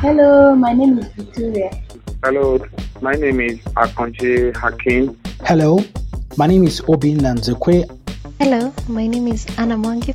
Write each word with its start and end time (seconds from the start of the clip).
Hello, 0.00 0.54
my 0.54 0.72
name 0.72 1.00
is 1.00 1.08
Victoria. 1.08 1.70
Hello, 2.22 2.64
my 3.00 3.14
name 3.14 3.40
is 3.40 3.58
Akonji 3.74 4.56
Hakim. 4.56 5.18
Hello, 5.44 5.80
my 6.36 6.46
name 6.46 6.62
is 6.62 6.80
Obin 6.82 7.18
Nanzekwe. 7.18 7.82
Hello, 8.38 8.72
my 8.86 9.08
name 9.08 9.26
is 9.26 9.44
Anna 9.58 9.76
Mwangi. 9.76 10.14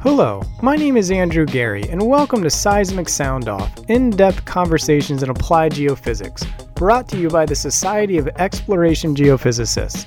Hello, 0.00 0.42
my 0.62 0.74
name 0.74 0.96
is 0.96 1.12
Andrew 1.12 1.46
Geary, 1.46 1.88
and 1.88 2.08
welcome 2.08 2.42
to 2.42 2.50
Seismic 2.50 3.08
Sound 3.08 3.48
Off 3.48 3.72
in 3.88 4.10
depth 4.10 4.44
conversations 4.44 5.22
in 5.22 5.30
applied 5.30 5.70
geophysics, 5.70 6.44
brought 6.74 7.08
to 7.10 7.16
you 7.16 7.28
by 7.28 7.46
the 7.46 7.54
Society 7.54 8.18
of 8.18 8.26
Exploration 8.38 9.14
Geophysicists. 9.14 10.06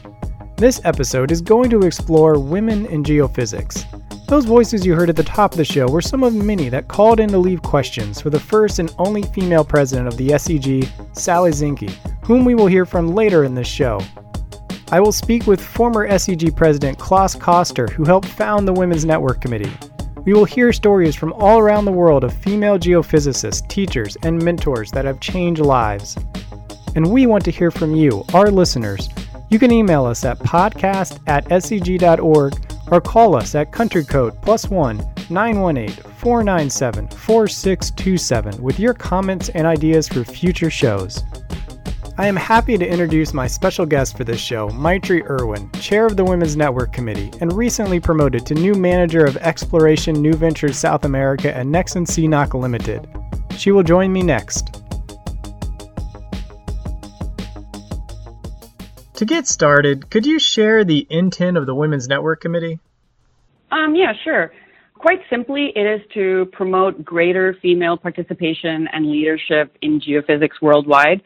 This 0.57 0.81
episode 0.83 1.31
is 1.31 1.39
going 1.39 1.69
to 1.69 1.83
explore 1.83 2.37
women 2.37 2.87
in 2.87 3.05
geophysics. 3.05 3.85
Those 4.31 4.45
voices 4.45 4.85
you 4.85 4.95
heard 4.95 5.09
at 5.09 5.17
the 5.17 5.25
top 5.25 5.51
of 5.51 5.57
the 5.57 5.65
show 5.65 5.89
were 5.89 6.01
some 6.01 6.23
of 6.23 6.33
many 6.33 6.69
that 6.69 6.87
called 6.87 7.19
in 7.19 7.27
to 7.31 7.37
leave 7.37 7.61
questions 7.61 8.21
for 8.21 8.29
the 8.29 8.39
first 8.39 8.79
and 8.79 8.95
only 8.97 9.23
female 9.23 9.65
president 9.65 10.07
of 10.07 10.15
the 10.15 10.29
SEG, 10.29 10.87
Sally 11.11 11.51
Zinke, 11.51 11.89
whom 12.23 12.45
we 12.45 12.55
will 12.55 12.67
hear 12.67 12.85
from 12.85 13.13
later 13.13 13.43
in 13.43 13.55
this 13.55 13.67
show. 13.67 13.99
I 14.89 15.01
will 15.01 15.11
speak 15.11 15.47
with 15.47 15.59
former 15.59 16.07
SEG 16.07 16.55
President 16.55 16.97
Klaas 16.97 17.35
Koster, 17.35 17.87
who 17.87 18.05
helped 18.05 18.29
found 18.29 18.65
the 18.65 18.71
Women's 18.71 19.03
Network 19.03 19.41
Committee. 19.41 19.73
We 20.23 20.31
will 20.31 20.45
hear 20.45 20.71
stories 20.71 21.13
from 21.13 21.33
all 21.33 21.59
around 21.59 21.83
the 21.83 21.91
world 21.91 22.23
of 22.23 22.31
female 22.31 22.79
geophysicists, 22.79 23.67
teachers, 23.67 24.15
and 24.23 24.41
mentors 24.41 24.91
that 24.91 25.03
have 25.03 25.19
changed 25.19 25.59
lives. 25.59 26.17
And 26.95 27.11
we 27.11 27.25
want 27.25 27.43
to 27.43 27.51
hear 27.51 27.69
from 27.69 27.95
you, 27.95 28.23
our 28.33 28.49
listeners. 28.49 29.09
You 29.49 29.59
can 29.59 29.73
email 29.73 30.05
us 30.05 30.23
at 30.23 30.39
podcast 30.39 31.19
at 31.27 31.43
seg.org 31.49 32.70
or 32.91 33.01
call 33.01 33.35
us 33.35 33.55
at 33.55 33.71
country 33.71 34.05
code 34.05 34.39
plus 34.41 34.69
one 34.69 34.97
918 35.29 35.89
497 36.19 37.07
4627 37.07 38.61
with 38.61 38.79
your 38.79 38.93
comments 38.93 39.49
and 39.49 39.65
ideas 39.65 40.07
for 40.07 40.23
future 40.23 40.69
shows. 40.69 41.23
I 42.17 42.27
am 42.27 42.35
happy 42.35 42.77
to 42.77 42.87
introduce 42.87 43.33
my 43.33 43.47
special 43.47 43.85
guest 43.85 44.15
for 44.15 44.25
this 44.25 44.39
show, 44.39 44.69
Maitri 44.69 45.23
Erwin, 45.27 45.71
Chair 45.71 46.05
of 46.05 46.17
the 46.17 46.25
Women's 46.25 46.57
Network 46.57 46.91
Committee, 46.91 47.31
and 47.39 47.53
recently 47.53 47.99
promoted 47.99 48.45
to 48.45 48.53
new 48.53 48.75
Manager 48.75 49.25
of 49.25 49.37
Exploration 49.37 50.21
New 50.21 50.33
Ventures 50.33 50.77
South 50.77 51.05
America 51.05 51.55
at 51.55 51.65
Nexen 51.65 52.05
CNOOC 52.05 52.53
Limited. 52.53 53.07
She 53.57 53.71
will 53.71 53.83
join 53.83 54.11
me 54.11 54.21
next. 54.21 54.80
To 59.21 59.25
get 59.27 59.45
started, 59.45 60.09
could 60.09 60.25
you 60.25 60.39
share 60.39 60.83
the 60.83 61.05
intent 61.07 61.55
of 61.55 61.67
the 61.67 61.75
Women's 61.75 62.07
Network 62.07 62.41
Committee? 62.41 62.79
Um, 63.71 63.93
yeah, 63.93 64.13
sure. 64.23 64.51
Quite 64.95 65.19
simply, 65.29 65.71
it 65.75 65.85
is 65.85 66.01
to 66.15 66.47
promote 66.53 67.05
greater 67.05 67.55
female 67.61 67.97
participation 67.97 68.87
and 68.91 69.11
leadership 69.11 69.77
in 69.83 70.01
geophysics 70.01 70.59
worldwide. 70.59 71.21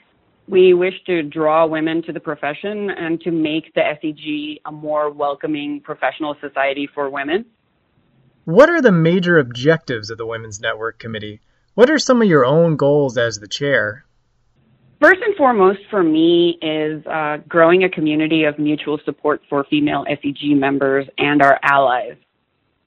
We 0.50 0.74
wish 0.74 0.96
to 1.06 1.24
draw 1.24 1.68
women 1.68 2.04
to 2.04 2.12
the 2.12 2.20
profession 2.20 2.90
and 2.90 3.22
to 3.22 3.32
make 3.32 3.74
the 3.76 3.84
SEG 4.04 4.60
a 4.66 4.74
more 4.74 5.10
welcoming 5.10 5.80
professional 5.80 6.36
society 6.42 6.90
for 6.94 7.10
women. 7.10 7.46
What 8.44 8.70
are 8.70 8.82
the 8.82 8.92
major 8.92 9.40
objectives 9.40 10.10
of 10.10 10.18
the 10.18 10.26
Women's 10.26 10.60
Network 10.60 11.00
Committee? 11.00 11.40
What 11.76 11.90
are 11.90 11.98
some 11.98 12.22
of 12.22 12.28
your 12.28 12.46
own 12.46 12.76
goals 12.76 13.18
as 13.18 13.40
the 13.40 13.48
chair? 13.48 14.04
First 15.02 15.20
and 15.26 15.36
foremost 15.36 15.80
for 15.90 16.04
me 16.04 16.58
is 16.62 17.06
uh, 17.06 17.38
growing 17.50 17.84
a 17.84 17.90
community 17.90 18.46
of 18.46 18.58
mutual 18.58 18.98
support 19.04 19.42
for 19.50 19.66
female 19.70 20.06
SEG 20.10 20.58
members 20.58 21.06
and 21.18 21.42
our 21.42 21.60
allies. 21.64 22.16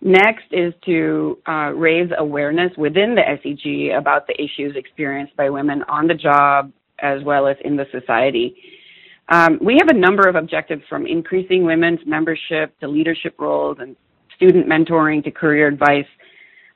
Next 0.00 0.45
is 0.53 0.73
to 0.87 1.39
uh, 1.47 1.73
raise 1.75 2.11
awareness 2.19 2.73
within 2.78 3.15
the 3.15 3.23
SEG 3.23 3.97
about 3.98 4.27
the 4.27 4.34
issues 4.41 4.75
experienced 4.77 5.37
by 5.37 5.50
women 5.50 5.83
on 5.89 6.06
the 6.06 6.15
job 6.15 6.73
as 7.00 7.23
well 7.25 7.47
as 7.47 7.56
in 7.65 7.77
the 7.77 7.87
society. 7.92 8.56
Um, 9.28 9.59
we 9.60 9.77
have 9.78 9.88
a 9.88 9.99
number 9.99 10.27
of 10.28 10.37
objectives 10.37 10.83
from 10.88 11.06
increasing 11.06 11.65
women's 11.65 12.00
membership 12.06 12.78
to 12.81 12.88
leadership 12.88 13.34
roles 13.38 13.78
and 13.81 13.97
student 14.34 14.66
mentoring 14.66 15.22
to 15.25 15.31
career 15.31 15.66
advice, 15.66 16.06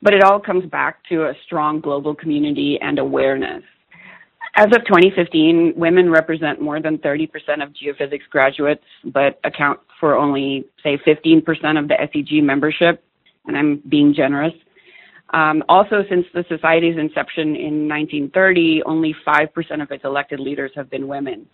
but 0.02 0.12
it 0.12 0.22
all 0.22 0.38
comes 0.38 0.66
back 0.66 0.98
to 1.08 1.24
a 1.24 1.32
strong 1.46 1.80
global 1.80 2.14
community 2.14 2.78
and 2.82 2.98
awareness. 2.98 3.62
As 4.54 4.66
of 4.66 4.84
2015, 4.84 5.72
women 5.76 6.10
represent 6.10 6.60
more 6.60 6.80
than 6.80 6.98
30% 6.98 7.28
of 7.62 7.70
geophysics 7.70 8.28
graduates, 8.28 8.84
but 9.04 9.40
account 9.44 9.80
for 9.98 10.14
only, 10.14 10.66
say, 10.82 10.98
15% 11.06 11.42
of 11.78 11.88
the 11.88 11.94
SEG 11.94 12.42
membership, 12.42 13.02
and 13.46 13.56
I'm 13.56 13.82
being 13.88 14.12
generous. 14.14 14.52
Um, 15.32 15.62
also, 15.70 16.04
since 16.10 16.26
the 16.34 16.44
Society's 16.50 16.98
inception 16.98 17.56
in 17.56 17.88
1930, 17.88 18.82
only 18.84 19.16
5% 19.26 19.82
of 19.82 19.90
its 19.90 20.04
elected 20.04 20.38
leaders 20.38 20.70
have 20.74 20.90
been 20.90 21.08
women. 21.08 21.46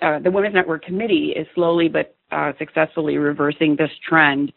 Uh, 0.00 0.18
the 0.18 0.30
Women's 0.30 0.54
Network 0.54 0.84
Committee 0.84 1.32
is 1.36 1.46
slowly 1.54 1.88
but 1.88 2.16
uh, 2.32 2.52
successfully 2.58 3.18
reversing 3.18 3.76
this 3.76 3.90
trend. 4.08 4.52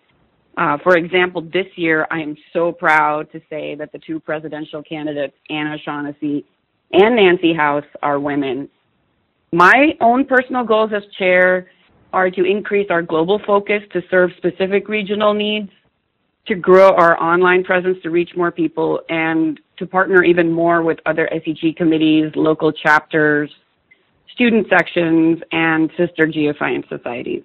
Uh, 0.57 0.77
for 0.81 0.97
example, 0.97 1.41
this 1.41 1.67
year, 1.75 2.07
I 2.09 2.19
am 2.21 2.35
so 2.51 2.71
proud 2.71 3.31
to 3.33 3.41
say 3.47 3.75
that 3.75 3.91
the 3.91 3.99
two 3.99 4.19
presidential 4.19 4.81
candidates, 4.81 5.35
Anna 5.51 5.77
Shaughnessy 5.83 6.45
and 6.95 7.15
Nancy 7.15 7.53
House, 7.53 7.85
are 8.01 8.19
women. 8.19 8.69
My 9.51 9.95
own 10.01 10.25
personal 10.25 10.63
goals 10.63 10.91
as 10.95 11.03
chair 11.17 11.67
are 12.13 12.29
to 12.31 12.43
increase 12.43 12.87
our 12.89 13.01
global 13.01 13.39
focus 13.45 13.81
to 13.93 14.01
serve 14.09 14.31
specific 14.37 14.87
regional 14.87 15.33
needs, 15.33 15.69
to 16.47 16.55
grow 16.55 16.89
our 16.89 17.21
online 17.21 17.63
presence 17.63 17.97
to 18.03 18.09
reach 18.09 18.31
more 18.35 18.51
people, 18.51 19.01
and 19.09 19.59
to 19.77 19.85
partner 19.85 20.23
even 20.23 20.51
more 20.51 20.81
with 20.81 20.99
other 21.05 21.29
SEG 21.33 21.75
committees, 21.75 22.31
local 22.35 22.71
chapters, 22.71 23.49
student 24.33 24.67
sections, 24.69 25.39
and 25.51 25.89
sister 25.97 26.27
geoscience 26.27 26.87
societies. 26.87 27.43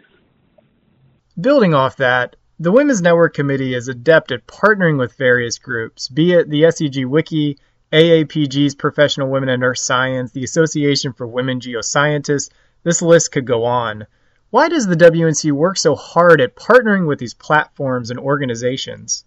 Building 1.40 1.74
off 1.74 1.96
that, 1.96 2.36
the 2.58 2.72
Women's 2.72 3.00
Network 3.00 3.34
Committee 3.34 3.74
is 3.74 3.88
adept 3.88 4.32
at 4.32 4.46
partnering 4.46 4.98
with 4.98 5.16
various 5.16 5.58
groups, 5.58 6.08
be 6.08 6.32
it 6.32 6.50
the 6.50 6.62
SEG 6.62 7.06
Wiki, 7.06 7.56
AAPG's 7.92 8.76
Professional 8.76 9.28
Women 9.28 9.48
in 9.48 9.64
Earth 9.64 9.78
Science, 9.78 10.30
the 10.30 10.44
Association 10.44 11.12
for 11.12 11.26
Women 11.26 11.58
Geoscientists, 11.58 12.50
this 12.84 13.02
list 13.02 13.32
could 13.32 13.44
go 13.44 13.64
on. 13.64 14.06
Why 14.50 14.68
does 14.68 14.86
the 14.86 14.94
WNC 14.94 15.50
work 15.50 15.76
so 15.76 15.96
hard 15.96 16.40
at 16.40 16.54
partnering 16.54 17.08
with 17.08 17.18
these 17.18 17.34
platforms 17.34 18.10
and 18.10 18.20
organizations? 18.20 19.24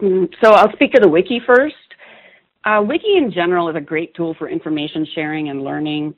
Mm, 0.00 0.32
so 0.42 0.52
I'll 0.52 0.72
speak 0.72 0.92
to 0.92 1.00
the 1.00 1.08
wiki 1.08 1.40
first. 1.46 1.74
Uh, 2.64 2.82
wiki 2.82 3.16
in 3.18 3.30
general 3.30 3.68
is 3.68 3.76
a 3.76 3.82
great 3.82 4.14
tool 4.14 4.34
for 4.38 4.48
information 4.48 5.06
sharing 5.14 5.50
and 5.50 5.62
learning. 5.62 6.14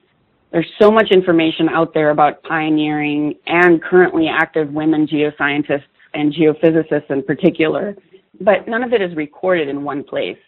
There's 0.52 0.70
so 0.80 0.92
much 0.92 1.10
information 1.10 1.68
out 1.68 1.92
there 1.92 2.10
about 2.10 2.44
pioneering 2.44 3.34
and 3.46 3.82
currently 3.82 4.28
active 4.28 4.72
women 4.72 5.08
geoscientists 5.08 5.82
and 6.14 6.32
geophysicists 6.32 7.10
in 7.10 7.24
particular, 7.24 7.96
but 8.40 8.68
none 8.68 8.84
of 8.84 8.92
it 8.92 9.02
is 9.02 9.16
recorded 9.16 9.68
in 9.68 9.82
one 9.82 10.04
place. 10.04 10.38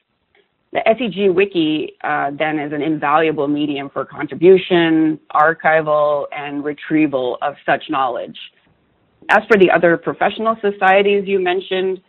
The 0.73 0.81
SEG 0.87 1.35
Wiki 1.35 1.95
uh, 2.05 2.31
then 2.39 2.59
is 2.59 2.73
an 2.73 2.83
invaluable 2.83 3.49
medium 3.49 3.89
for 3.89 4.05
contribution, 4.05 5.19
archival, 5.33 6.27
and 6.37 6.63
retrieval 6.63 7.39
of 7.41 7.55
such 7.65 7.85
knowledge. 7.89 8.37
As 9.31 9.41
for 9.49 9.59
the 9.59 9.71
other 9.71 9.97
professional 9.97 10.57
societies 10.61 11.25
you 11.27 11.39
mentioned 11.39 12.01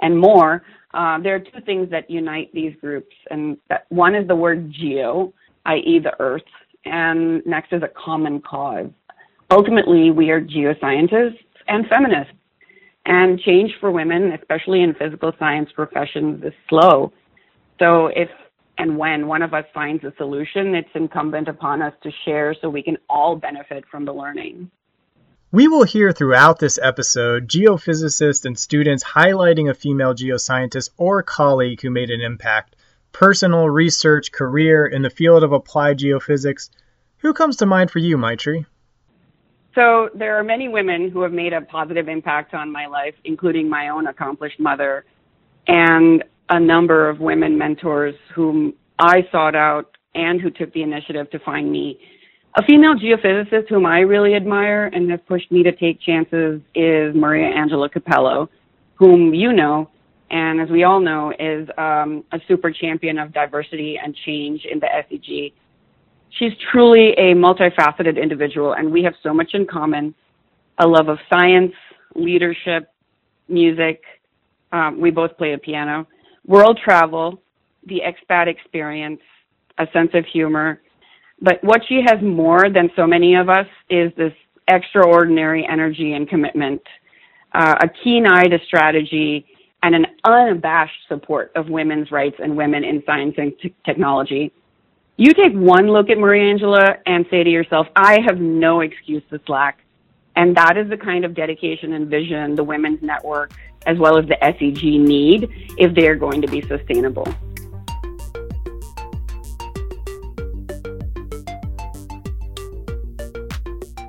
and 0.00 0.18
more, 0.18 0.64
uh, 0.92 1.20
there 1.20 1.36
are 1.36 1.38
two 1.38 1.60
things 1.64 1.88
that 1.90 2.10
unite 2.10 2.50
these 2.52 2.74
groups, 2.80 3.14
and 3.30 3.56
that, 3.68 3.86
one 3.90 4.16
is 4.16 4.26
the 4.26 4.34
word 4.34 4.72
geo, 4.72 5.32
i.e., 5.66 6.00
the 6.00 6.12
Earth, 6.18 6.42
and 6.84 7.44
next 7.46 7.72
is 7.72 7.82
a 7.82 7.88
common 7.88 8.40
cause. 8.40 8.88
Ultimately, 9.52 10.10
we 10.10 10.30
are 10.30 10.40
geoscientists 10.40 11.38
and 11.68 11.86
feminists, 11.86 12.34
and 13.06 13.38
change 13.40 13.70
for 13.78 13.92
women, 13.92 14.32
especially 14.32 14.82
in 14.82 14.94
physical 14.94 15.32
science 15.38 15.70
professions, 15.74 16.42
is 16.42 16.52
slow 16.68 17.12
so 17.80 18.06
if 18.06 18.28
and 18.78 18.96
when 18.96 19.26
one 19.26 19.42
of 19.42 19.52
us 19.52 19.64
finds 19.74 20.04
a 20.04 20.12
solution, 20.16 20.74
it's 20.74 20.88
incumbent 20.94 21.48
upon 21.48 21.82
us 21.82 21.92
to 22.02 22.10
share 22.24 22.54
so 22.54 22.70
we 22.70 22.82
can 22.82 22.96
all 23.08 23.36
benefit 23.36 23.84
from 23.90 24.04
the 24.04 24.12
learning. 24.12 24.70
We 25.52 25.66
will 25.66 25.82
hear 25.82 26.12
throughout 26.12 26.60
this 26.60 26.78
episode 26.80 27.48
geophysicists 27.48 28.44
and 28.44 28.58
students 28.58 29.02
highlighting 29.02 29.68
a 29.68 29.74
female 29.74 30.14
geoscientist 30.14 30.90
or 30.96 31.22
colleague 31.24 31.80
who 31.82 31.90
made 31.90 32.10
an 32.10 32.20
impact, 32.20 32.76
personal, 33.10 33.68
research, 33.68 34.30
career 34.30 34.86
in 34.86 35.02
the 35.02 35.10
field 35.10 35.42
of 35.42 35.52
applied 35.52 35.98
geophysics. 35.98 36.70
Who 37.18 37.34
comes 37.34 37.56
to 37.56 37.66
mind 37.66 37.90
for 37.90 37.98
you, 37.98 38.16
Maitri? 38.16 38.64
So 39.74 40.10
there 40.14 40.38
are 40.38 40.44
many 40.44 40.68
women 40.68 41.10
who 41.10 41.22
have 41.22 41.32
made 41.32 41.52
a 41.52 41.60
positive 41.60 42.08
impact 42.08 42.54
on 42.54 42.72
my 42.72 42.86
life, 42.86 43.14
including 43.24 43.68
my 43.68 43.88
own 43.88 44.06
accomplished 44.06 44.58
mother. 44.58 45.04
And 45.66 46.24
a 46.50 46.60
number 46.60 47.08
of 47.08 47.20
women 47.20 47.56
mentors 47.56 48.14
whom 48.34 48.74
I 48.98 49.26
sought 49.32 49.54
out 49.54 49.96
and 50.14 50.40
who 50.40 50.50
took 50.50 50.72
the 50.74 50.82
initiative 50.82 51.30
to 51.30 51.38
find 51.38 51.70
me. 51.70 51.98
A 52.56 52.64
female 52.64 52.96
geophysicist 52.96 53.68
whom 53.68 53.86
I 53.86 54.00
really 54.00 54.34
admire 54.34 54.86
and 54.86 55.08
has 55.10 55.20
pushed 55.28 55.52
me 55.52 55.62
to 55.62 55.72
take 55.72 56.00
chances 56.00 56.60
is 56.74 57.14
Maria 57.14 57.46
Angela 57.46 57.88
Capello, 57.88 58.48
whom 58.96 59.32
you 59.32 59.52
know, 59.52 59.88
and 60.30 60.60
as 60.60 60.68
we 60.68 60.82
all 60.82 61.00
know, 61.00 61.32
is 61.38 61.68
um, 61.78 62.24
a 62.32 62.40
super 62.48 62.72
champion 62.72 63.18
of 63.18 63.32
diversity 63.32 63.98
and 64.02 64.16
change 64.26 64.62
in 64.70 64.80
the 64.80 64.86
SEG. 64.86 65.52
She's 66.38 66.52
truly 66.70 67.12
a 67.12 67.34
multifaceted 67.34 68.20
individual, 68.20 68.72
and 68.72 68.92
we 68.92 69.02
have 69.04 69.14
so 69.22 69.32
much 69.32 69.50
in 69.54 69.66
common 69.66 70.14
a 70.78 70.86
love 70.86 71.08
of 71.08 71.18
science, 71.28 71.72
leadership, 72.14 72.92
music. 73.48 74.02
Um, 74.72 75.00
we 75.00 75.10
both 75.10 75.36
play 75.36 75.52
the 75.52 75.58
piano, 75.58 76.06
world 76.46 76.78
travel, 76.82 77.40
the 77.86 78.02
expat 78.06 78.46
experience, 78.46 79.20
a 79.78 79.86
sense 79.92 80.10
of 80.14 80.24
humor. 80.26 80.80
But 81.40 81.62
what 81.62 81.80
she 81.88 82.02
has 82.06 82.22
more 82.22 82.68
than 82.68 82.90
so 82.96 83.06
many 83.06 83.34
of 83.34 83.48
us 83.48 83.66
is 83.88 84.12
this 84.16 84.32
extraordinary 84.68 85.66
energy 85.70 86.12
and 86.12 86.28
commitment, 86.28 86.82
uh, 87.52 87.76
a 87.82 87.88
keen 88.04 88.26
eye 88.26 88.44
to 88.44 88.58
strategy, 88.66 89.46
and 89.82 89.94
an 89.94 90.06
unabashed 90.24 91.08
support 91.08 91.50
of 91.56 91.68
women's 91.68 92.10
rights 92.10 92.36
and 92.38 92.56
women 92.56 92.84
in 92.84 93.02
science 93.06 93.34
and 93.38 93.52
t- 93.60 93.74
technology. 93.84 94.52
You 95.16 95.32
take 95.32 95.52
one 95.54 95.88
look 95.88 96.10
at 96.10 96.18
Maria 96.18 96.50
Angela 96.50 96.96
and 97.06 97.24
say 97.30 97.42
to 97.42 97.50
yourself, 97.50 97.86
I 97.96 98.18
have 98.26 98.38
no 98.38 98.80
excuse 98.80 99.22
to 99.30 99.40
slack. 99.46 99.78
And 100.36 100.56
that 100.56 100.76
is 100.76 100.88
the 100.88 100.96
kind 100.96 101.24
of 101.24 101.34
dedication 101.34 101.92
and 101.92 102.08
vision 102.08 102.54
the 102.54 102.64
Women's 102.64 103.02
Network, 103.02 103.52
as 103.86 103.98
well 103.98 104.16
as 104.16 104.26
the 104.26 104.36
SEG, 104.40 104.82
need 105.00 105.48
if 105.78 105.94
they 105.94 106.06
are 106.08 106.16
going 106.16 106.40
to 106.42 106.48
be 106.48 106.60
sustainable. 106.62 107.26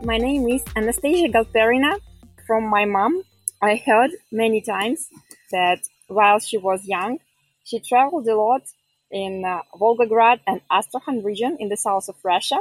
My 0.03 0.17
name 0.17 0.47
is 0.47 0.63
Anastasia 0.75 1.27
Galperina. 1.27 1.99
From 2.47 2.65
my 2.69 2.85
mom, 2.85 3.23
I 3.61 3.81
heard 3.85 4.11
many 4.31 4.61
times 4.61 5.09
that 5.51 5.79
while 6.07 6.39
she 6.39 6.57
was 6.57 6.85
young, 6.85 7.19
she 7.63 7.79
traveled 7.79 8.27
a 8.27 8.35
lot 8.35 8.63
in 9.11 9.43
uh, 9.45 9.61
Volgograd 9.75 10.39
and 10.47 10.61
Astrakhan 10.71 11.23
region 11.23 11.57
in 11.59 11.69
the 11.69 11.77
south 11.77 12.09
of 12.09 12.15
Russia, 12.23 12.59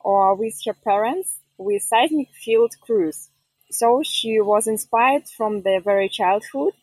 or 0.00 0.34
with 0.34 0.54
her 0.66 0.72
parents 0.72 1.38
with 1.58 1.82
seismic 1.82 2.28
field 2.44 2.74
crews, 2.80 3.28
So 3.70 4.02
she 4.04 4.38
was 4.40 4.66
inspired 4.66 5.26
from 5.28 5.62
the 5.62 5.80
very 5.82 6.08
childhood 6.08 6.74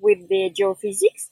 with 0.00 0.28
the 0.28 0.50
geophysics. 0.50 1.30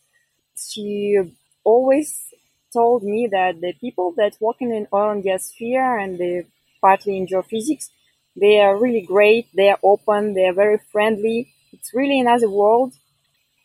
She 0.56 1.16
always 1.64 2.34
told 2.72 3.02
me 3.04 3.28
that 3.30 3.60
the 3.60 3.72
people 3.74 4.12
that 4.16 4.36
work 4.40 4.56
in 4.60 4.86
oil 4.92 5.10
and 5.10 5.22
gas 5.22 5.44
sphere 5.44 5.98
and 5.98 6.18
the 6.18 6.44
partly 6.80 7.16
in 7.18 7.26
geophysics, 7.26 7.90
they 8.36 8.60
are 8.60 8.76
really 8.76 9.02
great. 9.02 9.46
They 9.54 9.70
are 9.70 9.78
open. 9.82 10.34
They 10.34 10.46
are 10.46 10.52
very 10.52 10.78
friendly. 10.90 11.52
It's 11.72 11.94
really 11.94 12.20
another 12.20 12.50
world. 12.50 12.94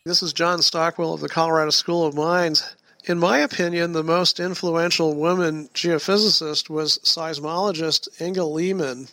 This 0.04 0.22
is 0.22 0.32
John 0.32 0.62
Stockwell 0.62 1.14
of 1.14 1.20
the 1.20 1.28
Colorado 1.28 1.70
School 1.70 2.06
of 2.06 2.14
Mines. 2.14 2.76
In 3.08 3.20
my 3.20 3.38
opinion, 3.38 3.92
the 3.92 4.02
most 4.02 4.40
influential 4.40 5.14
woman 5.14 5.68
geophysicist 5.72 6.68
was 6.68 6.98
seismologist 7.04 8.08
Inge 8.20 8.38
Lehmann. 8.38 9.06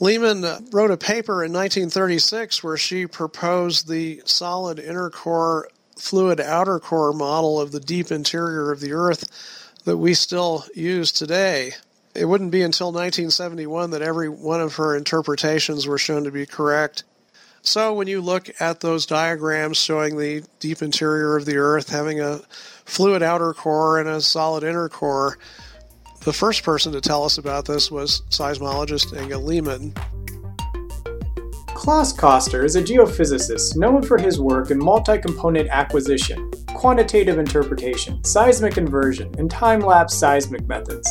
Lehmann 0.00 0.70
wrote 0.72 0.90
a 0.90 0.96
paper 0.96 1.44
in 1.44 1.52
1936 1.52 2.64
where 2.64 2.78
she 2.78 3.06
proposed 3.06 3.88
the 3.88 4.22
solid 4.24 4.78
inner 4.78 5.10
core, 5.10 5.68
fluid 5.98 6.40
outer 6.40 6.78
core 6.80 7.12
model 7.12 7.60
of 7.60 7.72
the 7.72 7.80
deep 7.80 8.10
interior 8.10 8.70
of 8.70 8.80
the 8.80 8.94
Earth 8.94 9.28
that 9.84 9.98
we 9.98 10.14
still 10.14 10.64
use 10.74 11.12
today. 11.12 11.74
It 12.14 12.24
wouldn't 12.24 12.50
be 12.50 12.62
until 12.62 12.86
1971 12.86 13.90
that 13.90 14.00
every 14.00 14.30
one 14.30 14.62
of 14.62 14.76
her 14.76 14.96
interpretations 14.96 15.86
were 15.86 15.98
shown 15.98 16.24
to 16.24 16.30
be 16.30 16.46
correct. 16.46 17.04
So 17.62 17.92
when 17.92 18.08
you 18.08 18.20
look 18.20 18.50
at 18.60 18.80
those 18.80 19.04
diagrams 19.06 19.76
showing 19.76 20.16
the 20.16 20.42
deep 20.60 20.80
interior 20.82 21.36
of 21.36 21.44
the 21.44 21.58
Earth 21.58 21.90
having 21.90 22.20
a 22.20 22.40
fluid 22.84 23.22
outer 23.22 23.52
core 23.52 24.00
and 24.00 24.08
a 24.08 24.20
solid 24.20 24.64
inner 24.64 24.88
core, 24.88 25.38
the 26.24 26.32
first 26.32 26.64
person 26.64 26.92
to 26.92 27.00
tell 27.00 27.24
us 27.24 27.38
about 27.38 27.66
this 27.66 27.90
was 27.90 28.22
seismologist 28.30 29.16
Inge 29.16 29.34
Lehmann. 29.34 29.92
Klaas 31.68 32.12
Koster 32.12 32.64
is 32.64 32.76
a 32.76 32.82
geophysicist 32.82 33.76
known 33.76 34.02
for 34.02 34.18
his 34.18 34.38
work 34.38 34.70
in 34.70 34.78
multi-component 34.78 35.68
acquisition, 35.70 36.50
quantitative 36.74 37.38
interpretation, 37.38 38.22
seismic 38.24 38.76
inversion, 38.76 39.34
and 39.38 39.50
time-lapse 39.50 40.14
seismic 40.14 40.66
methods. 40.66 41.08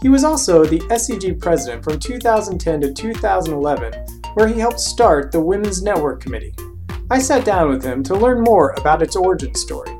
He 0.00 0.08
was 0.08 0.22
also 0.22 0.64
the 0.64 0.78
SEG 0.90 1.40
president 1.40 1.82
from 1.82 1.98
2010 1.98 2.80
to 2.82 2.92
2011, 2.92 4.17
where 4.34 4.48
he 4.48 4.58
helped 4.58 4.80
start 4.80 5.32
the 5.32 5.40
Women's 5.40 5.82
Network 5.82 6.20
Committee. 6.20 6.54
I 7.10 7.18
sat 7.18 7.44
down 7.44 7.70
with 7.70 7.84
him 7.84 8.02
to 8.04 8.14
learn 8.14 8.42
more 8.42 8.74
about 8.76 9.02
its 9.02 9.16
origin 9.16 9.54
story. 9.54 9.90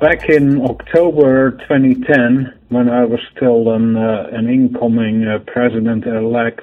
Back 0.00 0.28
in 0.28 0.60
October 0.60 1.52
2010, 1.52 2.52
when 2.68 2.90
I 2.90 3.04
was 3.04 3.20
still 3.34 3.72
an, 3.72 3.96
uh, 3.96 4.28
an 4.32 4.48
incoming 4.48 5.26
uh, 5.26 5.38
president 5.50 6.04
elect, 6.06 6.60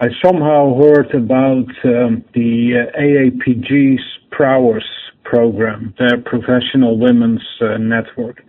I 0.00 0.08
somehow 0.24 0.74
heard 0.78 1.14
about 1.14 1.68
um, 1.84 2.24
the 2.32 2.88
uh, 2.88 2.98
AAPG's 2.98 4.00
Prowess 4.30 4.84
program, 5.24 5.92
their 5.98 6.18
professional 6.18 6.98
women's 6.98 7.42
uh, 7.60 7.76
network. 7.76 8.42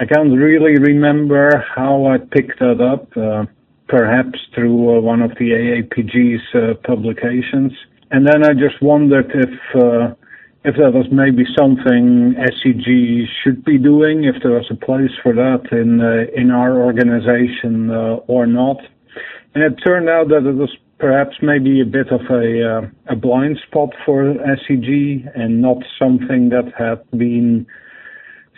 I 0.00 0.04
can't 0.04 0.36
really 0.36 0.78
remember 0.78 1.64
how 1.74 2.06
I 2.06 2.18
picked 2.18 2.58
that 2.58 2.80
up, 2.80 3.16
uh, 3.16 3.46
perhaps 3.92 4.38
through 4.54 4.96
uh, 4.96 5.00
one 5.02 5.20
of 5.20 5.32
the 5.32 5.50
AAPG's 5.52 6.42
uh, 6.54 6.72
publications. 6.82 7.72
And 8.10 8.26
then 8.26 8.42
I 8.42 8.54
just 8.54 8.80
wondered 8.80 9.30
if 9.34 9.54
uh, 9.76 10.14
if 10.64 10.76
that 10.76 10.92
was 10.94 11.06
maybe 11.12 11.44
something 11.58 12.34
SEG 12.38 13.26
should 13.42 13.64
be 13.64 13.76
doing, 13.76 14.24
if 14.24 14.36
there 14.42 14.52
was 14.52 14.70
a 14.70 14.76
place 14.76 15.10
for 15.22 15.34
that 15.34 15.62
in 15.72 16.00
uh, 16.00 16.40
in 16.40 16.50
our 16.50 16.80
organization 16.80 17.90
uh, 17.90 18.32
or 18.34 18.46
not. 18.46 18.78
And 19.54 19.62
it 19.62 19.74
turned 19.84 20.08
out 20.08 20.28
that 20.28 20.48
it 20.48 20.56
was 20.56 20.74
perhaps 20.98 21.36
maybe 21.42 21.82
a 21.82 21.84
bit 21.98 22.08
of 22.10 22.22
a 22.30 22.90
a 23.12 23.16
blind 23.16 23.58
spot 23.66 23.90
for 24.06 24.22
SEG 24.62 24.88
and 25.34 25.60
not 25.60 25.78
something 25.98 26.48
that 26.48 26.72
had 26.78 27.00
been 27.10 27.66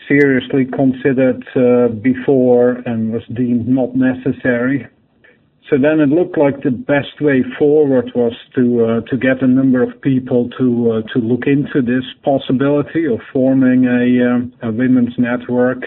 seriously 0.06 0.64
considered 0.66 1.42
uh, 1.56 1.88
before 1.88 2.82
and 2.86 3.12
was 3.12 3.24
deemed 3.34 3.66
not 3.66 3.96
necessary. 3.96 4.86
So 5.70 5.76
then 5.78 6.00
it 6.00 6.10
looked 6.10 6.36
like 6.36 6.62
the 6.62 6.70
best 6.70 7.22
way 7.22 7.42
forward 7.58 8.12
was 8.14 8.34
to 8.54 8.84
uh, 8.84 9.00
to 9.08 9.16
get 9.16 9.42
a 9.42 9.46
number 9.46 9.82
of 9.82 10.00
people 10.02 10.50
to 10.58 10.92
uh, 10.92 11.12
to 11.14 11.18
look 11.18 11.46
into 11.46 11.80
this 11.80 12.04
possibility 12.22 13.06
of 13.06 13.20
forming 13.32 13.86
a, 13.86 14.34
um, 14.34 14.52
a 14.62 14.70
women's 14.70 15.14
network. 15.16 15.84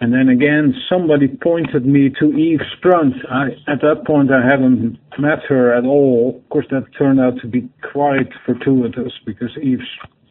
And 0.00 0.12
then 0.12 0.28
again, 0.28 0.74
somebody 0.88 1.26
pointed 1.26 1.86
me 1.86 2.10
to 2.20 2.26
Eve 2.32 2.60
Sprunt. 2.76 3.14
I, 3.30 3.46
at 3.66 3.80
that 3.80 4.04
point, 4.06 4.30
I 4.30 4.46
hadn't 4.46 4.98
met 5.18 5.40
her 5.48 5.74
at 5.74 5.84
all. 5.84 6.40
Of 6.44 6.48
course, 6.50 6.66
that 6.70 6.84
turned 6.96 7.18
out 7.18 7.40
to 7.40 7.48
be 7.48 7.68
quite 7.90 8.28
fortuitous 8.44 9.12
because 9.26 9.50
Eve 9.60 9.80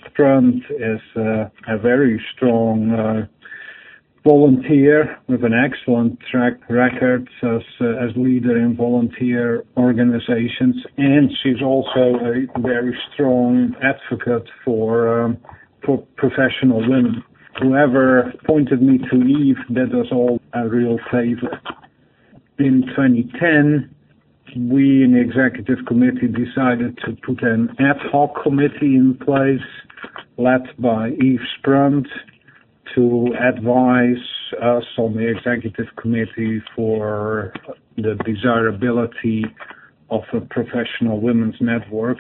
Sprunt 0.08 0.64
is 0.70 1.02
uh, 1.18 1.50
a 1.68 1.78
very 1.78 2.22
strong 2.34 2.92
uh, 2.92 3.28
volunteer 4.28 5.18
with 5.30 5.46
an 5.46 5.54
excellent 5.54 6.20
track 6.30 6.56
record 6.70 7.30
as, 7.44 7.62
uh, 7.80 7.86
as 8.04 8.12
leader 8.18 8.58
in 8.58 8.76
volunteer 8.76 9.64
organizations, 9.78 10.76
and 10.98 11.32
she's 11.42 11.62
also 11.64 12.20
a 12.20 12.60
very 12.60 12.94
strong 13.14 13.74
advocate 13.82 14.50
for 14.66 15.24
um, 15.24 15.38
for 15.86 16.06
professional 16.18 16.82
women. 16.82 17.24
Whoever 17.62 18.34
pointed 18.46 18.82
me 18.82 18.98
to 19.10 19.16
Eve 19.16 19.56
did 19.74 19.96
us 19.96 20.08
all 20.12 20.42
a 20.54 20.68
real 20.68 20.98
favor. 21.10 21.62
In 22.60 22.84
2010, 22.98 23.90
we 24.70 25.04
in 25.06 25.14
the 25.14 25.22
executive 25.22 25.86
committee 25.88 26.28
decided 26.28 26.98
to 27.06 27.16
put 27.26 27.42
an 27.44 27.70
ad 27.80 27.98
hoc 28.12 28.44
committee 28.44 28.98
in 28.98 29.18
place 29.24 29.68
led 30.38 30.64
by 30.78 31.12
Eve 31.12 31.40
Sprunt 31.58 32.08
to 32.96 33.34
advise 33.40 34.24
us 34.62 34.84
on 34.98 35.16
the 35.16 35.28
executive 35.28 35.88
committee 35.96 36.62
for 36.76 37.54
the 37.96 38.16
desirability 38.26 39.46
of 40.10 40.22
a 40.34 40.42
professional 40.42 41.20
women's 41.20 41.56
network. 41.60 42.20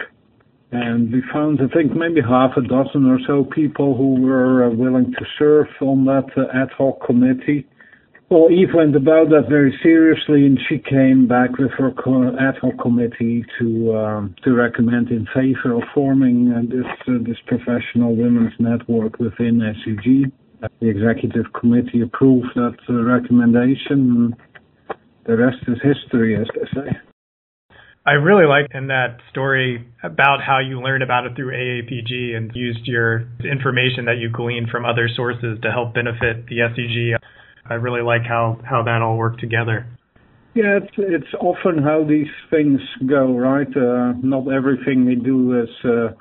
And 0.72 1.12
we 1.14 1.22
found, 1.32 1.60
I 1.62 1.74
think, 1.74 1.94
maybe 1.96 2.20
half 2.22 2.52
a 2.58 2.62
dozen 2.62 3.06
or 3.06 3.20
so 3.26 3.46
people 3.46 3.96
who 3.96 4.22
were 4.22 4.66
uh, 4.66 4.70
willing 4.70 5.14
to 5.14 5.26
serve 5.40 5.68
on 5.80 6.06
that 6.06 6.26
uh, 6.36 6.46
ad 6.54 6.70
hoc 6.78 7.06
committee. 7.06 7.66
Well, 8.30 8.52
Eve 8.52 8.74
went 8.74 8.94
about 8.94 9.30
that 9.30 9.46
very 9.48 9.74
seriously, 9.82 10.46
and 10.46 10.60
she 10.68 10.80
came 10.80 11.30
back 11.30 11.58
with 11.58 11.72
her 11.78 11.94
ad 12.38 12.58
hoc 12.62 12.78
committee 12.82 13.46
to 13.58 13.96
um, 13.96 14.36
to 14.44 14.54
recommend 14.54 15.10
in 15.10 15.26
favor 15.34 15.78
of 15.78 15.84
forming 15.94 16.52
uh, 16.52 16.62
this 16.68 16.86
uh, 17.08 17.24
this 17.24 17.38
professional 17.46 18.18
women's 18.18 18.52
network 18.60 19.18
within 19.20 19.62
SEG. 19.62 20.30
The 20.62 20.90
executive 20.90 21.46
committee 21.60 22.02
approved 22.02 22.48
that 22.56 22.78
uh, 22.90 22.94
recommendation. 22.94 24.36
The 25.26 25.38
rest 25.38 25.58
is 25.68 25.78
history, 25.84 26.36
as 26.36 26.48
they 26.56 26.68
say. 26.74 26.98
I 28.08 28.14
really 28.14 28.46
like 28.46 28.68
in 28.74 28.88
that 28.88 29.18
story 29.30 29.86
about 30.02 30.40
how 30.42 30.60
you 30.60 30.82
learned 30.82 31.04
about 31.04 31.26
it 31.26 31.36
through 31.36 31.52
AAPG 31.52 32.38
and 32.38 32.50
used 32.56 32.88
your 32.88 33.28
information 33.44 34.06
that 34.06 34.18
you 34.18 34.30
gleaned 34.30 34.70
from 34.70 34.86
other 34.86 35.10
sources 35.14 35.60
to 35.62 35.72
help 35.72 35.94
benefit 35.94 36.48
the 36.48 36.60
SEG. 36.60 37.18
I 37.70 37.74
really 37.74 38.02
like 38.02 38.22
how, 38.24 38.62
how 38.64 38.82
that 38.84 39.02
all 39.02 39.18
worked 39.18 39.42
together. 39.42 39.86
Yeah, 40.56 40.80
it's, 40.82 40.94
it's 40.98 41.34
often 41.40 41.84
how 41.84 42.06
these 42.08 42.32
things 42.50 42.80
go, 43.06 43.38
right? 43.38 43.68
Uh, 43.68 44.14
not 44.24 44.48
everything 44.52 45.06
we 45.06 45.16
do 45.16 45.62
is 45.62 45.70
uh, 45.84 46.14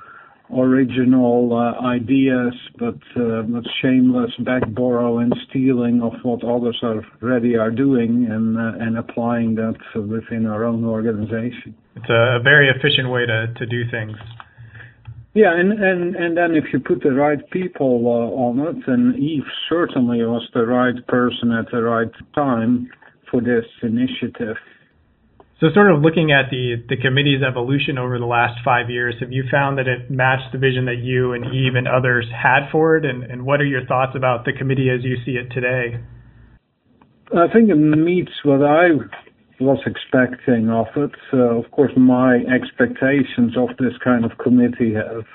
original 0.55 1.53
uh, 1.53 1.85
ideas, 1.85 2.53
but 2.79 2.95
uh, 3.15 3.43
shameless 3.81 4.31
back 4.45 4.63
borrow 4.73 5.19
and 5.19 5.33
stealing 5.49 6.01
of 6.01 6.13
what 6.23 6.43
others 6.43 6.81
already 6.83 7.55
are 7.57 7.71
doing 7.71 8.27
and 8.29 8.57
uh, 8.57 8.83
and 8.83 8.97
applying 8.97 9.55
that 9.55 9.75
within 9.95 10.45
our 10.45 10.63
own 10.63 10.85
organization. 10.85 11.75
It's 11.95 12.09
a 12.09 12.39
very 12.43 12.69
efficient 12.69 13.09
way 13.09 13.25
to, 13.25 13.53
to 13.57 13.65
do 13.65 13.89
things. 13.91 14.15
Yeah, 15.33 15.53
and, 15.53 15.71
and, 15.71 16.15
and 16.15 16.35
then 16.35 16.55
if 16.55 16.73
you 16.73 16.79
put 16.79 17.03
the 17.03 17.11
right 17.11 17.37
people 17.51 18.07
uh, 18.07 18.41
on 18.41 18.59
it, 18.59 18.87
and 18.87 19.15
Eve 19.19 19.43
certainly 19.69 20.23
was 20.23 20.47
the 20.53 20.65
right 20.65 20.95
person 21.07 21.51
at 21.51 21.69
the 21.71 21.83
right 21.83 22.11
time 22.33 22.89
for 23.29 23.39
this 23.41 23.65
initiative. 23.83 24.57
So, 25.59 25.67
sort 25.73 25.89
of 25.91 26.01
looking 26.01 26.31
at 26.31 26.51
the, 26.51 26.85
the 26.87 26.97
committee's 26.97 27.41
evolution 27.41 27.97
over 27.97 28.19
the 28.19 28.29
last 28.29 28.59
five 28.63 28.91
years, 28.91 29.15
have 29.21 29.31
you 29.31 29.43
found 29.49 29.79
that 29.79 29.87
it 29.87 30.11
matched 30.11 30.53
the 30.53 30.59
vision 30.59 30.85
that 30.85 31.01
you 31.01 31.33
and 31.33 31.45
Eve 31.45 31.73
and 31.73 31.87
others 31.87 32.27
had 32.29 32.69
for 32.71 32.95
it? 32.95 33.05
And, 33.05 33.23
and 33.23 33.43
what 33.43 33.59
are 33.59 33.65
your 33.65 33.83
thoughts 33.85 34.13
about 34.15 34.45
the 34.45 34.53
committee 34.53 34.89
as 34.93 35.03
you 35.03 35.17
see 35.25 35.31
it 35.31 35.49
today? 35.51 35.97
I 37.33 37.51
think 37.51 37.69
it 37.69 37.75
meets 37.75 38.31
what 38.43 38.61
I 38.61 38.89
was 39.59 39.79
expecting 39.87 40.69
of 40.69 40.87
it. 40.95 41.11
Uh, 41.33 41.57
of 41.57 41.71
course, 41.71 41.91
my 41.97 42.37
expectations 42.45 43.57
of 43.57 43.69
this 43.77 43.97
kind 44.03 44.25
of 44.25 44.37
committee 44.37 44.93
have 44.93 45.25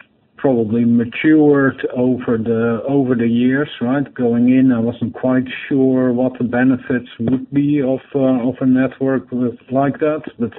probably 0.42 0.84
matured 0.84 1.86
over 1.96 2.36
the 2.36 2.82
over 2.88 3.14
the 3.14 3.28
years, 3.28 3.68
right? 3.80 4.12
Going 4.12 4.48
in, 4.48 4.72
I 4.72 4.80
wasn't 4.80 5.14
quite 5.14 5.44
sure 5.68 6.12
what 6.12 6.32
the 6.36 6.44
benefits 6.44 7.08
would 7.20 7.48
be 7.52 7.80
of 7.80 8.00
uh, 8.12 8.48
of 8.48 8.56
a 8.60 8.66
network 8.66 9.30
with, 9.30 9.54
like 9.70 10.00
that, 10.00 10.22
but 10.40 10.50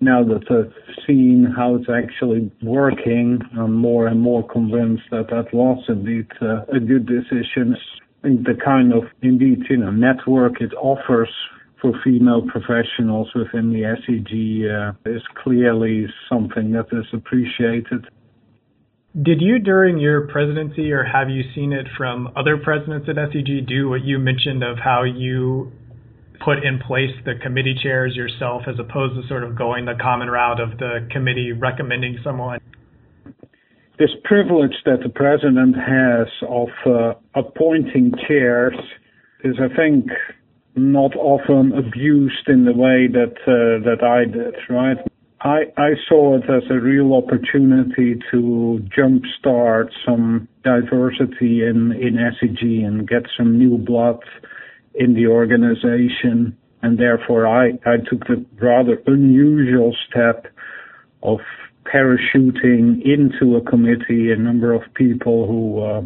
now 0.00 0.24
that 0.24 0.50
I've 0.50 0.72
seen 1.06 1.46
how 1.54 1.74
it's 1.74 1.90
actually 1.90 2.50
working, 2.62 3.40
I'm 3.56 3.74
more 3.74 4.06
and 4.06 4.18
more 4.18 4.48
convinced 4.48 5.04
that 5.10 5.28
that 5.28 5.52
was 5.52 5.84
indeed 5.88 6.28
uh, 6.40 6.64
a 6.74 6.80
good 6.80 7.06
decision. 7.06 7.76
And 8.22 8.46
the 8.46 8.54
kind 8.64 8.94
of 8.94 9.02
indeed 9.20 9.64
you 9.68 9.76
know 9.76 9.90
network 9.90 10.62
it 10.62 10.72
offers 10.72 11.28
for 11.82 11.92
female 12.02 12.42
professionals 12.48 13.28
within 13.34 13.74
the 13.74 13.82
SEG 14.00 14.32
uh, 14.72 15.10
is 15.10 15.22
clearly 15.44 16.06
something 16.30 16.72
that 16.72 16.86
is 16.92 17.06
appreciated. 17.12 18.06
Did 19.20 19.42
you, 19.42 19.58
during 19.58 19.98
your 19.98 20.26
presidency, 20.28 20.90
or 20.90 21.04
have 21.04 21.28
you 21.28 21.42
seen 21.54 21.74
it 21.74 21.86
from 21.98 22.30
other 22.34 22.56
presidents 22.56 23.06
at 23.10 23.16
SEG, 23.16 23.68
do 23.68 23.90
what 23.90 24.02
you 24.02 24.18
mentioned 24.18 24.64
of 24.64 24.78
how 24.82 25.02
you 25.02 25.70
put 26.42 26.64
in 26.64 26.78
place 26.78 27.10
the 27.26 27.34
committee 27.42 27.78
chairs 27.82 28.16
yourself 28.16 28.62
as 28.66 28.76
opposed 28.78 29.20
to 29.20 29.28
sort 29.28 29.44
of 29.44 29.54
going 29.56 29.84
the 29.84 29.92
common 30.00 30.28
route 30.28 30.60
of 30.60 30.78
the 30.78 31.06
committee 31.10 31.52
recommending 31.52 32.18
someone? 32.24 32.58
This 33.98 34.08
privilege 34.24 34.74
that 34.86 35.00
the 35.02 35.10
president 35.10 35.76
has 35.76 36.28
of 36.48 36.68
uh, 36.86 37.12
appointing 37.34 38.12
chairs 38.26 38.74
is, 39.44 39.56
I 39.60 39.68
think, 39.76 40.06
not 40.74 41.14
often 41.16 41.72
abused 41.74 42.48
in 42.48 42.64
the 42.64 42.72
way 42.72 43.08
that 43.12 43.36
uh, 43.42 43.84
that 43.84 44.02
I 44.02 44.24
did, 44.24 44.54
right? 44.70 44.96
I, 45.44 45.62
I 45.76 45.90
saw 46.08 46.36
it 46.36 46.44
as 46.44 46.62
a 46.70 46.78
real 46.78 47.14
opportunity 47.14 48.16
to 48.30 48.80
jumpstart 48.96 49.90
some 50.06 50.48
diversity 50.62 51.66
in, 51.66 51.92
in 51.92 52.14
SEG 52.14 52.86
and 52.86 53.08
get 53.08 53.22
some 53.36 53.58
new 53.58 53.76
blood 53.76 54.20
in 54.94 55.14
the 55.14 55.26
organization. 55.26 56.56
And 56.82 56.96
therefore, 56.96 57.48
I, 57.48 57.70
I 57.84 57.96
took 58.08 58.26
the 58.28 58.44
rather 58.60 59.02
unusual 59.06 59.96
step 60.08 60.46
of 61.24 61.38
parachuting 61.92 63.02
into 63.04 63.56
a 63.56 63.62
committee 63.62 64.30
a 64.30 64.36
number 64.36 64.72
of 64.72 64.82
people 64.94 65.48
who 65.48 65.80
uh, 65.80 66.02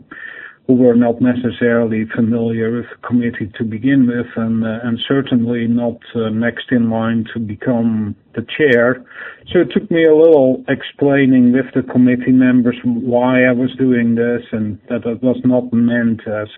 who 0.67 0.75
were 0.75 0.97
not 0.97 1.21
necessarily 1.21 2.05
familiar 2.15 2.73
with 2.73 2.87
the 2.91 3.07
committee 3.07 3.51
to 3.57 3.65
begin 3.65 4.07
with, 4.07 4.27
and 4.37 4.65
uh, 4.65 4.79
and 4.83 4.99
certainly 5.07 5.67
not 5.69 5.99
uh, 6.15 6.29
next 6.31 6.73
in 6.73 6.91
line 6.91 7.25
to 7.33 7.39
become 7.39 8.17
the 8.35 8.45
chair. 8.57 9.05
So 9.53 9.61
it 9.61 9.69
took 9.73 9.89
me 9.91 10.05
a 10.05 10.15
little 10.15 10.65
explaining 10.69 11.53
with 11.53 11.67
the 11.75 11.83
committee 11.93 12.33
members 12.33 12.77
why 12.85 13.45
I 13.45 13.53
was 13.53 13.71
doing 13.79 14.17
this, 14.17 14.43
and 14.51 14.79
that 14.89 15.07
it 15.07 15.23
was 15.23 15.41
not 15.45 15.73
meant 15.73 16.23
as 16.27 16.49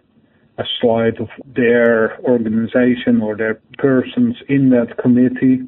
a 0.57 0.65
slight 0.81 1.21
of 1.21 1.29
their 1.55 2.19
organization 2.21 3.21
or 3.23 3.37
their 3.37 3.61
persons 3.77 4.37
in 4.49 4.71
that 4.71 4.97
committee, 5.01 5.61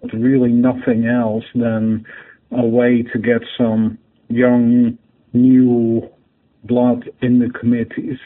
but 0.00 0.12
really 0.14 0.50
nothing 0.50 1.06
else 1.06 1.44
than 1.54 2.06
a 2.52 2.64
way 2.64 3.02
to 3.12 3.18
get 3.18 3.42
some 3.58 3.98
young, 4.28 4.96
new 5.32 6.08
blood 6.64 7.10
in 7.22 7.38
the 7.38 7.50
committees 7.50 8.18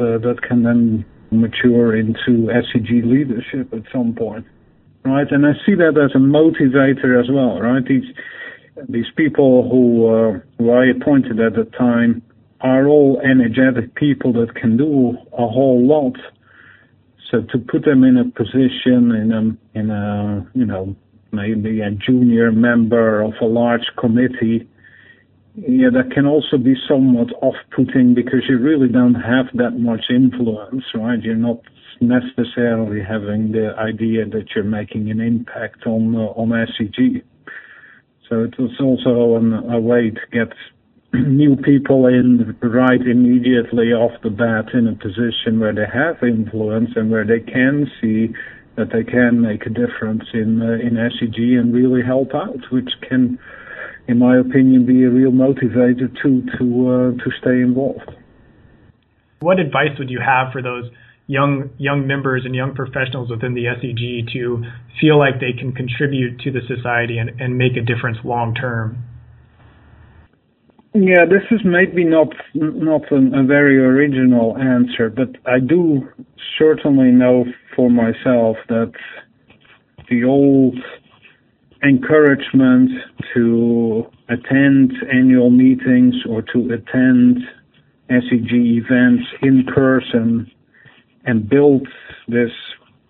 uh, 0.00 0.18
that 0.18 0.38
can 0.46 0.62
then 0.62 1.04
mature 1.30 1.96
into 1.96 2.48
SEG 2.48 3.04
leadership 3.04 3.72
at 3.72 3.82
some 3.92 4.14
point, 4.14 4.46
right? 5.04 5.26
And 5.30 5.46
I 5.46 5.52
see 5.66 5.74
that 5.74 5.98
as 5.98 6.14
a 6.14 6.18
motivator 6.18 7.20
as 7.20 7.30
well, 7.30 7.60
right? 7.60 7.84
These 7.86 8.04
these 8.88 9.06
people 9.16 9.68
who 9.70 10.06
uh, 10.06 10.40
who 10.58 10.70
I 10.72 10.86
appointed 10.86 11.40
at 11.40 11.54
the 11.54 11.64
time 11.76 12.22
are 12.60 12.86
all 12.86 13.20
energetic 13.24 13.94
people 13.94 14.32
that 14.34 14.54
can 14.54 14.76
do 14.76 15.16
a 15.32 15.46
whole 15.46 15.86
lot. 15.86 16.16
So 17.30 17.42
to 17.42 17.58
put 17.58 17.84
them 17.84 18.04
in 18.04 18.16
a 18.16 18.24
position 18.24 19.12
in 19.12 19.32
a 19.32 19.78
in 19.78 19.90
a 19.90 20.46
you 20.54 20.66
know 20.66 20.96
maybe 21.32 21.80
a 21.80 21.90
junior 21.90 22.52
member 22.52 23.20
of 23.22 23.32
a 23.40 23.46
large 23.46 23.86
committee 23.98 24.68
yeah, 25.56 25.88
that 25.92 26.10
can 26.12 26.26
also 26.26 26.58
be 26.58 26.74
somewhat 26.88 27.28
off-putting 27.40 28.14
because 28.14 28.42
you 28.48 28.58
really 28.58 28.88
don't 28.88 29.14
have 29.14 29.46
that 29.54 29.78
much 29.78 30.06
influence, 30.10 30.82
right? 30.94 31.22
You're 31.22 31.36
not 31.36 31.60
necessarily 32.00 33.00
having 33.00 33.52
the 33.52 33.72
idea 33.78 34.26
that 34.26 34.46
you're 34.54 34.64
making 34.64 35.10
an 35.10 35.20
impact 35.20 35.86
on 35.86 36.16
uh, 36.16 36.34
on 36.34 36.48
SEG. 36.50 37.22
So 38.28 38.42
it 38.42 38.58
was 38.58 38.72
also 38.80 39.36
an, 39.36 39.52
a 39.72 39.78
way 39.78 40.10
to 40.10 40.20
get 40.32 40.52
new 41.12 41.54
people 41.56 42.06
in 42.06 42.56
right 42.60 43.00
immediately 43.00 43.92
off 43.92 44.20
the 44.22 44.30
bat 44.30 44.74
in 44.74 44.88
a 44.88 44.96
position 44.96 45.60
where 45.60 45.74
they 45.74 45.86
have 45.86 46.16
influence 46.22 46.90
and 46.96 47.12
where 47.12 47.24
they 47.24 47.40
can 47.40 47.86
see 48.00 48.34
that 48.76 48.90
they 48.92 49.04
can 49.04 49.40
make 49.40 49.66
a 49.66 49.70
difference 49.70 50.24
in 50.32 50.60
uh, 50.60 50.84
in 50.84 50.94
SEG 50.94 51.38
and 51.38 51.72
really 51.72 52.02
help 52.02 52.34
out, 52.34 52.58
which 52.72 52.90
can 53.08 53.38
in 54.06 54.18
my 54.18 54.38
opinion, 54.38 54.86
be 54.86 55.04
a 55.04 55.10
real 55.10 55.32
motivator 55.32 56.12
to 56.22 56.42
to 56.58 56.64
uh, 56.88 57.24
to 57.24 57.30
stay 57.40 57.60
involved. 57.60 58.10
What 59.40 59.58
advice 59.58 59.98
would 59.98 60.10
you 60.10 60.20
have 60.24 60.52
for 60.52 60.62
those 60.62 60.90
young 61.26 61.70
young 61.78 62.06
members 62.06 62.42
and 62.44 62.54
young 62.54 62.74
professionals 62.74 63.30
within 63.30 63.54
the 63.54 63.64
SEG 63.64 64.32
to 64.32 64.62
feel 65.00 65.18
like 65.18 65.40
they 65.40 65.52
can 65.58 65.72
contribute 65.72 66.40
to 66.40 66.50
the 66.50 66.60
society 66.68 67.18
and, 67.18 67.40
and 67.40 67.56
make 67.56 67.76
a 67.76 67.80
difference 67.80 68.18
long 68.24 68.54
term? 68.54 69.04
Yeah, 70.94 71.24
this 71.28 71.42
is 71.50 71.60
maybe 71.64 72.04
not 72.04 72.28
not 72.54 73.10
a, 73.10 73.16
a 73.16 73.42
very 73.42 73.78
original 73.78 74.56
answer, 74.56 75.10
but 75.10 75.28
I 75.44 75.58
do 75.58 76.08
certainly 76.58 77.10
know 77.10 77.46
for 77.74 77.90
myself 77.90 78.56
that 78.68 78.92
the 80.08 80.24
old 80.24 80.78
encouragement 81.84 82.90
to 83.34 84.04
attend 84.28 84.92
annual 85.12 85.50
meetings 85.50 86.14
or 86.28 86.42
to 86.42 86.72
attend 86.72 87.38
SEG 88.10 88.52
events 88.52 89.24
in 89.42 89.64
person 89.74 90.50
and 91.24 91.48
build 91.48 91.86
this 92.28 92.50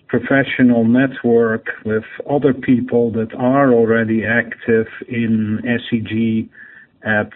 professional 0.09 0.85
network 0.85 1.66
with 1.85 2.04
other 2.31 2.52
people 2.54 3.11
that 3.12 3.35
are 3.37 3.73
already 3.73 4.25
active 4.25 4.87
in 5.09 5.61
SEG 5.64 6.49
at 7.04 7.31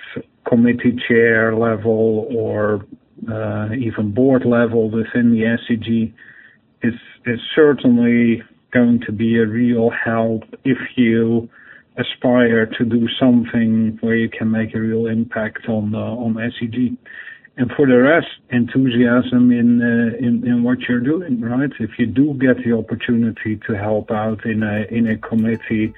committee 0.48 0.96
chair 1.08 1.54
level 1.54 2.26
or 2.34 2.86
uh, 3.30 3.68
even 3.74 4.12
board 4.14 4.44
level 4.44 4.90
within 4.90 5.32
the 5.32 5.56
SEG 5.68 6.12
is 6.82 6.94
is 7.26 7.40
certainly 7.54 8.42
going 8.72 9.00
to 9.06 9.12
be 9.12 9.38
a 9.38 9.46
real 9.46 9.90
help 9.90 10.42
if 10.64 10.78
you 10.96 11.48
aspire 11.96 12.66
to 12.66 12.84
do 12.84 13.08
something 13.20 13.98
where 14.00 14.14
you 14.14 14.28
can 14.28 14.50
make 14.50 14.74
a 14.74 14.80
real 14.80 15.06
impact 15.06 15.68
on 15.68 15.94
uh, 15.94 15.98
on 15.98 16.34
SEG. 16.34 16.96
And 17.56 17.72
for 17.72 17.88
the 17.88 17.98
rest, 17.98 18.28
enthusiasm 18.50 19.50
in, 19.50 19.82
uh, 19.82 20.16
in 20.16 20.46
in 20.46 20.62
what 20.62 20.78
you're 20.88 21.00
doing, 21.00 21.40
right? 21.40 21.70
If 21.80 21.98
you 21.98 22.06
do 22.06 22.34
get 22.34 22.62
the 22.64 22.72
opportunity 22.72 23.56
to 23.66 23.72
help 23.74 24.10
out 24.12 24.44
in 24.44 24.62
a 24.62 24.86
in 24.94 25.08
a 25.08 25.18
committee, 25.18 25.92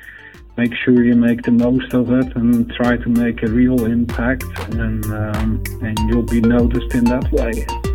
make 0.56 0.72
sure 0.74 1.04
you 1.04 1.16
make 1.16 1.42
the 1.42 1.50
most 1.50 1.92
of 1.92 2.10
it 2.12 2.34
and 2.34 2.72
try 2.72 2.96
to 2.96 3.08
make 3.10 3.42
a 3.42 3.48
real 3.48 3.84
impact, 3.84 4.44
and 4.70 5.04
um, 5.04 5.62
and 5.82 5.98
you'll 6.08 6.22
be 6.22 6.40
noticed 6.40 6.94
in 6.94 7.04
that 7.04 7.30
way. 7.30 7.89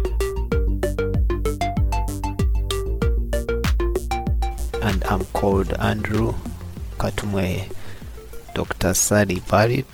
And 4.95 5.03
I'm 5.07 5.25
called 5.25 5.73
Andrew 5.73 6.35
Katumwe. 6.97 7.69
Dr. 8.53 8.93
Sally 8.93 9.41
Barrett. 9.41 9.85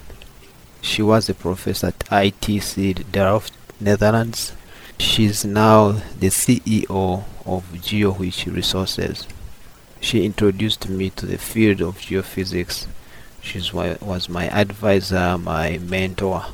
She 0.80 1.02
was 1.02 1.28
a 1.28 1.34
professor 1.34 1.88
at 1.88 1.98
ITC 2.02 3.12
Delft, 3.12 3.52
Netherlands. 3.80 4.54
She's 5.00 5.44
now 5.44 5.94
the 6.20 6.28
CEO 6.28 7.24
of 7.48 7.64
GeoWitch 7.74 8.54
Resources. 8.54 9.28
She 10.00 10.24
introduced 10.24 10.88
me 10.88 11.10
to 11.10 11.26
the 11.26 11.40
field 11.40 11.82
of 11.82 11.98
geophysics. 11.98 12.86
She 13.42 13.60
was 13.74 14.30
my 14.30 14.50
advisor, 14.50 15.36
my 15.40 15.80
mentor. 15.80 16.46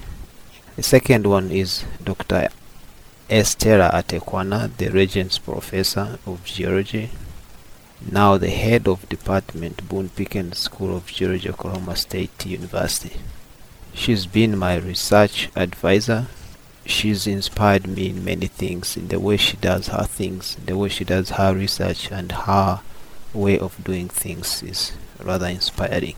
The 0.77 0.83
second 0.83 1.27
one 1.27 1.51
is 1.51 1.83
Dr. 2.01 2.47
Estella 3.29 3.91
Atekwana, 3.93 4.71
the 4.77 4.87
Regents 4.87 5.37
Professor 5.37 6.17
of 6.25 6.45
Geology 6.45 7.09
now 8.01 8.37
the 8.37 8.49
head 8.49 8.87
of 8.87 9.09
department 9.09 9.87
Boone 9.89 10.09
Pickens 10.09 10.59
School 10.59 10.95
of 10.95 11.07
Geology 11.07 11.49
Oklahoma 11.49 11.95
State 11.95 12.45
University. 12.45 13.19
She's 13.93 14.25
been 14.25 14.57
my 14.57 14.75
research 14.75 15.49
advisor. 15.55 16.27
She's 16.85 17.25
inspired 17.27 17.87
me 17.87 18.09
in 18.09 18.23
many 18.23 18.47
things, 18.47 18.95
in 18.95 19.07
the 19.07 19.19
way 19.19 19.37
she 19.37 19.57
does 19.57 19.87
her 19.87 20.03
things, 20.03 20.55
the 20.63 20.77
way 20.77 20.89
she 20.89 21.03
does 21.03 21.31
her 21.31 21.53
research, 21.53 22.11
and 22.11 22.31
her 22.31 22.81
way 23.33 23.59
of 23.59 23.83
doing 23.83 24.07
things 24.07 24.61
is 24.63 24.93
rather 25.21 25.47
inspiring. 25.47 26.15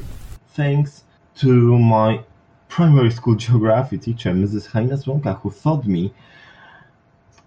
Thanks 0.53 1.03
to 1.37 1.77
my 1.79 2.21
primary 2.67 3.11
school 3.11 3.35
geography 3.35 3.97
teacher, 3.97 4.31
Mrs. 4.31 4.67
Heina 4.67 5.01
Swonka, 5.01 5.39
who 5.39 5.51
taught 5.51 5.85
me 5.85 6.13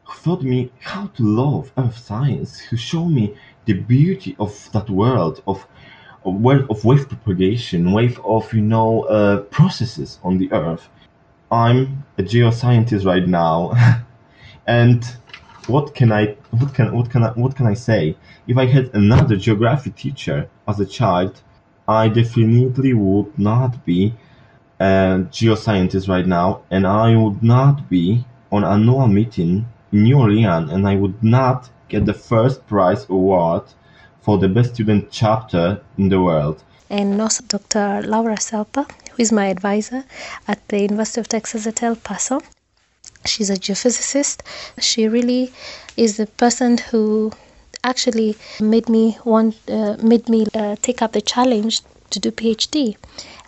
who 0.04 0.22
taught 0.22 0.42
me 0.42 0.70
how 0.80 1.06
to 1.06 1.22
love 1.22 1.70
earth 1.78 1.96
science, 1.96 2.58
who 2.58 2.76
showed 2.76 3.08
me 3.08 3.34
the 3.64 3.74
beauty 3.74 4.36
of 4.38 4.70
that 4.72 4.88
world 4.90 5.42
of 5.46 5.66
of 6.24 6.34
wave, 6.40 6.70
of 6.70 6.84
wave 6.84 7.08
propagation, 7.08 7.92
wave 7.92 8.20
of 8.24 8.52
you 8.52 8.62
know 8.62 9.02
uh, 9.02 9.38
processes 9.42 10.18
on 10.22 10.38
the 10.38 10.52
earth. 10.52 10.88
I'm 11.50 12.04
a 12.18 12.22
geoscientist 12.22 13.04
right 13.04 13.26
now, 13.26 13.72
and 14.66 15.04
what 15.66 15.94
can 15.94 16.12
I 16.12 16.36
what 16.50 16.74
can 16.74 16.94
what 16.94 17.10
can 17.10 17.24
I 17.24 17.30
what 17.30 17.56
can 17.56 17.66
I 17.66 17.74
say? 17.74 18.16
If 18.46 18.56
I 18.56 18.66
had 18.66 18.90
another 18.94 19.36
geography 19.36 19.90
teacher 19.90 20.48
as 20.66 20.80
a 20.80 20.86
child, 20.86 21.40
I 21.86 22.08
definitely 22.08 22.94
would 22.94 23.38
not 23.38 23.84
be 23.84 24.14
a 24.80 25.26
geoscientist 25.30 26.08
right 26.08 26.26
now, 26.26 26.62
and 26.70 26.86
I 26.86 27.16
would 27.16 27.42
not 27.42 27.88
be 27.88 28.24
on 28.50 28.64
annual 28.64 29.08
meeting 29.08 29.50
in 29.50 29.66
New 29.92 30.18
Orleans, 30.18 30.72
and 30.72 30.88
I 30.88 30.96
would 30.96 31.22
not 31.22 31.70
get 31.88 32.06
the 32.06 32.14
first 32.14 32.66
prize 32.66 33.06
award 33.08 33.62
for 34.22 34.38
the 34.38 34.48
best 34.48 34.74
student 34.74 35.10
chapter 35.10 35.82
in 35.98 36.08
the 36.08 36.20
world. 36.20 36.62
And 36.88 37.20
also 37.20 37.44
Dr. 37.46 38.02
Laura 38.06 38.36
Serpa, 38.36 38.90
who 39.10 39.22
is 39.22 39.32
my 39.32 39.46
advisor 39.46 40.04
at 40.48 40.66
the 40.68 40.80
University 40.80 41.20
of 41.20 41.28
Texas 41.28 41.66
at 41.66 41.82
El 41.82 41.96
Paso. 41.96 42.40
She's 43.26 43.50
a 43.50 43.54
geophysicist. 43.54 44.40
She 44.80 45.06
really 45.08 45.52
is 45.96 46.16
the 46.16 46.26
person 46.26 46.78
who 46.78 47.32
actually 47.84 48.36
made 48.60 48.88
me 48.88 49.18
want 49.24 49.56
uh, 49.68 49.96
made 50.02 50.28
me 50.28 50.46
uh, 50.54 50.76
take 50.82 51.02
up 51.02 51.12
the 51.12 51.20
challenge 51.20 51.82
to 52.10 52.18
do 52.20 52.30
PhD. 52.30 52.96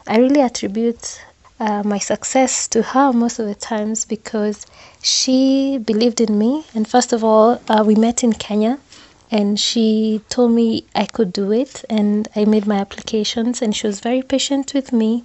I 0.06 0.18
really 0.18 0.40
attribute 0.40 1.20
uh, 1.60 1.82
my 1.84 1.98
success 1.98 2.68
to 2.68 2.82
her 2.82 3.12
most 3.12 3.38
of 3.38 3.46
the 3.46 3.54
times 3.54 4.04
because 4.04 4.66
she 5.02 5.78
believed 5.78 6.20
in 6.20 6.38
me. 6.38 6.64
And 6.74 6.86
first 6.88 7.12
of 7.12 7.22
all, 7.22 7.60
uh, 7.68 7.84
we 7.86 7.94
met 7.94 8.24
in 8.24 8.32
Kenya 8.32 8.78
and 9.30 9.58
she 9.58 10.20
told 10.28 10.52
me 10.52 10.86
I 10.94 11.06
could 11.06 11.32
do 11.32 11.52
it. 11.52 11.84
And 11.88 12.28
I 12.36 12.44
made 12.44 12.66
my 12.66 12.76
applications, 12.76 13.62
and 13.62 13.74
she 13.74 13.86
was 13.86 14.00
very 14.00 14.22
patient 14.22 14.72
with 14.74 14.92
me. 14.92 15.24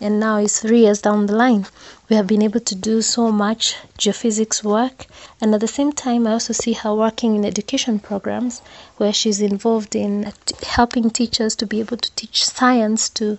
And 0.00 0.20
now 0.20 0.36
it's 0.36 0.60
three 0.60 0.82
years 0.82 1.02
down 1.02 1.26
the 1.26 1.34
line. 1.34 1.66
We 2.08 2.14
have 2.16 2.26
been 2.28 2.42
able 2.42 2.60
to 2.60 2.74
do 2.74 3.02
so 3.02 3.32
much 3.32 3.76
geophysics 3.98 4.62
work. 4.62 5.06
And 5.40 5.52
at 5.54 5.60
the 5.60 5.68
same 5.68 5.92
time, 5.92 6.26
I 6.26 6.32
also 6.32 6.52
see 6.52 6.72
her 6.74 6.94
working 6.94 7.34
in 7.34 7.44
education 7.44 7.98
programs 7.98 8.60
where 8.96 9.12
she's 9.12 9.40
involved 9.40 9.96
in 9.96 10.32
helping 10.62 11.10
teachers 11.10 11.56
to 11.56 11.66
be 11.66 11.80
able 11.80 11.96
to 11.96 12.12
teach 12.14 12.44
science 12.44 13.08
to 13.10 13.38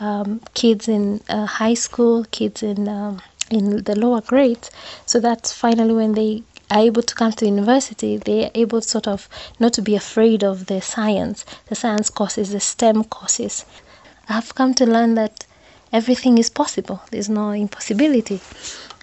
um, 0.00 0.40
kids 0.54 0.88
in 0.88 1.20
uh, 1.28 1.46
high 1.46 1.74
school, 1.74 2.24
kids 2.24 2.62
in 2.62 2.88
um, 2.88 3.22
in 3.50 3.82
the 3.82 3.96
lower 3.96 4.20
grades, 4.20 4.70
so 5.06 5.18
that 5.18 5.46
finally 5.48 5.92
when 5.92 6.12
they 6.14 6.42
are 6.70 6.80
able 6.80 7.02
to 7.02 7.14
come 7.14 7.32
to 7.32 7.46
university, 7.46 8.16
they 8.16 8.44
are 8.44 8.50
able 8.54 8.80
sort 8.80 9.08
of 9.08 9.28
not 9.58 9.72
to 9.72 9.82
be 9.82 9.96
afraid 9.96 10.44
of 10.44 10.66
the 10.66 10.80
science, 10.80 11.44
the 11.66 11.74
science 11.74 12.10
courses, 12.10 12.52
the 12.52 12.60
STEM 12.60 13.04
courses. 13.04 13.64
I've 14.28 14.54
come 14.54 14.74
to 14.74 14.86
learn 14.86 15.14
that 15.14 15.46
everything 15.92 16.38
is 16.38 16.50
possible. 16.50 17.02
There's 17.10 17.28
no 17.28 17.50
impossibility. 17.50 18.40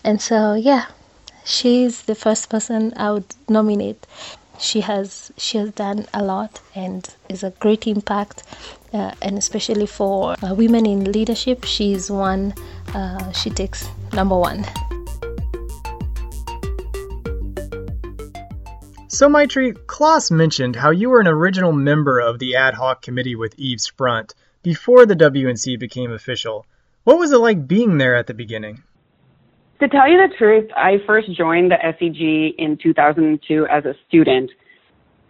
And 0.03 0.21
so 0.21 0.53
yeah, 0.53 0.85
she's 1.43 2.03
the 2.03 2.15
first 2.15 2.49
person 2.49 2.93
I 2.97 3.11
would 3.11 3.35
nominate. 3.49 4.05
She 4.59 4.81
has 4.81 5.31
she 5.37 5.57
has 5.59 5.71
done 5.71 6.07
a 6.13 6.23
lot 6.23 6.61
and 6.73 7.07
is 7.29 7.43
a 7.43 7.51
great 7.51 7.85
impact 7.85 8.43
uh, 8.93 9.11
and 9.21 9.37
especially 9.37 9.85
for 9.85 10.35
uh, 10.43 10.53
women 10.53 10.85
in 10.85 11.11
leadership, 11.11 11.63
she's 11.63 12.09
one, 12.09 12.53
uh, 12.93 13.31
she 13.31 13.49
takes 13.49 13.87
number 14.13 14.37
one. 14.37 14.65
So, 19.09 19.27
Maitri, 19.29 19.73
Klaas 19.87 20.29
mentioned 20.29 20.75
how 20.75 20.91
you 20.91 21.09
were 21.09 21.19
an 21.19 21.27
original 21.27 21.71
member 21.71 22.19
of 22.19 22.39
the 22.39 22.55
ad 22.55 22.75
hoc 22.75 23.01
committee 23.01 23.35
with 23.35 23.53
Eve 23.57 23.79
Sprunt 23.79 24.33
before 24.63 25.05
the 25.05 25.15
WNC 25.15 25.79
became 25.79 26.11
official. 26.11 26.65
What 27.07 27.19
was 27.19 27.31
it 27.31 27.37
like 27.37 27.69
being 27.69 27.97
there 27.97 28.17
at 28.17 28.27
the 28.27 28.33
beginning? 28.33 28.83
To 29.79 29.87
tell 29.87 30.09
you 30.09 30.17
the 30.17 30.35
truth, 30.37 30.69
I 30.75 30.97
first 31.07 31.31
joined 31.31 31.71
the 31.71 31.77
SEG 31.77 32.55
in 32.57 32.77
2002 32.83 33.65
as 33.67 33.85
a 33.85 33.93
student 34.09 34.51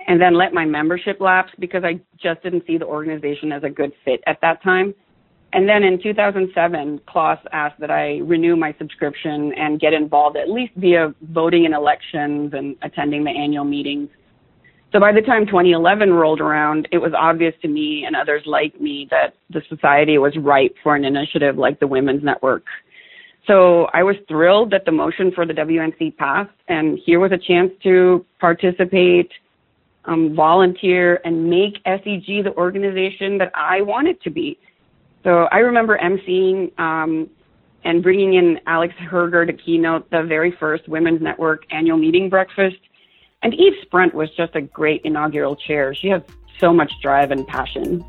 and 0.08 0.20
then 0.20 0.34
let 0.34 0.54
my 0.56 0.66
membership 0.66 1.22
lapse 1.22 1.52
because 1.60 1.84
I 1.84 2.02
just 2.20 2.42
didn't 2.42 2.66
see 2.66 2.80
the 2.80 2.88
organization 2.88 3.52
as 3.52 3.64
a 3.64 3.70
good 3.70 3.92
fit 4.04 4.24
at 4.26 4.42
that 4.42 4.64
time. 4.64 4.96
And 5.54 5.70
then 5.70 5.84
in 5.84 6.02
2007, 6.02 7.02
Klaas 7.08 7.38
asked 7.52 7.80
that 7.80 7.92
I 7.92 8.22
renew 8.24 8.56
my 8.56 8.74
subscription 8.80 9.54
and 9.54 9.80
get 9.80 9.94
involved 9.94 10.36
at 10.36 10.50
least 10.50 10.74
via 10.78 11.14
voting 11.30 11.66
in 11.66 11.76
elections 11.76 12.56
and 12.56 12.76
attending 12.82 13.24
the 13.24 13.30
annual 13.30 13.66
meetings. 13.66 14.10
So 14.98 15.02
by 15.02 15.12
the 15.12 15.22
time 15.22 15.46
2011 15.46 16.12
rolled 16.12 16.42
around, 16.42 16.88
it 16.92 16.98
was 16.98 17.12
obvious 17.16 17.54
to 17.62 17.68
me 17.68 18.06
and 18.08 18.16
others 18.16 18.42
like 18.48 18.82
me 18.82 19.08
that 19.12 19.36
the 19.52 19.62
society 19.70 20.18
was 20.18 20.36
ripe 20.38 20.76
for 20.82 20.96
an 20.96 21.06
initiative 21.06 21.56
like 21.56 21.80
the 21.80 21.86
Women's 21.86 22.24
Network. 22.24 22.66
So 23.46 23.90
I 23.94 24.02
was 24.02 24.16
thrilled 24.28 24.72
that 24.72 24.86
the 24.86 24.92
motion 24.92 25.32
for 25.32 25.46
the 25.46 25.54
WNC 25.54 26.18
passed, 26.18 26.50
and 26.68 26.98
here 27.06 27.20
was 27.20 27.32
a 27.32 27.38
chance 27.38 27.72
to 27.84 28.26
participate 28.40 29.30
um, 30.06 30.34
volunteer, 30.36 31.22
and 31.24 31.48
make 31.48 31.76
SEG 31.86 32.44
the 32.44 32.54
organization 32.58 33.38
that 33.38 33.52
I 33.54 33.82
want 33.82 34.08
it 34.08 34.20
to 34.24 34.32
be. 34.32 34.58
So 35.24 35.48
I 35.52 35.60
remember 35.60 36.00
emceeing 36.00 36.72
um, 36.80 37.30
and 37.84 38.02
bringing 38.02 38.34
in 38.34 38.60
Alex 38.66 38.96
Herger 39.12 39.46
to 39.46 39.54
keynote 39.54 40.10
the 40.10 40.24
very 40.24 40.56
first 40.60 40.90
Women's 40.90 41.22
Network 41.22 41.66
annual 41.70 41.98
meeting 41.98 42.32
breakfast. 42.32 42.78
And 43.44 43.54
Eve 43.54 43.74
Sprunt 43.84 44.14
was 44.14 44.30
just 44.36 44.56
a 44.56 44.62
great 44.62 45.02
inaugural 45.04 45.56
chair. 45.56 45.94
She 45.94 46.08
has 46.08 46.22
so 46.60 46.74
much 46.74 46.92
drive 47.02 47.32
and 47.32 47.46
passion. 47.48 48.04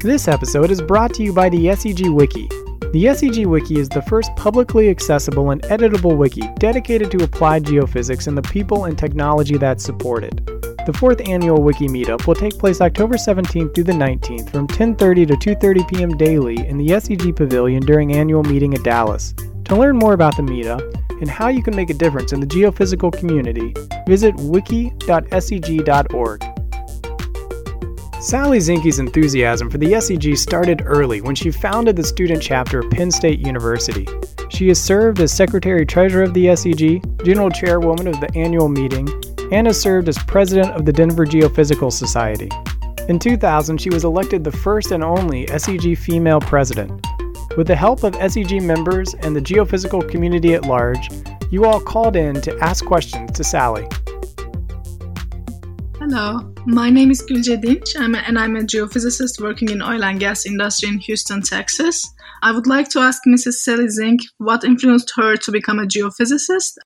This 0.00 0.28
episode 0.28 0.70
is 0.70 0.80
brought 0.80 1.14
to 1.14 1.22
you 1.22 1.32
by 1.32 1.48
the 1.48 1.66
SEG 1.66 2.14
Wiki, 2.14 2.48
the 2.92 3.04
SEG 3.04 3.44
Wiki 3.44 3.78
is 3.78 3.90
the 3.90 4.00
first 4.00 4.34
publicly 4.34 4.88
accessible 4.88 5.50
and 5.50 5.60
editable 5.64 6.16
wiki 6.16 6.48
dedicated 6.58 7.10
to 7.10 7.22
applied 7.22 7.64
geophysics 7.64 8.26
and 8.26 8.38
the 8.38 8.40
people 8.40 8.86
and 8.86 8.96
technology 8.96 9.58
that 9.58 9.82
support 9.82 10.24
it. 10.24 10.40
The 10.88 10.96
fourth 10.96 11.28
annual 11.28 11.62
Wiki 11.62 11.86
Meetup 11.86 12.26
will 12.26 12.34
take 12.34 12.58
place 12.58 12.80
October 12.80 13.16
17th 13.16 13.74
through 13.74 13.84
the 13.84 13.92
19th 13.92 14.48
from 14.48 14.66
10:30 14.66 15.28
to 15.28 15.54
2:30 15.54 15.86
p.m. 15.86 16.16
daily 16.16 16.66
in 16.66 16.78
the 16.78 16.92
SEG 16.92 17.36
Pavilion 17.36 17.84
during 17.84 18.14
annual 18.14 18.42
meeting 18.42 18.72
at 18.72 18.82
Dallas. 18.84 19.34
To 19.66 19.76
learn 19.76 19.98
more 19.98 20.14
about 20.14 20.38
the 20.38 20.42
meetup 20.42 20.80
and 21.20 21.28
how 21.28 21.48
you 21.48 21.62
can 21.62 21.76
make 21.76 21.90
a 21.90 21.94
difference 21.94 22.32
in 22.32 22.40
the 22.40 22.46
geophysical 22.46 23.12
community, 23.12 23.74
visit 24.06 24.34
wiki.seg.org. 24.36 26.44
Sally 28.22 28.58
Zinke's 28.58 28.98
enthusiasm 28.98 29.68
for 29.68 29.76
the 29.76 29.92
SEG 29.92 30.38
started 30.38 30.84
early 30.86 31.20
when 31.20 31.34
she 31.34 31.50
founded 31.50 31.96
the 31.96 32.02
student 32.02 32.42
chapter 32.42 32.78
of 32.78 32.90
Penn 32.90 33.10
State 33.10 33.40
University. 33.40 34.08
She 34.48 34.68
has 34.68 34.82
served 34.82 35.20
as 35.20 35.32
Secretary 35.32 35.84
Treasurer 35.84 36.22
of 36.22 36.32
the 36.32 36.46
SEG, 36.46 37.24
General 37.26 37.50
Chairwoman 37.50 38.06
of 38.06 38.18
the 38.20 38.34
annual 38.34 38.70
meeting, 38.70 39.06
and 39.50 39.66
has 39.66 39.80
served 39.80 40.08
as 40.08 40.18
President 40.18 40.72
of 40.72 40.84
the 40.84 40.92
Denver 40.92 41.24
Geophysical 41.24 41.92
Society. 41.92 42.50
In 43.08 43.18
2000, 43.18 43.80
she 43.80 43.90
was 43.90 44.04
elected 44.04 44.44
the 44.44 44.52
first 44.52 44.90
and 44.90 45.02
only 45.02 45.46
SEG 45.46 45.96
female 45.96 46.40
president. 46.40 47.06
With 47.56 47.66
the 47.66 47.76
help 47.76 48.04
of 48.04 48.12
SEG 48.14 48.62
members 48.62 49.14
and 49.14 49.34
the 49.34 49.40
geophysical 49.40 50.08
community 50.08 50.54
at 50.54 50.66
large, 50.66 51.08
you 51.50 51.64
all 51.64 51.80
called 51.80 52.16
in 52.16 52.40
to 52.42 52.56
ask 52.58 52.84
questions 52.84 53.32
to 53.32 53.44
Sally. 53.44 53.88
Hello, 55.98 56.52
my 56.66 56.90
name 56.90 57.10
is 57.10 57.22
Gülce 57.22 57.60
Dinç, 57.62 57.96
and 57.98 58.38
I'm 58.38 58.56
a 58.56 58.60
geophysicist 58.60 59.40
working 59.40 59.70
in 59.70 59.82
oil 59.82 60.04
and 60.04 60.20
gas 60.20 60.46
industry 60.46 60.90
in 60.90 60.98
Houston, 60.98 61.42
Texas. 61.42 62.06
I 62.42 62.52
would 62.52 62.66
like 62.66 62.88
to 62.90 63.00
ask 63.00 63.22
Mrs. 63.26 63.54
Sally 63.54 63.88
Zink 63.88 64.20
what 64.36 64.62
influenced 64.62 65.12
her 65.16 65.36
to 65.36 65.50
become 65.50 65.80
a 65.80 65.86
geophysicist 65.86 66.76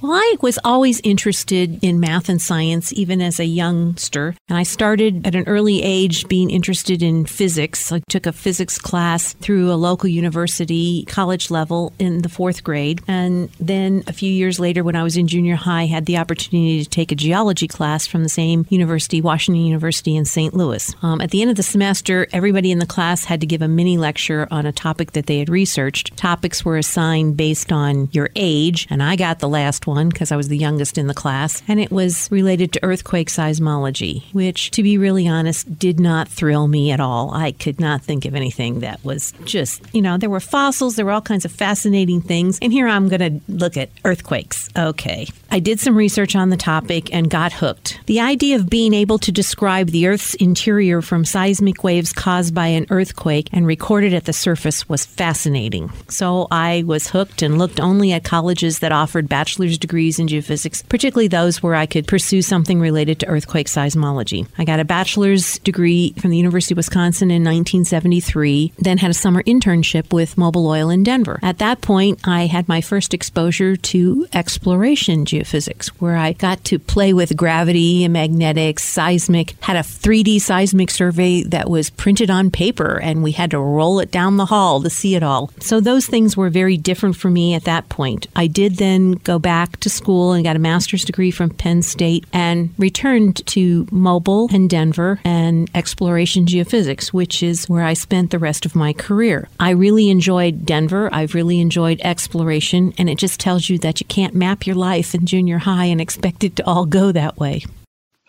well, 0.00 0.12
I 0.12 0.36
was 0.42 0.58
always 0.64 1.00
interested 1.04 1.78
in 1.82 2.00
math 2.00 2.28
and 2.28 2.42
science, 2.42 2.92
even 2.92 3.22
as 3.22 3.38
a 3.38 3.44
youngster. 3.44 4.34
And 4.48 4.58
I 4.58 4.64
started 4.64 5.26
at 5.26 5.34
an 5.34 5.44
early 5.46 5.82
age 5.82 6.26
being 6.26 6.50
interested 6.50 7.02
in 7.02 7.26
physics. 7.26 7.92
I 7.92 8.02
took 8.08 8.26
a 8.26 8.32
physics 8.32 8.76
class 8.76 9.34
through 9.34 9.70
a 9.70 9.74
local 9.74 10.08
university, 10.08 11.04
college 11.06 11.50
level, 11.50 11.92
in 11.98 12.22
the 12.22 12.28
fourth 12.28 12.64
grade. 12.64 13.02
And 13.06 13.48
then 13.60 14.02
a 14.08 14.12
few 14.12 14.30
years 14.30 14.58
later, 14.58 14.82
when 14.82 14.96
I 14.96 15.04
was 15.04 15.16
in 15.16 15.28
junior 15.28 15.54
high, 15.54 15.82
I 15.82 15.86
had 15.86 16.06
the 16.06 16.18
opportunity 16.18 16.82
to 16.82 16.88
take 16.88 17.12
a 17.12 17.14
geology 17.14 17.68
class 17.68 18.06
from 18.06 18.22
the 18.22 18.28
same 18.28 18.66
university, 18.70 19.20
Washington 19.20 19.64
University 19.64 20.16
in 20.16 20.24
St. 20.24 20.54
Louis. 20.54 20.94
Um, 21.02 21.20
at 21.20 21.30
the 21.30 21.40
end 21.40 21.50
of 21.50 21.56
the 21.56 21.62
semester, 21.62 22.26
everybody 22.32 22.72
in 22.72 22.78
the 22.78 22.86
class 22.86 23.24
had 23.24 23.40
to 23.42 23.46
give 23.46 23.62
a 23.62 23.68
mini 23.68 23.96
lecture 23.96 24.48
on 24.50 24.66
a 24.66 24.72
topic 24.72 25.12
that 25.12 25.26
they 25.26 25.38
had 25.38 25.48
researched. 25.48 26.16
Topics 26.16 26.64
were 26.64 26.78
assigned 26.78 27.36
based 27.36 27.70
on 27.70 28.08
your 28.12 28.30
age, 28.34 28.86
and 28.90 29.02
I 29.02 29.16
got 29.16 29.38
the 29.38 29.48
last 29.48 29.83
one 29.86 30.08
because 30.08 30.32
I 30.32 30.36
was 30.36 30.48
the 30.48 30.58
youngest 30.58 30.98
in 30.98 31.06
the 31.06 31.14
class, 31.14 31.62
and 31.68 31.80
it 31.80 31.90
was 31.90 32.30
related 32.30 32.72
to 32.72 32.84
earthquake 32.84 33.28
seismology, 33.28 34.22
which, 34.32 34.70
to 34.72 34.82
be 34.82 34.98
really 34.98 35.26
honest, 35.28 35.78
did 35.78 36.00
not 36.00 36.28
thrill 36.28 36.68
me 36.68 36.90
at 36.90 37.00
all. 37.00 37.32
I 37.32 37.52
could 37.52 37.80
not 37.80 38.02
think 38.02 38.24
of 38.24 38.34
anything 38.34 38.80
that 38.80 39.04
was 39.04 39.32
just, 39.44 39.82
you 39.94 40.02
know, 40.02 40.16
there 40.16 40.30
were 40.30 40.40
fossils, 40.40 40.96
there 40.96 41.04
were 41.04 41.12
all 41.12 41.20
kinds 41.20 41.44
of 41.44 41.52
fascinating 41.52 42.20
things, 42.20 42.58
and 42.60 42.72
here 42.72 42.86
I'm 42.88 43.08
going 43.08 43.40
to 43.40 43.52
look 43.52 43.76
at 43.76 43.90
earthquakes. 44.04 44.68
Okay. 44.76 45.28
I 45.50 45.60
did 45.60 45.78
some 45.80 45.96
research 45.96 46.34
on 46.34 46.50
the 46.50 46.56
topic 46.56 47.14
and 47.14 47.30
got 47.30 47.52
hooked. 47.52 48.00
The 48.06 48.20
idea 48.20 48.56
of 48.56 48.68
being 48.68 48.92
able 48.92 49.18
to 49.18 49.30
describe 49.30 49.88
the 49.88 50.08
Earth's 50.08 50.34
interior 50.34 51.00
from 51.00 51.24
seismic 51.24 51.84
waves 51.84 52.12
caused 52.12 52.54
by 52.54 52.66
an 52.66 52.86
earthquake 52.90 53.48
and 53.52 53.66
recorded 53.66 54.14
at 54.14 54.24
the 54.24 54.32
surface 54.32 54.88
was 54.88 55.06
fascinating. 55.06 55.92
So 56.08 56.48
I 56.50 56.82
was 56.86 57.08
hooked 57.08 57.42
and 57.42 57.58
looked 57.58 57.78
only 57.78 58.12
at 58.12 58.24
colleges 58.24 58.80
that 58.80 58.92
offered 58.92 59.28
bachelor's 59.28 59.73
degrees 59.78 60.18
in 60.18 60.26
geophysics, 60.26 60.86
particularly 60.88 61.28
those 61.28 61.62
where 61.62 61.74
I 61.74 61.86
could 61.86 62.06
pursue 62.06 62.42
something 62.42 62.80
related 62.80 63.20
to 63.20 63.26
earthquake 63.26 63.66
seismology. 63.66 64.46
I 64.58 64.64
got 64.64 64.80
a 64.80 64.84
bachelor's 64.84 65.58
degree 65.60 66.14
from 66.18 66.30
the 66.30 66.36
University 66.36 66.74
of 66.74 66.78
Wisconsin 66.78 67.30
in 67.30 67.42
1973, 67.42 68.72
then 68.78 68.98
had 68.98 69.10
a 69.10 69.14
summer 69.14 69.42
internship 69.42 70.12
with 70.12 70.36
Mobil 70.36 70.66
Oil 70.66 70.90
in 70.90 71.02
Denver. 71.02 71.38
At 71.42 71.58
that 71.58 71.80
point, 71.80 72.20
I 72.24 72.46
had 72.46 72.68
my 72.68 72.80
first 72.80 73.14
exposure 73.14 73.76
to 73.76 74.26
exploration 74.32 75.24
geophysics, 75.24 75.88
where 75.98 76.16
I 76.16 76.32
got 76.32 76.64
to 76.64 76.78
play 76.78 77.12
with 77.12 77.36
gravity, 77.36 78.04
and 78.04 78.12
magnetics, 78.12 78.84
seismic, 78.84 79.54
had 79.60 79.76
a 79.76 79.80
3D 79.80 80.40
seismic 80.40 80.90
survey 80.90 81.42
that 81.42 81.70
was 81.70 81.90
printed 81.90 82.30
on 82.30 82.50
paper, 82.50 83.00
and 83.00 83.22
we 83.22 83.32
had 83.32 83.50
to 83.50 83.58
roll 83.58 84.00
it 84.00 84.10
down 84.10 84.36
the 84.36 84.46
hall 84.46 84.82
to 84.82 84.90
see 84.90 85.14
it 85.14 85.22
all. 85.22 85.50
So 85.60 85.80
those 85.80 86.06
things 86.06 86.36
were 86.36 86.50
very 86.50 86.76
different 86.76 87.16
for 87.16 87.30
me 87.30 87.54
at 87.54 87.64
that 87.64 87.88
point. 87.88 88.26
I 88.36 88.46
did 88.46 88.76
then 88.76 89.12
go 89.12 89.38
back 89.38 89.63
to 89.72 89.90
school 89.90 90.32
and 90.32 90.44
got 90.44 90.56
a 90.56 90.60
master's 90.60 91.04
degree 91.04 91.30
from 91.30 91.50
Penn 91.50 91.82
State 91.82 92.24
and 92.32 92.72
returned 92.78 93.44
to 93.46 93.86
Mobil 93.86 94.52
and 94.52 94.68
Denver 94.68 95.20
and 95.24 95.70
exploration 95.74 96.46
geophysics, 96.46 97.08
which 97.08 97.42
is 97.42 97.68
where 97.68 97.84
I 97.84 97.94
spent 97.94 98.30
the 98.30 98.38
rest 98.38 98.64
of 98.66 98.74
my 98.74 98.92
career. 98.92 99.48
I 99.58 99.70
really 99.70 100.10
enjoyed 100.10 100.64
Denver. 100.64 101.08
I've 101.12 101.34
really 101.34 101.60
enjoyed 101.60 102.00
exploration, 102.02 102.94
and 102.98 103.10
it 103.10 103.18
just 103.18 103.40
tells 103.40 103.68
you 103.68 103.78
that 103.78 104.00
you 104.00 104.06
can't 104.06 104.34
map 104.34 104.66
your 104.66 104.76
life 104.76 105.14
in 105.14 105.26
junior 105.26 105.58
high 105.58 105.86
and 105.86 106.00
expect 106.00 106.44
it 106.44 106.56
to 106.56 106.66
all 106.66 106.86
go 106.86 107.12
that 107.12 107.38
way. 107.38 107.64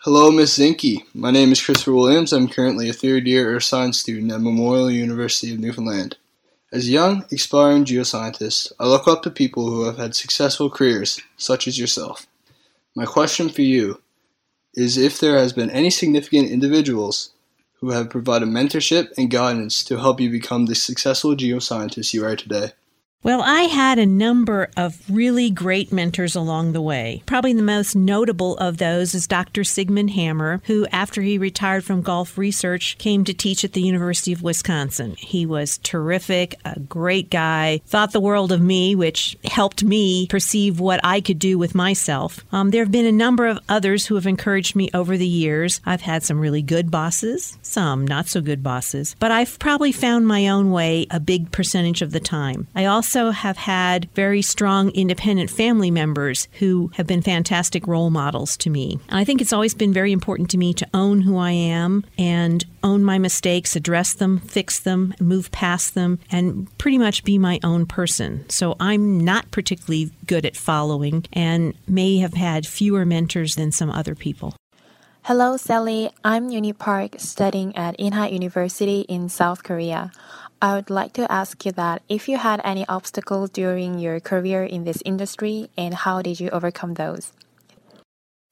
Hello, 0.06 0.30
Miss 0.30 0.56
Zinke. 0.56 1.02
My 1.14 1.32
name 1.32 1.50
is 1.50 1.60
Christopher 1.60 1.92
Williams. 1.92 2.32
I'm 2.32 2.48
currently 2.48 2.88
a 2.88 2.92
third 2.92 3.26
year 3.26 3.54
Earth 3.54 3.64
Science 3.64 3.98
student 3.98 4.30
at 4.30 4.40
Memorial 4.40 4.90
University 4.90 5.52
of 5.52 5.58
Newfoundland. 5.58 6.16
As 6.76 6.88
a 6.88 6.90
young, 6.90 7.24
aspiring 7.32 7.86
geoscientist, 7.86 8.70
I 8.78 8.86
look 8.86 9.08
up 9.08 9.22
to 9.22 9.30
people 9.30 9.70
who 9.70 9.86
have 9.86 9.96
had 9.96 10.14
successful 10.14 10.68
careers, 10.68 11.18
such 11.38 11.66
as 11.66 11.78
yourself. 11.78 12.26
My 12.94 13.06
question 13.06 13.48
for 13.48 13.62
you 13.62 14.02
is 14.74 14.98
if 14.98 15.18
there 15.18 15.38
has 15.38 15.54
been 15.54 15.70
any 15.70 15.88
significant 15.88 16.50
individuals 16.50 17.30
who 17.80 17.92
have 17.92 18.10
provided 18.10 18.50
mentorship 18.50 19.08
and 19.16 19.30
guidance 19.30 19.82
to 19.84 19.96
help 19.96 20.20
you 20.20 20.28
become 20.28 20.66
the 20.66 20.74
successful 20.74 21.34
geoscientist 21.34 22.12
you 22.12 22.26
are 22.26 22.36
today. 22.36 22.72
Well, 23.26 23.42
I 23.42 23.62
had 23.62 23.98
a 23.98 24.06
number 24.06 24.70
of 24.76 25.02
really 25.10 25.50
great 25.50 25.90
mentors 25.90 26.36
along 26.36 26.70
the 26.70 26.80
way. 26.80 27.24
Probably 27.26 27.52
the 27.52 27.60
most 27.60 27.96
notable 27.96 28.56
of 28.58 28.78
those 28.78 29.16
is 29.16 29.26
Dr. 29.26 29.64
Sigmund 29.64 30.10
Hammer, 30.10 30.62
who, 30.66 30.86
after 30.92 31.22
he 31.22 31.36
retired 31.36 31.82
from 31.82 32.02
Gulf 32.02 32.38
Research, 32.38 32.96
came 32.98 33.24
to 33.24 33.34
teach 33.34 33.64
at 33.64 33.72
the 33.72 33.82
University 33.82 34.32
of 34.32 34.44
Wisconsin. 34.44 35.16
He 35.18 35.44
was 35.44 35.78
terrific, 35.78 36.54
a 36.64 36.78
great 36.78 37.28
guy, 37.28 37.80
thought 37.84 38.12
the 38.12 38.20
world 38.20 38.52
of 38.52 38.60
me, 38.60 38.94
which 38.94 39.36
helped 39.42 39.82
me 39.82 40.28
perceive 40.28 40.78
what 40.78 41.00
I 41.02 41.20
could 41.20 41.40
do 41.40 41.58
with 41.58 41.74
myself. 41.74 42.44
Um, 42.52 42.70
there 42.70 42.84
have 42.84 42.92
been 42.92 43.06
a 43.06 43.10
number 43.10 43.48
of 43.48 43.58
others 43.68 44.06
who 44.06 44.14
have 44.14 44.28
encouraged 44.28 44.76
me 44.76 44.88
over 44.94 45.16
the 45.16 45.26
years. 45.26 45.80
I've 45.84 46.02
had 46.02 46.22
some 46.22 46.38
really 46.38 46.62
good 46.62 46.92
bosses, 46.92 47.58
some 47.60 48.06
not 48.06 48.28
so 48.28 48.40
good 48.40 48.62
bosses, 48.62 49.16
but 49.18 49.32
I've 49.32 49.58
probably 49.58 49.90
found 49.90 50.28
my 50.28 50.46
own 50.46 50.70
way 50.70 51.08
a 51.10 51.18
big 51.18 51.50
percentage 51.50 52.02
of 52.02 52.12
the 52.12 52.20
time. 52.20 52.68
I 52.76 52.84
also 52.84 53.15
also 53.16 53.30
have 53.30 53.56
had 53.56 54.10
very 54.14 54.42
strong 54.42 54.90
independent 54.90 55.48
family 55.48 55.90
members 55.90 56.48
who 56.58 56.90
have 56.96 57.06
been 57.06 57.22
fantastic 57.22 57.86
role 57.86 58.10
models 58.10 58.58
to 58.58 58.68
me. 58.68 58.98
And 59.08 59.18
I 59.18 59.24
think 59.24 59.40
it's 59.40 59.54
always 59.54 59.74
been 59.74 59.92
very 59.92 60.12
important 60.12 60.50
to 60.50 60.58
me 60.58 60.74
to 60.74 60.86
own 60.92 61.22
who 61.22 61.38
I 61.38 61.52
am 61.52 62.04
and 62.18 62.62
own 62.82 63.02
my 63.02 63.16
mistakes, 63.18 63.74
address 63.74 64.12
them, 64.12 64.38
fix 64.40 64.80
them, 64.80 65.14
move 65.18 65.50
past 65.50 65.94
them, 65.94 66.18
and 66.30 66.68
pretty 66.76 66.98
much 66.98 67.24
be 67.24 67.38
my 67.38 67.58
own 67.64 67.86
person. 67.86 68.44
So 68.50 68.76
I'm 68.80 69.18
not 69.18 69.50
particularly 69.50 70.10
good 70.26 70.44
at 70.44 70.54
following 70.54 71.24
and 71.32 71.72
may 71.88 72.18
have 72.18 72.34
had 72.34 72.66
fewer 72.66 73.06
mentors 73.06 73.54
than 73.54 73.72
some 73.72 73.90
other 73.90 74.14
people. 74.14 74.54
Hello, 75.22 75.56
Sally. 75.56 76.10
I'm 76.22 76.50
Uni 76.50 76.72
Park, 76.72 77.16
studying 77.18 77.74
at 77.76 77.98
Inha 77.98 78.30
University 78.30 79.00
in 79.08 79.28
South 79.28 79.64
Korea. 79.64 80.12
I 80.60 80.74
would 80.74 80.88
like 80.88 81.12
to 81.14 81.30
ask 81.30 81.66
you 81.66 81.72
that 81.72 82.00
if 82.08 82.30
you 82.30 82.38
had 82.38 82.62
any 82.64 82.86
obstacles 82.88 83.50
during 83.50 83.98
your 83.98 84.20
career 84.20 84.64
in 84.64 84.84
this 84.84 85.02
industry 85.04 85.68
and 85.76 85.92
how 85.92 86.22
did 86.22 86.40
you 86.40 86.48
overcome 86.48 86.94
those? 86.94 87.32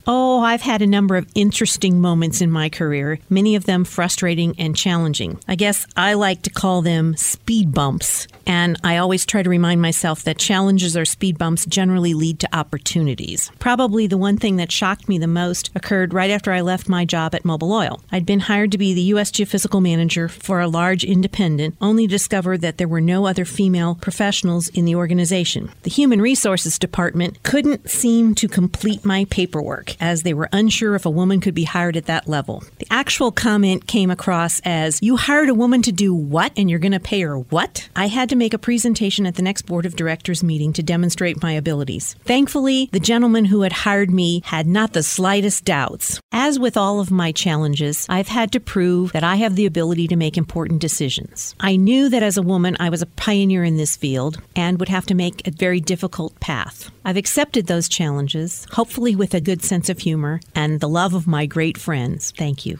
Oh, 0.07 0.41
I've 0.43 0.61
had 0.61 0.83
a 0.83 0.87
number 0.87 1.17
of 1.17 1.27
interesting 1.35 1.99
moments 1.99 2.43
in 2.43 2.51
my 2.51 2.69
career, 2.69 3.19
many 3.31 3.57
of 3.57 3.65
them 3.65 3.85
frustrating 3.85 4.55
and 4.59 4.77
challenging. 4.77 5.41
I 5.49 5.55
guess 5.55 5.87
I 5.97 6.13
like 6.13 6.43
to 6.43 6.51
call 6.51 6.83
them 6.83 7.17
speed 7.17 7.73
bumps. 7.73 8.29
And 8.47 8.79
I 8.85 8.99
always 8.99 9.25
try 9.25 9.43
to 9.43 9.49
remind 9.49 9.81
myself 9.81 10.23
that 10.25 10.37
challenges 10.37 10.95
or 10.95 11.07
speed 11.07 11.39
bumps 11.39 11.65
generally 11.65 12.13
lead 12.13 12.39
to 12.41 12.55
opportunities. 12.57 13.51
Probably 13.59 14.07
the 14.07 14.19
one 14.19 14.37
thing 14.37 14.57
that 14.57 14.71
shocked 14.71 15.09
me 15.09 15.17
the 15.17 15.27
most 15.27 15.71
occurred 15.75 16.13
right 16.13 16.31
after 16.31 16.53
I 16.53 16.61
left 16.61 16.87
my 16.87 17.07
job 17.07 17.35
at 17.35 17.45
Mobil 17.45 17.73
Oil. 17.73 18.03
I'd 18.13 18.27
been 18.27 18.41
hired 18.41 18.73
to 18.73 18.79
be 18.79 18.93
the 18.93 19.01
U.S. 19.15 19.31
geophysical 19.31 19.81
manager 19.81 20.29
for 20.29 20.61
a 20.61 20.69
large 20.69 21.05
independent, 21.05 21.77
only 21.81 22.07
to 22.07 22.11
discover 22.11 22.59
that 22.59 22.77
there 22.77 22.89
were 22.89 23.01
no 23.01 23.27
other 23.27 23.47
female 23.47 23.95
professionals 23.95 24.69
in 24.69 24.85
the 24.85 24.97
organization. 24.97 25.71
The 25.85 25.91
Human 25.91 26.21
Resources 26.21 26.79
Department 26.79 27.43
couldn't 27.43 27.89
seem 27.89 28.35
to 28.35 28.49
complete 28.49 29.07
my 29.07 29.25
paperwork 29.31 29.94
as 30.01 30.23
they 30.23 30.35
were 30.35 30.49
unsure 30.53 30.95
if 30.95 31.07
a 31.07 31.11
woman 31.11 31.41
could 31.41 31.55
be 31.55 31.65
hired 31.65 31.97
at 31.97 32.07
that 32.07 32.29
level. 32.29 32.63
The 32.79 32.87
actual 32.91 33.33
comment 33.33 33.87
came 33.87 34.11
across 34.11 34.61
as, 34.65 34.99
You 35.03 35.17
hired 35.17 35.49
a 35.49 35.55
woman 35.55 35.83
to 35.83 35.93
do 35.93 36.15
what, 36.15 36.53
and 36.57 36.69
you're 36.69 36.79
going 36.79 36.93
to 36.93 37.01
pay 37.01 37.21
her 37.23 37.39
what? 37.39 37.89
I 37.97 38.09
had 38.09 38.29
to 38.31 38.37
make 38.37 38.55
a 38.55 38.59
presentation 38.59 39.27
at 39.27 39.35
the 39.35 39.43
next 39.43 39.63
board 39.63 39.87
of 39.87 39.97
directors 39.97 40.43
meeting 40.43 40.73
to 40.75 40.83
demonstrate 40.83 41.43
my 41.43 41.53
abilities. 41.53 42.15
Thankfully, 42.25 42.89
the 42.93 43.01
gentleman 43.01 43.47
who 43.47 43.63
had 43.63 43.73
hired 43.73 44.11
me 44.11 44.43
had 44.45 44.67
not 44.67 44.93
the 44.93 45.03
slightest 45.03 45.65
doubts. 45.65 46.21
As 46.33 46.59
with 46.59 46.77
all 46.77 47.01
of 47.01 47.11
my 47.11 47.33
challenges, 47.33 48.07
I've 48.09 48.29
had 48.29 48.53
to 48.53 48.61
prove 48.61 49.13
that 49.13 49.25
I 49.25 49.37
have 49.37 49.57
the 49.57 49.67
ability 49.67 50.09
to 50.09 50.17
make 50.17 50.37
important 50.37 50.81
decisions. 50.81 51.55
I 51.61 51.77
knew 51.77 52.09
that 52.09 52.23
as 52.23 52.37
a 52.37 52.43
woman, 52.43 52.77
I 52.81 52.91
was 52.91 53.03
a 53.03 53.07
pioneer 53.07 53.65
in 53.65 53.77
this 53.77 53.97
field 53.97 54.41
and 54.57 54.79
would 54.79 54.89
have 54.89 55.07
to 55.07 55.15
make 55.15 55.47
a 55.47 55.51
very 55.51 55.81
difficult 55.81 56.39
path. 56.41 56.91
I've 57.05 57.17
accepted 57.17 57.67
those 57.67 57.89
challenges, 57.89 58.67
hopefully 58.73 59.15
with 59.15 59.35
a 59.35 59.41
good 59.41 59.63
sense 59.63 59.84
sense 59.85 59.99
of 59.99 60.03
humor, 60.03 60.41
and 60.55 60.81
the 60.81 60.89
love 60.89 61.15
of 61.15 61.27
my 61.27 61.47
great 61.47 61.77
friends. 61.77 62.33
Thank 62.39 62.65
you. 62.65 62.79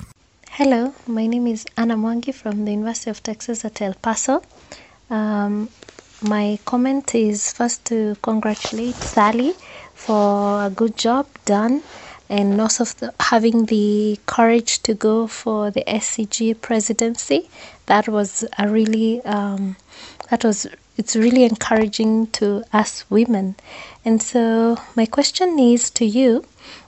Hello, 0.51 0.95
my 1.07 1.27
name 1.27 1.47
is 1.47 1.67
Anna 1.77 1.97
Mwangi 1.97 2.33
from 2.33 2.65
the 2.65 2.71
University 2.71 3.11
of 3.11 3.23
Texas 3.23 3.65
at 3.65 3.83
El 3.83 3.95
Paso. 3.95 4.43
Um, 5.11 5.69
my 6.23 6.59
comment 6.65 7.15
is 7.15 7.53
first 7.53 7.85
to 7.87 8.17
congratulate 8.23 8.95
Sally 8.95 9.53
for 9.95 10.65
a 10.65 10.71
good 10.71 10.97
job 10.97 11.27
done 11.45 11.83
and 12.31 12.59
also 12.59 12.85
the, 12.85 13.13
having 13.21 13.67
the 13.67 14.19
courage 14.25 14.83
to 14.85 14.95
go 14.95 15.27
for 15.27 15.71
the 15.71 15.85
SEG 15.87 16.59
presidency. 16.63 17.51
That 17.87 18.09
was 18.09 18.47
a 18.59 18.67
really 18.67 19.21
um, 19.27 19.77
that 20.31 20.43
was 20.43 20.67
it's 20.97 21.17
really 21.17 21.45
encouraging 21.45 22.29
to 22.39 22.65
us 22.73 23.05
women. 23.11 23.57
And 24.05 24.23
so 24.23 24.79
my 24.97 25.07
question 25.07 25.59
is 25.59 25.91
to 25.91 26.05
you, 26.05 26.45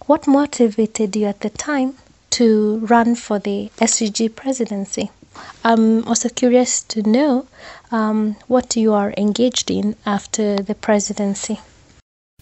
what 0.07 0.27
motivated 0.27 1.17
you 1.17 1.27
at 1.27 1.41
the 1.41 1.51
time 1.51 1.95
to 2.31 2.79
run 2.79 3.15
for 3.15 3.39
the 3.39 3.71
SEG 3.79 4.35
presidency? 4.35 5.11
I'm 5.65 6.07
also 6.07 6.29
curious 6.29 6.83
to 6.85 7.03
know 7.03 7.47
um, 7.91 8.37
what 8.47 8.77
you 8.77 8.93
are 8.93 9.13
engaged 9.17 9.71
in 9.71 9.97
after 10.07 10.57
the 10.57 10.75
presidency. 10.75 11.61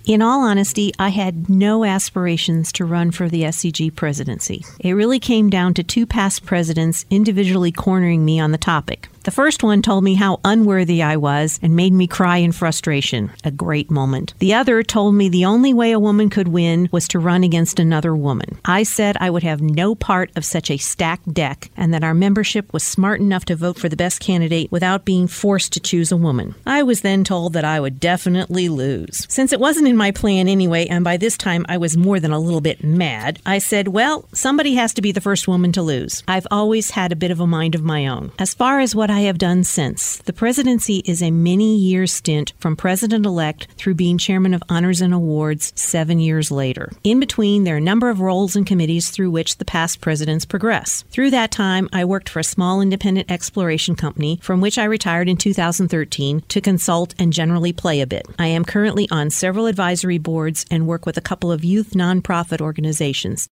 In 0.05 0.21
all 0.21 0.43
honesty, 0.43 0.93
I 0.99 1.09
had 1.09 1.49
no 1.49 1.85
aspirations 1.85 2.71
to 2.73 2.85
run 2.85 3.11
for 3.11 3.29
the 3.31 3.43
SEG 3.45 3.97
presidency. 3.97 4.63
It 4.79 4.93
really 4.93 5.19
came 5.19 5.49
down 5.49 5.73
to 5.75 5.83
two 5.83 6.05
past 6.05 6.45
presidents 6.45 7.07
individually 7.09 7.73
cornering 7.73 8.23
me 8.23 8.39
on 8.39 8.53
the 8.53 8.59
topic. 8.59 9.09
The 9.25 9.31
first 9.31 9.63
one 9.63 9.81
told 9.81 10.05
me 10.05 10.15
how 10.15 10.39
unworthy 10.45 11.03
I 11.03 11.17
was 11.17 11.59
and 11.63 11.75
made 11.75 11.95
me 11.95 12.07
cry 12.07 12.37
in 12.37 12.53
frustration. 12.53 13.31
A 13.43 13.51
great 13.51 13.91
moment. 13.91 14.35
The 14.39 14.53
other 14.53 14.83
told 14.83 15.15
me 15.15 15.31
the 15.31 15.47
only 15.47 15.73
way 15.73 15.93
a 15.93 15.99
woman 15.99 16.29
could 16.29 16.49
win 16.49 16.91
was 16.93 17.09
to 17.09 17.19
run 17.19 17.43
against 17.43 17.81
another 17.81 18.15
woman. 18.15 18.59
I 18.67 18.83
said 18.83 19.17
I 19.19 19.31
would 19.31 19.43
have 19.43 19.63
no 19.63 19.95
part 19.95 20.31
of 20.37 20.45
such 20.45 20.71
a 20.71 20.77
stacked 20.77 21.33
deck 21.33 21.71
and 21.75 21.95
that 21.95 22.05
our 22.05 22.13
membership 22.13 22.71
was 22.75 22.83
smart 22.83 23.19
enough 23.19 23.47
to 23.47 23.57
vote 23.57 23.79
for 23.79 23.89
the 23.89 23.97
best 23.97 24.21
candidate 24.21 24.71
without 24.71 25.07
being 25.07 25.27
forced 25.27 25.73
to 25.73 25.81
choose 25.81 26.13
a 26.13 26.19
woman. 26.19 26.55
I 26.67 26.83
was 26.83 27.01
then 27.01 27.25
told 27.25 27.55
that 27.55 27.65
I 27.65 27.81
would 27.81 27.99
definitely 27.99 28.69
lose. 28.69 29.27
Since 29.31 29.55
it 29.55 29.61
wasn't 29.61 29.89
in 29.89 29.97
my 29.97 30.11
plan 30.11 30.49
anyway, 30.49 30.85
and 30.85 31.03
by 31.03 31.17
this 31.17 31.39
time 31.39 31.65
I 31.67 31.79
was 31.79 31.97
more 31.97 32.21
than 32.21 32.33
a 32.33 32.39
little 32.39 32.61
bit 32.61 32.85
mad, 32.85 33.39
I 33.47 33.57
said, 33.57 33.89
well, 33.89 34.29
somebody 34.35 34.75
has 34.75 34.93
to 34.95 35.03
be 35.03 35.13
the 35.13 35.23
first 35.23 35.49
woman 35.49 35.73
to 35.73 35.83
lose. 35.83 36.23
I've 36.29 36.47
always 36.51 36.91
had 36.91 37.11
a 37.11 37.17
bit 37.17 37.31
of 37.31 37.41
a 37.41 37.47
mind 37.47 37.75
of 37.75 37.83
my 37.83 38.07
own. 38.07 38.31
As 38.39 38.53
far 38.53 38.81
as 38.81 38.95
what 38.95 39.14
I 39.15 39.21
have 39.21 39.39
done 39.39 39.63
since. 39.63 40.17
The 40.23 40.33
presidency 40.33 40.97
is 41.07 41.23
a 41.23 41.31
many 41.31 41.77
year 41.77 42.05
stint 42.09 42.53
from 42.59 42.75
president 42.75 43.25
elect 43.25 43.69
through 43.77 43.95
being 43.95 44.19
chairman 44.19 44.55
of 44.55 44.63
honors 44.69 45.01
and 45.01 45.15
awards 45.15 45.73
seven 45.77 46.19
years 46.19 46.51
later. 46.51 46.91
In 47.05 47.21
between, 47.21 47.63
there 47.63 47.77
are 47.77 47.79
a 47.79 47.91
number 47.93 48.11
of 48.11 48.19
roles 48.19 48.57
and 48.57 48.67
committees 48.67 49.11
through 49.11 49.31
which 49.31 49.59
the 49.59 49.65
past 49.65 50.01
presidents 50.01 50.45
progress. 50.45 51.05
Through 51.11 51.31
that 51.31 51.53
time, 51.53 51.89
I 51.93 52.05
worked 52.05 52.29
for 52.29 52.41
a 52.41 52.43
small 52.43 52.81
independent 52.81 53.31
exploration 53.31 53.95
company 53.95 54.41
from 54.43 54.61
which 54.61 54.79
I 54.79 54.85
retired 54.85 55.29
in 55.29 55.37
2013 55.37 56.41
to 56.49 56.61
consult 56.61 57.15
and 57.17 57.33
generally 57.33 57.73
play 57.73 58.01
a 58.01 58.09
bit. 58.09 58.27
I 58.37 58.49
am 58.49 58.65
currently 58.65 59.07
on 59.13 59.31
several 59.31 59.67
advisory 59.67 60.19
boards 60.19 60.67
and 60.73 60.89
work 60.89 61.07
with 61.07 61.17
a 61.17 61.29
couple 61.29 61.53
of 61.53 61.63
youth 61.63 61.93
nonprofit 61.93 62.61
organizations. 62.61 63.49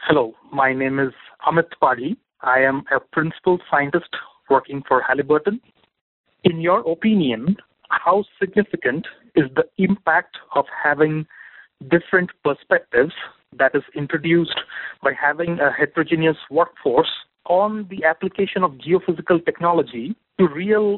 Hello, 0.00 0.34
my 0.52 0.72
name 0.72 0.98
is 0.98 1.12
Amit 1.46 1.70
Padhi. 1.80 2.16
I 2.40 2.58
am 2.62 2.82
a 2.90 2.98
principal 2.98 3.60
scientist 3.70 4.08
working 4.50 4.82
for 4.86 5.00
Halliburton. 5.00 5.60
In 6.44 6.60
your 6.60 6.80
opinion, 6.90 7.56
how 7.90 8.24
significant 8.38 9.06
is 9.36 9.44
the 9.54 9.64
impact 9.78 10.36
of 10.54 10.64
having 10.82 11.26
different 11.90 12.30
perspectives 12.44 13.12
that 13.58 13.74
is 13.74 13.82
introduced 13.96 14.58
by 15.02 15.12
having 15.12 15.58
a 15.60 15.70
heterogeneous 15.72 16.36
workforce 16.50 17.10
on 17.46 17.86
the 17.90 18.04
application 18.04 18.62
of 18.62 18.72
geophysical 18.72 19.44
technology 19.44 20.14
to 20.38 20.46
real 20.48 20.96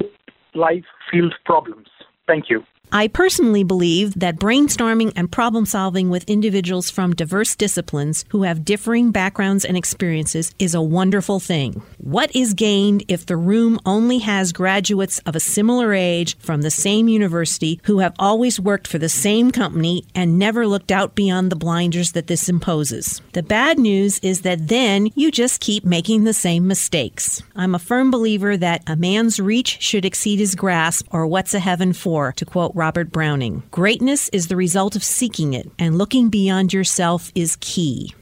life 0.53 0.85
field 1.11 1.33
problems? 1.45 1.87
Thank 2.27 2.49
you. 2.49 2.63
I 2.95 3.07
personally 3.07 3.63
believe 3.63 4.19
that 4.19 4.35
brainstorming 4.35 5.13
and 5.15 5.31
problem 5.31 5.65
solving 5.65 6.11
with 6.11 6.29
individuals 6.29 6.91
from 6.91 7.15
diverse 7.15 7.55
disciplines 7.55 8.23
who 8.29 8.43
have 8.43 8.63
differing 8.63 9.09
backgrounds 9.09 9.65
and 9.65 9.75
experiences 9.75 10.53
is 10.59 10.75
a 10.75 10.81
wonderful 10.81 11.39
thing. 11.39 11.81
What 11.97 12.35
is 12.35 12.53
gained 12.53 13.03
if 13.07 13.25
the 13.25 13.35
room 13.35 13.79
only 13.83 14.19
has 14.19 14.51
graduates 14.51 15.17
of 15.25 15.35
a 15.35 15.39
similar 15.39 15.95
age 15.95 16.37
from 16.37 16.61
the 16.61 16.69
same 16.69 17.07
university 17.07 17.79
who 17.85 17.97
have 17.97 18.13
always 18.19 18.59
worked 18.59 18.87
for 18.87 18.99
the 18.99 19.09
same 19.09 19.49
company 19.49 20.05
and 20.13 20.37
never 20.37 20.67
looked 20.67 20.91
out 20.91 21.15
beyond 21.15 21.51
the 21.51 21.55
blinders 21.55 22.11
that 22.11 22.27
this 22.27 22.47
imposes? 22.47 23.23
The 23.31 23.41
bad 23.41 23.79
news 23.79 24.19
is 24.19 24.41
that 24.41 24.67
then 24.67 25.07
you 25.15 25.31
just 25.31 25.61
keep 25.61 25.83
making 25.83 26.25
the 26.25 26.33
same 26.33 26.67
mistakes. 26.67 27.41
I'm 27.55 27.73
a 27.73 27.79
firm 27.79 28.11
believer 28.11 28.55
that 28.57 28.83
a 28.85 28.95
man's 28.95 29.39
reach 29.39 29.81
should 29.81 30.05
exceed 30.05 30.37
his 30.37 30.53
grasp, 30.53 31.07
or 31.09 31.25
what's 31.25 31.55
a 31.55 31.59
heaven 31.59 31.93
for, 31.93 32.33
to 32.33 32.45
quote 32.45 32.72
Robert 32.73 33.11
Browning. 33.11 33.63
Greatness 33.71 34.29
is 34.29 34.47
the 34.47 34.55
result 34.55 34.95
of 34.95 35.03
seeking 35.03 35.53
it, 35.53 35.69
and 35.77 35.97
looking 35.97 36.29
beyond 36.29 36.73
yourself 36.73 37.31
is 37.35 37.57
key. 37.61 38.13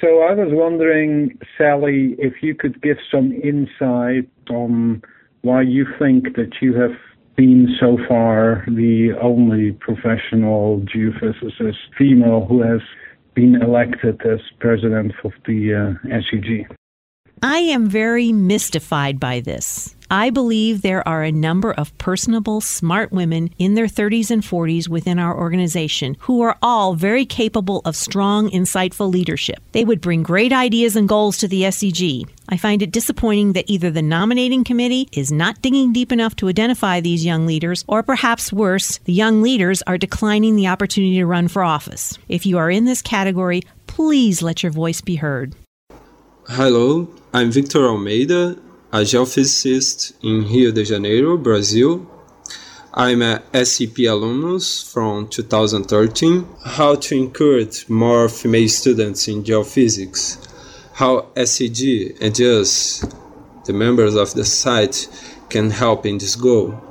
So 0.00 0.22
I 0.22 0.34
was 0.34 0.48
wondering, 0.50 1.38
Sally, 1.56 2.16
if 2.18 2.42
you 2.42 2.54
could 2.54 2.82
give 2.82 2.98
some 3.10 3.32
insight 3.32 4.28
on 4.50 5.02
why 5.42 5.62
you 5.62 5.86
think 5.98 6.36
that 6.36 6.52
you 6.60 6.74
have 6.74 6.96
been 7.36 7.68
so 7.80 7.98
far 8.08 8.64
the 8.66 9.12
only 9.22 9.72
professional 9.72 10.80
geophysicist 10.82 11.76
female 11.96 12.46
who 12.46 12.62
has 12.62 12.80
been 13.34 13.60
elected 13.62 14.20
as 14.22 14.40
president 14.58 15.12
of 15.24 15.32
the 15.46 15.96
uh, 16.04 16.08
SEG. 16.08 16.66
I 17.42 17.58
am 17.58 17.88
very 17.88 18.32
mystified 18.32 19.20
by 19.20 19.40
this. 19.40 19.95
I 20.10 20.30
believe 20.30 20.82
there 20.82 21.06
are 21.06 21.24
a 21.24 21.32
number 21.32 21.72
of 21.72 21.96
personable, 21.98 22.60
smart 22.60 23.10
women 23.10 23.50
in 23.58 23.74
their 23.74 23.86
30s 23.86 24.30
and 24.30 24.42
40s 24.42 24.88
within 24.88 25.18
our 25.18 25.36
organization 25.36 26.16
who 26.20 26.42
are 26.42 26.56
all 26.62 26.94
very 26.94 27.26
capable 27.26 27.82
of 27.84 27.96
strong, 27.96 28.48
insightful 28.50 29.12
leadership. 29.12 29.58
They 29.72 29.84
would 29.84 30.00
bring 30.00 30.22
great 30.22 30.52
ideas 30.52 30.94
and 30.94 31.08
goals 31.08 31.38
to 31.38 31.48
the 31.48 31.62
SEG. 31.62 32.28
I 32.48 32.56
find 32.56 32.82
it 32.82 32.92
disappointing 32.92 33.54
that 33.54 33.68
either 33.68 33.90
the 33.90 34.00
nominating 34.00 34.62
committee 34.62 35.08
is 35.10 35.32
not 35.32 35.60
digging 35.60 35.92
deep 35.92 36.12
enough 36.12 36.36
to 36.36 36.48
identify 36.48 37.00
these 37.00 37.24
young 37.24 37.44
leaders, 37.44 37.84
or 37.88 38.04
perhaps 38.04 38.52
worse, 38.52 38.98
the 38.98 39.12
young 39.12 39.42
leaders 39.42 39.82
are 39.88 39.98
declining 39.98 40.54
the 40.54 40.68
opportunity 40.68 41.16
to 41.16 41.26
run 41.26 41.48
for 41.48 41.64
office. 41.64 42.16
If 42.28 42.46
you 42.46 42.58
are 42.58 42.70
in 42.70 42.84
this 42.84 43.02
category, 43.02 43.62
please 43.88 44.40
let 44.40 44.62
your 44.62 44.70
voice 44.70 45.00
be 45.00 45.16
heard. 45.16 45.56
Hello, 46.48 47.12
I'm 47.34 47.50
Victor 47.50 47.88
Almeida, 47.88 48.56
a 48.96 49.00
geophysicist 49.00 50.14
in 50.22 50.48
Rio 50.50 50.72
de 50.72 50.82
Janeiro, 50.82 51.36
Brazil. 51.36 52.06
I'm 52.94 53.20
a 53.20 53.42
SCP 53.52 54.10
alumnus 54.10 54.90
from 54.90 55.28
2013. 55.28 56.46
How 56.64 56.94
to 56.94 57.14
encourage 57.14 57.90
more 57.90 58.30
female 58.30 58.70
students 58.70 59.28
in 59.28 59.44
geophysics. 59.44 60.38
How 60.94 61.28
SEG 61.36 62.16
and 62.22 62.40
us, 62.40 63.04
the 63.66 63.74
members 63.74 64.14
of 64.14 64.32
the 64.32 64.46
site, 64.46 65.08
can 65.50 65.68
help 65.68 66.06
in 66.06 66.16
this 66.16 66.34
goal. 66.34 66.85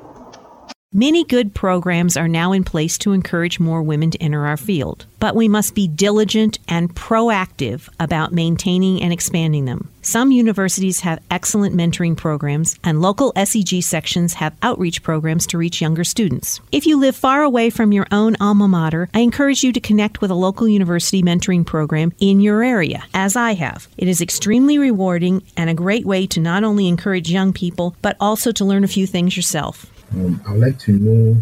Many 0.97 1.25
good 1.25 1.53
programs 1.53 2.15
are 2.15 2.29
now 2.29 2.53
in 2.53 2.63
place 2.63 2.97
to 2.99 3.11
encourage 3.11 3.59
more 3.59 3.83
women 3.83 4.11
to 4.11 4.21
enter 4.23 4.45
our 4.45 4.55
field, 4.55 5.05
but 5.19 5.35
we 5.35 5.49
must 5.49 5.75
be 5.75 5.89
diligent 5.89 6.57
and 6.69 6.95
proactive 6.95 7.89
about 7.99 8.31
maintaining 8.31 9.01
and 9.01 9.11
expanding 9.11 9.65
them. 9.65 9.89
Some 10.01 10.31
universities 10.31 11.01
have 11.01 11.21
excellent 11.29 11.75
mentoring 11.75 12.15
programs, 12.15 12.79
and 12.81 13.01
local 13.01 13.33
SEG 13.33 13.83
sections 13.83 14.35
have 14.35 14.55
outreach 14.61 15.03
programs 15.03 15.45
to 15.47 15.57
reach 15.57 15.81
younger 15.81 16.05
students. 16.05 16.61
If 16.71 16.85
you 16.85 16.97
live 16.97 17.17
far 17.17 17.43
away 17.43 17.71
from 17.71 17.91
your 17.91 18.07
own 18.09 18.37
alma 18.39 18.69
mater, 18.69 19.09
I 19.13 19.19
encourage 19.19 19.65
you 19.65 19.73
to 19.73 19.81
connect 19.81 20.21
with 20.21 20.31
a 20.31 20.35
local 20.35 20.65
university 20.65 21.21
mentoring 21.21 21.65
program 21.65 22.13
in 22.19 22.39
your 22.39 22.63
area, 22.63 23.03
as 23.13 23.35
I 23.35 23.55
have. 23.55 23.89
It 23.97 24.07
is 24.07 24.21
extremely 24.21 24.77
rewarding 24.77 25.43
and 25.57 25.69
a 25.69 25.73
great 25.73 26.05
way 26.05 26.25
to 26.27 26.39
not 26.39 26.63
only 26.63 26.87
encourage 26.87 27.29
young 27.29 27.51
people, 27.51 27.97
but 28.01 28.15
also 28.21 28.53
to 28.53 28.63
learn 28.63 28.85
a 28.85 28.87
few 28.87 29.05
things 29.05 29.35
yourself. 29.35 29.91
Um, 30.15 30.41
I'd 30.47 30.57
like 30.57 30.79
to 30.79 30.93
know 30.93 31.41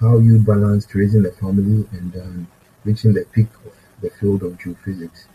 how 0.00 0.18
you 0.18 0.38
balanced 0.38 0.94
raising 0.94 1.26
a 1.26 1.30
family 1.30 1.86
and 1.92 2.16
um, 2.16 2.48
reaching 2.84 3.12
the 3.12 3.26
peak 3.32 3.48
of 3.66 3.72
the 4.00 4.08
field 4.08 4.42
of 4.42 4.56
geophysics. 4.58 5.26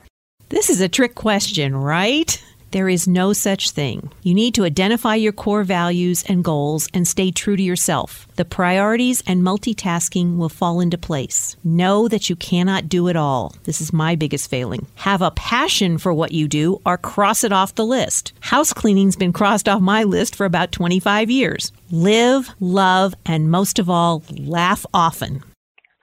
This 0.49 0.69
is 0.71 0.81
a 0.81 0.89
trick 0.89 1.13
question, 1.13 1.75
right? 1.75 2.43
There 2.71 2.89
is 2.89 3.07
no 3.07 3.31
such 3.31 3.71
thing. 3.71 4.11
You 4.23 4.33
need 4.33 4.53
to 4.55 4.65
identify 4.65 5.15
your 5.15 5.31
core 5.31 5.63
values 5.63 6.23
and 6.27 6.43
goals 6.43 6.89
and 6.93 7.07
stay 7.07 7.31
true 7.31 7.55
to 7.55 7.63
yourself. 7.63 8.27
The 8.35 8.43
priorities 8.43 9.23
and 9.25 9.41
multitasking 9.41 10.37
will 10.37 10.49
fall 10.49 10.81
into 10.81 10.97
place. 10.97 11.55
Know 11.63 12.07
that 12.07 12.29
you 12.29 12.35
cannot 12.35 12.89
do 12.89 13.07
it 13.07 13.15
all. 13.15 13.55
This 13.63 13.79
is 13.79 13.93
my 13.93 14.15
biggest 14.15 14.49
failing. 14.49 14.85
Have 14.95 15.21
a 15.21 15.31
passion 15.31 15.97
for 15.97 16.13
what 16.13 16.33
you 16.33 16.47
do 16.47 16.81
or 16.85 16.97
cross 16.97 17.43
it 17.43 17.53
off 17.53 17.75
the 17.75 17.85
list. 17.85 18.33
House 18.41 18.73
cleaning's 18.73 19.15
been 19.15 19.33
crossed 19.33 19.69
off 19.69 19.81
my 19.81 20.03
list 20.03 20.35
for 20.35 20.45
about 20.45 20.73
25 20.73 21.31
years. 21.31 21.71
Live, 21.89 22.49
love, 22.59 23.13
and 23.25 23.49
most 23.49 23.79
of 23.79 23.89
all, 23.89 24.23
laugh 24.31 24.85
often. 24.93 25.41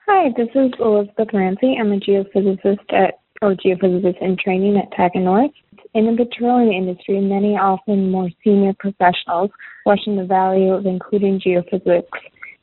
Hi, 0.07 0.29
this 0.35 0.49
is 0.55 0.71
Elizabeth 0.79 1.29
Ramsey. 1.31 1.77
I'm 1.79 1.91
a 1.91 1.97
geophysicist 1.97 2.91
at 2.91 3.19
or 3.41 3.53
geophysicist 3.53 4.21
in 4.21 4.37
training 4.37 4.77
at 4.77 4.91
TAQA 4.91 5.21
North. 5.23 5.51
In 5.95 6.07
the 6.07 6.25
petroleum 6.25 6.71
industry, 6.71 7.21
many 7.21 7.55
often 7.55 8.11
more 8.11 8.27
senior 8.43 8.73
professionals 8.77 9.49
question 9.85 10.17
the 10.17 10.25
value 10.25 10.73
of 10.73 10.85
including 10.85 11.39
geophysics 11.39 12.19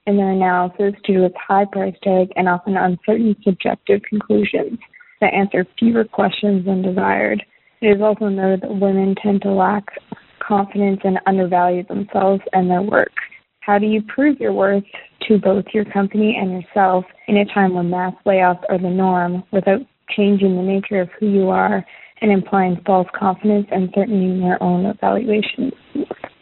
in 0.06 0.18
their 0.18 0.32
analysis 0.32 0.92
due 1.06 1.14
to 1.14 1.24
its 1.24 1.34
high 1.48 1.64
price 1.64 1.94
tag 2.02 2.28
and 2.36 2.46
often 2.46 2.76
uncertain 2.76 3.34
subjective 3.42 4.02
conclusions. 4.02 4.78
that 5.22 5.32
answer 5.32 5.64
fewer 5.78 6.04
questions 6.04 6.66
than 6.66 6.82
desired. 6.82 7.42
It 7.80 7.96
is 7.96 8.02
also 8.02 8.28
noted 8.28 8.62
that 8.62 8.76
women 8.76 9.14
tend 9.22 9.40
to 9.42 9.52
lack 9.52 9.84
confidence 10.46 11.00
and 11.04 11.18
undervalue 11.26 11.84
themselves 11.84 12.42
and 12.52 12.68
their 12.68 12.82
work. 12.82 13.12
How 13.60 13.78
do 13.78 13.86
you 13.86 14.02
prove 14.02 14.40
your 14.40 14.52
worth 14.52 14.84
to 15.28 15.38
both 15.38 15.64
your 15.72 15.84
company 15.86 16.36
and 16.38 16.50
yourself 16.50 17.04
in 17.28 17.36
a 17.38 17.44
time 17.46 17.72
when 17.72 17.88
mass 17.88 18.14
layoffs 18.26 18.64
are 18.68 18.78
the 18.78 18.90
norm 18.90 19.44
without 19.52 19.80
changing 20.10 20.56
the 20.56 20.62
nature 20.62 21.00
of 21.00 21.08
who 21.18 21.28
you 21.28 21.48
are 21.48 21.86
and 22.22 22.30
implying 22.30 22.80
false 22.86 23.08
confidence 23.14 23.66
and 23.70 23.92
in 23.96 24.40
your 24.40 24.62
own 24.62 24.86
evaluations? 24.86 25.72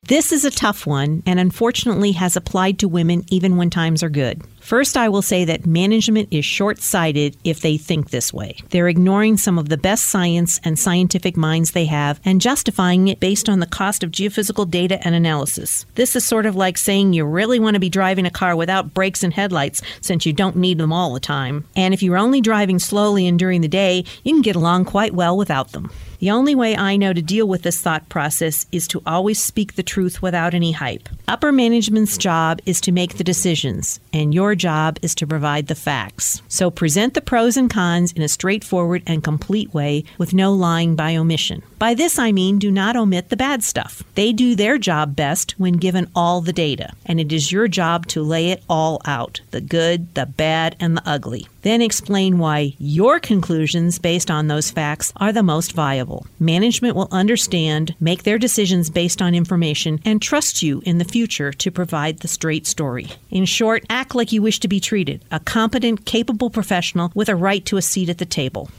This 0.04 0.32
is 0.32 0.44
a 0.44 0.50
tough 0.50 0.86
one 0.86 1.22
and 1.24 1.38
unfortunately 1.38 2.12
has 2.12 2.36
applied 2.36 2.78
to 2.80 2.88
women 2.88 3.24
even 3.30 3.56
when 3.56 3.70
times 3.70 4.02
are 4.02 4.08
good. 4.08 4.42
First, 4.70 4.96
I 4.96 5.08
will 5.08 5.20
say 5.20 5.44
that 5.46 5.66
management 5.66 6.28
is 6.30 6.44
short 6.44 6.78
sighted 6.78 7.36
if 7.42 7.58
they 7.58 7.76
think 7.76 8.10
this 8.10 8.32
way. 8.32 8.54
They're 8.68 8.86
ignoring 8.86 9.36
some 9.36 9.58
of 9.58 9.68
the 9.68 9.76
best 9.76 10.06
science 10.06 10.60
and 10.62 10.78
scientific 10.78 11.36
minds 11.36 11.72
they 11.72 11.86
have 11.86 12.20
and 12.24 12.40
justifying 12.40 13.08
it 13.08 13.18
based 13.18 13.48
on 13.48 13.58
the 13.58 13.66
cost 13.66 14.04
of 14.04 14.12
geophysical 14.12 14.70
data 14.70 15.04
and 15.04 15.16
analysis. 15.16 15.86
This 15.96 16.14
is 16.14 16.24
sort 16.24 16.46
of 16.46 16.54
like 16.54 16.78
saying 16.78 17.14
you 17.14 17.24
really 17.24 17.58
want 17.58 17.74
to 17.74 17.80
be 17.80 17.88
driving 17.88 18.26
a 18.26 18.30
car 18.30 18.54
without 18.54 18.94
brakes 18.94 19.24
and 19.24 19.34
headlights 19.34 19.82
since 20.02 20.24
you 20.24 20.32
don't 20.32 20.54
need 20.54 20.78
them 20.78 20.92
all 20.92 21.14
the 21.14 21.18
time. 21.18 21.64
And 21.74 21.92
if 21.92 22.00
you're 22.00 22.16
only 22.16 22.40
driving 22.40 22.78
slowly 22.78 23.26
and 23.26 23.40
during 23.40 23.62
the 23.62 23.66
day, 23.66 24.04
you 24.22 24.32
can 24.32 24.40
get 24.40 24.54
along 24.54 24.84
quite 24.84 25.14
well 25.14 25.36
without 25.36 25.72
them. 25.72 25.90
The 26.20 26.30
only 26.32 26.54
way 26.54 26.76
I 26.76 26.98
know 26.98 27.14
to 27.14 27.22
deal 27.22 27.48
with 27.48 27.62
this 27.62 27.80
thought 27.80 28.06
process 28.10 28.66
is 28.72 28.86
to 28.88 29.02
always 29.06 29.42
speak 29.42 29.74
the 29.74 29.82
truth 29.82 30.20
without 30.20 30.52
any 30.52 30.70
hype. 30.70 31.08
Upper 31.26 31.50
management's 31.50 32.18
job 32.18 32.60
is 32.66 32.78
to 32.82 32.92
make 32.92 33.16
the 33.16 33.24
decisions, 33.24 34.00
and 34.12 34.34
your 34.34 34.54
job 34.60 34.98
is 35.02 35.14
to 35.16 35.26
provide 35.26 35.66
the 35.66 35.74
facts. 35.74 36.42
So 36.48 36.70
present 36.70 37.14
the 37.14 37.20
pros 37.20 37.56
and 37.56 37.68
cons 37.68 38.12
in 38.12 38.22
a 38.22 38.28
straightforward 38.28 39.02
and 39.06 39.24
complete 39.24 39.74
way 39.74 40.04
with 40.18 40.34
no 40.34 40.52
lying 40.52 40.94
by 40.94 41.16
omission. 41.16 41.62
By 41.78 41.94
this 41.94 42.18
I 42.18 42.30
mean 42.30 42.58
do 42.58 42.70
not 42.70 42.94
omit 42.94 43.30
the 43.30 43.36
bad 43.36 43.62
stuff. 43.62 44.02
They 44.14 44.32
do 44.32 44.54
their 44.54 44.76
job 44.78 45.16
best 45.16 45.58
when 45.58 45.74
given 45.74 46.10
all 46.14 46.40
the 46.42 46.52
data, 46.52 46.92
and 47.06 47.18
it 47.18 47.32
is 47.32 47.50
your 47.50 47.68
job 47.68 48.06
to 48.08 48.22
lay 48.22 48.50
it 48.50 48.62
all 48.68 49.00
out 49.06 49.40
the 49.50 49.60
good, 49.60 50.14
the 50.14 50.26
bad, 50.26 50.76
and 50.78 50.96
the 50.96 51.02
ugly. 51.06 51.48
Then 51.62 51.82
explain 51.82 52.38
why 52.38 52.74
your 52.78 53.20
conclusions 53.20 53.98
based 53.98 54.30
on 54.30 54.46
those 54.46 54.70
facts 54.70 55.12
are 55.16 55.32
the 55.32 55.42
most 55.42 55.72
viable. 55.72 56.26
Management 56.38 56.96
will 56.96 57.08
understand, 57.10 57.94
make 58.00 58.22
their 58.22 58.38
decisions 58.38 58.88
based 58.88 59.20
on 59.20 59.34
information, 59.34 60.00
and 60.04 60.22
trust 60.22 60.62
you 60.62 60.80
in 60.86 60.96
the 60.96 61.04
future 61.04 61.52
to 61.52 61.70
provide 61.70 62.20
the 62.20 62.28
straight 62.28 62.66
story. 62.66 63.08
In 63.30 63.44
short, 63.44 63.84
act 63.90 64.14
like 64.14 64.32
you 64.32 64.40
wish 64.40 64.58
to 64.60 64.68
be 64.68 64.80
treated 64.80 65.22
a 65.30 65.40
competent, 65.40 66.06
capable 66.06 66.48
professional 66.48 67.12
with 67.14 67.28
a 67.28 67.36
right 67.36 67.64
to 67.66 67.76
a 67.76 67.82
seat 67.82 68.08
at 68.08 68.18
the 68.18 68.24
table. 68.24 68.70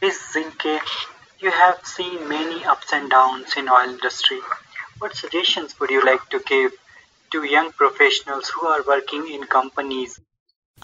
Ms. 0.00 0.18
Zinke, 0.32 0.80
you 1.40 1.50
have 1.50 1.84
seen 1.84 2.28
many 2.28 2.64
ups 2.64 2.92
and 2.92 3.10
downs 3.10 3.52
in 3.56 3.68
oil 3.68 3.90
industry. 3.90 4.40
What 4.98 5.14
suggestions 5.14 5.78
would 5.78 5.90
you 5.90 6.04
like 6.04 6.28
to 6.30 6.40
give 6.40 6.72
to 7.32 7.44
young 7.44 7.72
professionals 7.72 8.48
who 8.48 8.66
are 8.66 8.82
working 8.86 9.28
in 9.28 9.44
companies 9.44 10.18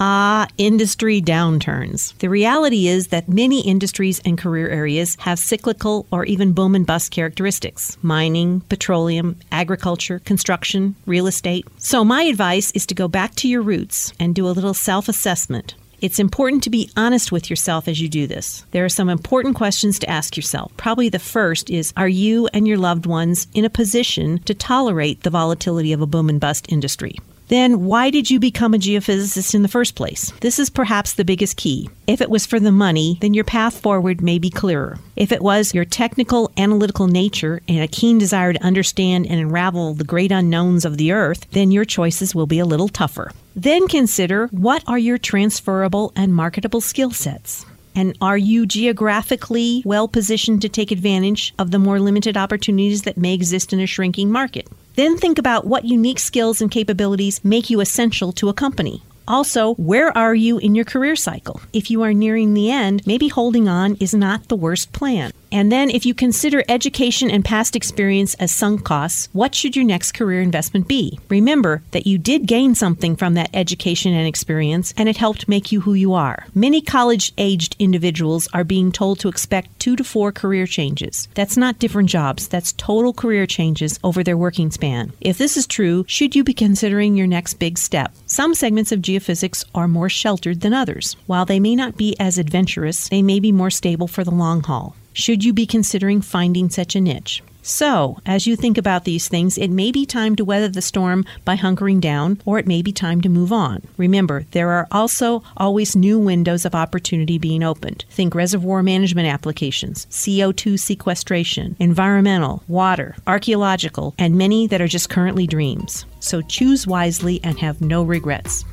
Ah, 0.03 0.49
industry 0.57 1.21
downturns. 1.21 2.17
The 2.21 2.31
reality 2.31 2.89
is 2.89 3.09
that 3.09 3.29
many 3.29 3.61
industries 3.61 4.19
and 4.25 4.39
career 4.39 4.67
areas 4.71 5.15
have 5.21 5.39
cyclical 5.39 6.07
or 6.11 6.25
even 6.25 6.55
boom 6.55 6.75
and 6.75 6.87
bust 6.87 7.11
characteristics 7.11 7.99
mining, 8.01 8.63
petroleum, 8.71 9.37
agriculture, 9.53 10.19
construction, 10.21 10.97
real 11.05 11.27
estate. 11.27 11.67
So, 11.77 12.03
my 12.03 12.23
advice 12.23 12.71
is 12.71 12.87
to 12.87 12.95
go 12.95 13.09
back 13.09 13.35
to 13.37 13.49
your 13.49 13.61
roots 13.61 14.15
and 14.19 14.35
do 14.35 14.47
a 14.49 14.57
little 14.57 14.73
self 14.73 15.07
assessment. 15.07 15.75
It's 16.01 16.19
important 16.19 16.63
to 16.63 16.71
be 16.71 16.91
honest 16.97 17.31
with 17.31 17.51
yourself 17.51 17.87
as 17.87 18.01
you 18.01 18.09
do 18.09 18.27
this. 18.27 18.65
There 18.71 18.87
are 18.87 18.89
some 18.89 19.11
important 19.11 19.55
questions 19.55 19.99
to 19.99 20.09
ask 20.09 20.35
yourself. 20.35 20.73
Probably 20.79 21.11
the 21.11 21.19
first 21.19 21.69
is 21.69 21.93
Are 21.95 22.09
you 22.09 22.49
and 22.55 22.67
your 22.67 22.79
loved 22.79 23.05
ones 23.05 23.49
in 23.53 23.67
a 23.67 23.71
position 23.71 24.39
to 24.45 24.55
tolerate 24.55 25.25
the 25.25 25.31
volatility 25.31 25.93
of 25.93 26.01
a 26.01 26.07
boom 26.07 26.31
and 26.31 26.41
bust 26.41 26.73
industry? 26.73 27.17
Then 27.51 27.85
why 27.85 28.11
did 28.11 28.31
you 28.31 28.39
become 28.39 28.75
a 28.75 28.79
geophysicist 28.79 29.57
in 29.57 29.63
the 29.63 29.69
first 29.69 29.97
place? 29.97 30.33
This 30.41 30.61
is 30.61 30.71
perhaps 30.71 31.15
the 31.15 31.25
biggest 31.25 31.57
key. 31.57 31.91
If 32.07 32.21
it 32.21 32.31
was 32.31 32.47
for 32.47 32.61
the 32.61 32.71
money, 32.71 33.19
then 33.21 33.35
your 33.35 33.45
path 33.45 33.81
forward 33.81 34.23
may 34.23 34.39
be 34.39 34.51
clearer. 34.51 34.99
If 35.17 35.33
it 35.33 35.43
was 35.43 35.75
your 35.75 35.85
technical, 35.85 36.53
analytical 36.57 37.09
nature 37.09 37.61
and 37.67 37.81
a 37.81 37.89
keen 37.89 38.19
desire 38.19 38.53
to 38.53 38.63
understand 38.63 39.27
and 39.27 39.41
unravel 39.41 39.95
the 39.95 40.05
great 40.05 40.31
unknowns 40.31 40.85
of 40.85 40.97
the 40.97 41.11
earth, 41.11 41.51
then 41.51 41.73
your 41.73 41.85
choices 41.85 42.37
will 42.37 42.47
be 42.47 42.61
a 42.61 42.65
little 42.65 42.89
tougher. 42.89 43.33
Then 43.57 43.89
consider 43.89 44.47
what 44.53 44.85
are 44.87 44.99
your 44.99 45.19
transferable 45.19 46.13
and 46.15 46.33
marketable 46.33 46.81
skill 46.81 47.11
sets? 47.11 47.67
And 47.97 48.17
are 48.21 48.39
you 48.39 48.65
geographically 48.65 49.83
well 49.85 50.07
positioned 50.07 50.63
to 50.63 50.69
take 50.69 50.93
advantage 50.93 51.53
of 51.59 51.73
the 51.73 51.81
more 51.81 51.99
limited 51.99 52.37
opportunities 52.37 53.03
that 53.03 53.19
may 53.19 53.35
exist 53.35 53.73
in 53.73 53.81
a 53.81 53.87
shrinking 53.87 54.31
market? 54.31 54.69
Then 54.97 55.17
think 55.17 55.39
about 55.39 55.67
what 55.67 55.85
unique 55.85 56.19
skills 56.19 56.61
and 56.61 56.71
capabilities 56.71 57.45
make 57.45 57.71
you 57.71 57.81
essential 57.81 58.33
to 58.33 58.49
a 58.49 58.55
company. 58.55 59.03
Also, 59.31 59.75
where 59.75 60.11
are 60.19 60.35
you 60.35 60.59
in 60.59 60.75
your 60.75 60.85
career 60.85 61.15
cycle? 61.15 61.61
If 61.73 61.89
you 61.89 62.03
are 62.03 62.13
nearing 62.13 62.53
the 62.53 62.73
end, 62.73 63.07
maybe 63.07 63.29
holding 63.29 63.69
on 63.69 63.95
is 64.01 64.13
not 64.13 64.49
the 64.49 64.57
worst 64.57 64.93
plan. 64.93 65.33
And 65.53 65.71
then, 65.71 65.89
if 65.89 66.05
you 66.05 66.15
consider 66.15 66.65
education 66.69 67.31
and 67.31 67.45
past 67.45 67.77
experience 67.77 68.35
as 68.35 68.53
sunk 68.53 68.85
costs, 68.85 69.29
what 69.33 69.55
should 69.55 69.77
your 69.77 69.85
next 69.85 70.13
career 70.13 70.41
investment 70.41 70.89
be? 70.89 71.21
Remember 71.29 71.83
that 71.93 72.09
you 72.09 72.19
did 72.19 72.47
gain 72.47 72.75
something 72.75 73.15
from 73.15 73.35
that 73.35 73.51
education 73.55 74.13
and 74.15 74.27
experience, 74.27 74.95
and 74.97 75.09
it 75.09 75.17
helped 75.17 75.49
make 75.49 75.71
you 75.71 75.81
who 75.81 75.95
you 75.95 76.13
are. 76.13 76.47
Many 76.53 76.81
college 76.81 77.33
aged 77.39 77.77
individuals 77.79 78.49
are 78.53 78.65
being 78.65 78.91
told 78.91 79.21
to 79.21 79.29
expect 79.29 79.79
two 79.79 79.95
to 79.95 80.03
four 80.03 80.33
career 80.33 80.67
changes. 80.67 81.29
That's 81.35 81.57
not 81.57 81.79
different 81.79 82.09
jobs, 82.09 82.49
that's 82.49 82.73
total 82.73 83.13
career 83.13 83.47
changes 83.47 83.99
over 84.03 84.25
their 84.25 84.37
working 84.37 84.73
span. 84.73 85.13
If 85.21 85.39
this 85.39 85.57
is 85.57 85.69
true, 85.69 86.05
should 86.09 86.35
you 86.35 86.43
be 86.43 86.55
considering 86.55 87.17
your 87.17 87.29
next 87.29 87.55
big 87.55 87.79
step? 87.79 88.13
Some 88.33 88.55
segments 88.55 88.93
of 88.93 89.01
geophysics 89.01 89.65
are 89.75 89.89
more 89.89 90.09
sheltered 90.09 90.61
than 90.61 90.73
others. 90.73 91.17
While 91.27 91.45
they 91.45 91.59
may 91.59 91.75
not 91.75 91.97
be 91.97 92.15
as 92.21 92.39
adventurous, 92.39 93.09
they 93.09 93.23
may 93.23 93.41
be 93.41 93.51
more 93.51 93.71
stable 93.71 94.07
for 94.07 94.23
the 94.23 94.31
long 94.31 94.63
haul 94.63 94.95
should 95.13 95.45
you 95.45 95.53
be 95.53 95.67
considering 95.67 96.21
finding 96.21 96.71
such 96.71 96.95
a 96.95 97.01
niche? 97.01 97.43
So, 97.71 98.19
as 98.27 98.49
you 98.49 98.57
think 98.57 98.77
about 98.77 99.05
these 99.05 99.29
things, 99.29 99.57
it 99.57 99.71
may 99.71 99.93
be 99.93 100.05
time 100.05 100.35
to 100.35 100.45
weather 100.45 100.69
the 100.69 100.83
storm 100.83 101.25
by 101.45 101.57
hunkering 101.57 102.01
down, 102.01 102.43
or 102.45 102.59
it 102.59 102.67
may 102.67 102.83
be 102.83 102.91
time 102.91 103.21
to 103.21 103.29
move 103.29 103.53
on. 103.53 103.87
Remember, 103.97 104.45
there 104.51 104.71
are 104.71 104.89
also 104.91 105.45
always 105.57 105.95
new 105.95 106.19
windows 106.19 106.65
of 106.65 106.75
opportunity 106.75 107.39
being 107.39 107.63
opened. 107.63 108.05
Think 108.11 108.35
reservoir 108.35 108.83
management 108.83 109.29
applications, 109.29 110.07
CO2 110.07 110.81
sequestration, 110.81 111.77
environmental, 111.79 112.65
water, 112.67 113.15
archaeological, 113.29 114.17
and 114.19 114.37
many 114.37 114.67
that 114.67 114.81
are 114.81 114.89
just 114.89 115.09
currently 115.09 115.47
dreams. 115.47 116.05
So 116.19 116.43
choose 116.43 116.89
wisely 116.89 117.41
and 117.45 117.57
have 117.61 117.81
no 117.81 118.03
regrets. 118.03 118.65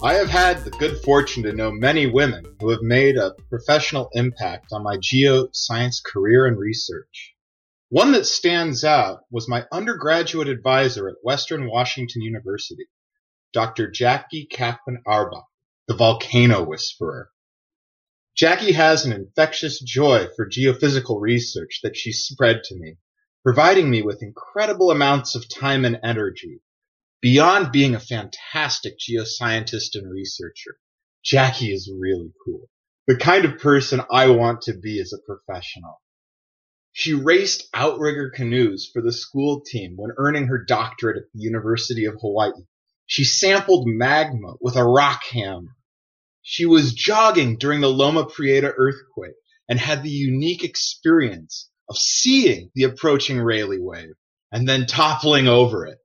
I 0.00 0.14
have 0.14 0.28
had 0.28 0.64
the 0.64 0.70
good 0.70 1.02
fortune 1.02 1.42
to 1.42 1.52
know 1.52 1.72
many 1.72 2.06
women 2.06 2.56
who 2.60 2.70
have 2.70 2.82
made 2.82 3.16
a 3.16 3.34
professional 3.50 4.08
impact 4.12 4.66
on 4.70 4.84
my 4.84 4.96
geoscience 4.96 6.00
career 6.00 6.46
and 6.46 6.56
research. 6.56 7.34
One 7.88 8.12
that 8.12 8.24
stands 8.24 8.84
out 8.84 9.22
was 9.28 9.48
my 9.48 9.66
undergraduate 9.72 10.46
advisor 10.46 11.08
at 11.08 11.16
Western 11.24 11.68
Washington 11.68 12.22
University, 12.22 12.86
Dr. 13.52 13.90
Jackie 13.90 14.46
Caplan 14.46 15.02
Auerbach, 15.04 15.48
the 15.88 15.96
volcano 15.96 16.62
whisperer. 16.62 17.30
Jackie 18.36 18.72
has 18.72 19.04
an 19.04 19.10
infectious 19.10 19.80
joy 19.80 20.28
for 20.36 20.48
geophysical 20.48 21.20
research 21.20 21.80
that 21.82 21.96
she 21.96 22.12
spread 22.12 22.62
to 22.66 22.76
me, 22.76 22.98
providing 23.42 23.90
me 23.90 24.02
with 24.02 24.22
incredible 24.22 24.92
amounts 24.92 25.34
of 25.34 25.48
time 25.48 25.84
and 25.84 25.98
energy 26.04 26.60
Beyond 27.20 27.72
being 27.72 27.96
a 27.96 28.00
fantastic 28.00 28.94
geoscientist 28.96 29.94
and 29.94 30.08
researcher, 30.08 30.78
Jackie 31.24 31.72
is 31.72 31.92
really 31.92 32.32
cool. 32.44 32.68
The 33.08 33.16
kind 33.16 33.44
of 33.44 33.58
person 33.58 34.00
I 34.08 34.28
want 34.28 34.62
to 34.62 34.78
be 34.78 35.00
as 35.00 35.12
a 35.12 35.18
professional. 35.26 36.00
She 36.92 37.14
raced 37.14 37.68
outrigger 37.74 38.30
canoes 38.30 38.88
for 38.92 39.02
the 39.02 39.12
school 39.12 39.62
team 39.62 39.94
when 39.96 40.12
earning 40.16 40.46
her 40.46 40.64
doctorate 40.64 41.16
at 41.16 41.24
the 41.34 41.40
University 41.40 42.04
of 42.04 42.20
Hawaii. 42.20 42.52
She 43.06 43.24
sampled 43.24 43.88
magma 43.88 44.54
with 44.60 44.76
a 44.76 44.84
rock 44.84 45.24
hammer. 45.24 45.76
She 46.42 46.66
was 46.66 46.94
jogging 46.94 47.58
during 47.58 47.80
the 47.80 47.90
Loma 47.90 48.26
Prieta 48.26 48.72
earthquake 48.76 49.34
and 49.68 49.80
had 49.80 50.04
the 50.04 50.10
unique 50.10 50.62
experience 50.62 51.68
of 51.88 51.98
seeing 51.98 52.70
the 52.76 52.84
approaching 52.84 53.38
Rayleigh 53.38 53.80
wave 53.80 54.14
and 54.52 54.68
then 54.68 54.86
toppling 54.86 55.48
over 55.48 55.84
it. 55.86 55.98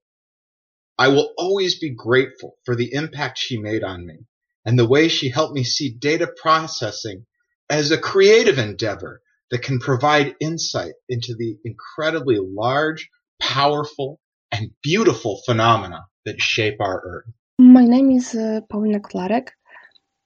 I 0.97 1.07
will 1.07 1.33
always 1.37 1.79
be 1.79 1.89
grateful 1.89 2.57
for 2.65 2.75
the 2.75 2.93
impact 2.93 3.37
she 3.37 3.57
made 3.57 3.83
on 3.83 4.05
me 4.05 4.25
and 4.65 4.77
the 4.77 4.87
way 4.87 5.07
she 5.07 5.29
helped 5.29 5.53
me 5.53 5.63
see 5.63 5.89
data 5.89 6.27
processing 6.41 7.25
as 7.69 7.91
a 7.91 7.97
creative 7.97 8.59
endeavor 8.59 9.21
that 9.51 9.63
can 9.63 9.79
provide 9.79 10.35
insight 10.39 10.93
into 11.09 11.35
the 11.35 11.57
incredibly 11.65 12.37
large, 12.39 13.09
powerful, 13.41 14.19
and 14.51 14.71
beautiful 14.81 15.41
phenomena 15.45 16.05
that 16.25 16.39
shape 16.39 16.77
our 16.79 17.01
Earth. 17.05 17.33
My 17.59 17.85
name 17.85 18.11
is 18.11 18.35
uh, 18.35 18.61
Paulina 18.69 18.99
Klarek. 18.99 19.49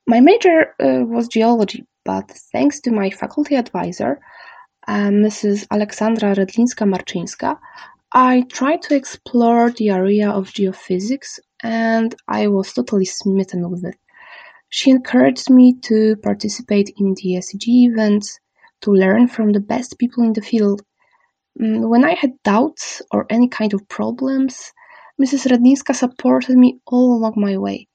My 0.06 0.20
major 0.20 0.74
uh, 0.80 1.04
was 1.06 1.28
geology, 1.28 1.86
but 2.06 2.30
thanks 2.52 2.80
to 2.82 2.92
my 2.92 3.10
faculty 3.10 3.56
advisor, 3.56 4.20
uh, 4.88 5.10
Mrs. 5.10 5.68
Aleksandra 5.68 6.36
Redlinska-Marczyńska, 6.36 7.58
I 8.20 8.42
tried 8.50 8.82
to 8.82 8.96
explore 8.96 9.70
the 9.70 9.92
area 9.92 10.32
of 10.32 10.50
geophysics 10.50 11.38
and 11.62 12.16
I 12.28 12.48
was 12.48 12.74
totally 12.74 13.06
smitten 13.06 13.70
with 13.70 13.86
it. 13.86 13.96
She 14.70 14.90
encouraged 14.90 15.52
me 15.52 15.76
to 15.82 16.16
participate 16.24 16.90
in 16.98 17.14
the 17.14 17.36
SEG 17.36 17.68
events, 17.68 18.40
to 18.82 18.92
learn 18.92 19.28
from 19.28 19.52
the 19.52 19.60
best 19.60 20.00
people 20.00 20.24
in 20.24 20.34
the 20.34 20.42
field. 20.42 20.82
Mm, 21.62 21.90
when 21.90 22.04
I 22.04 22.16
had 22.16 22.42
doubts 22.42 23.04
or 23.12 23.28
any 23.30 23.48
kind 23.50 23.76
of 23.76 23.88
problems, 23.88 24.74
Mrs. 25.22 25.52
Redlinska 25.52 25.94
supported 25.94 26.58
me 26.58 26.80
all 26.88 27.14
along 27.14 27.36
my 27.38 27.56
way. 27.56 27.88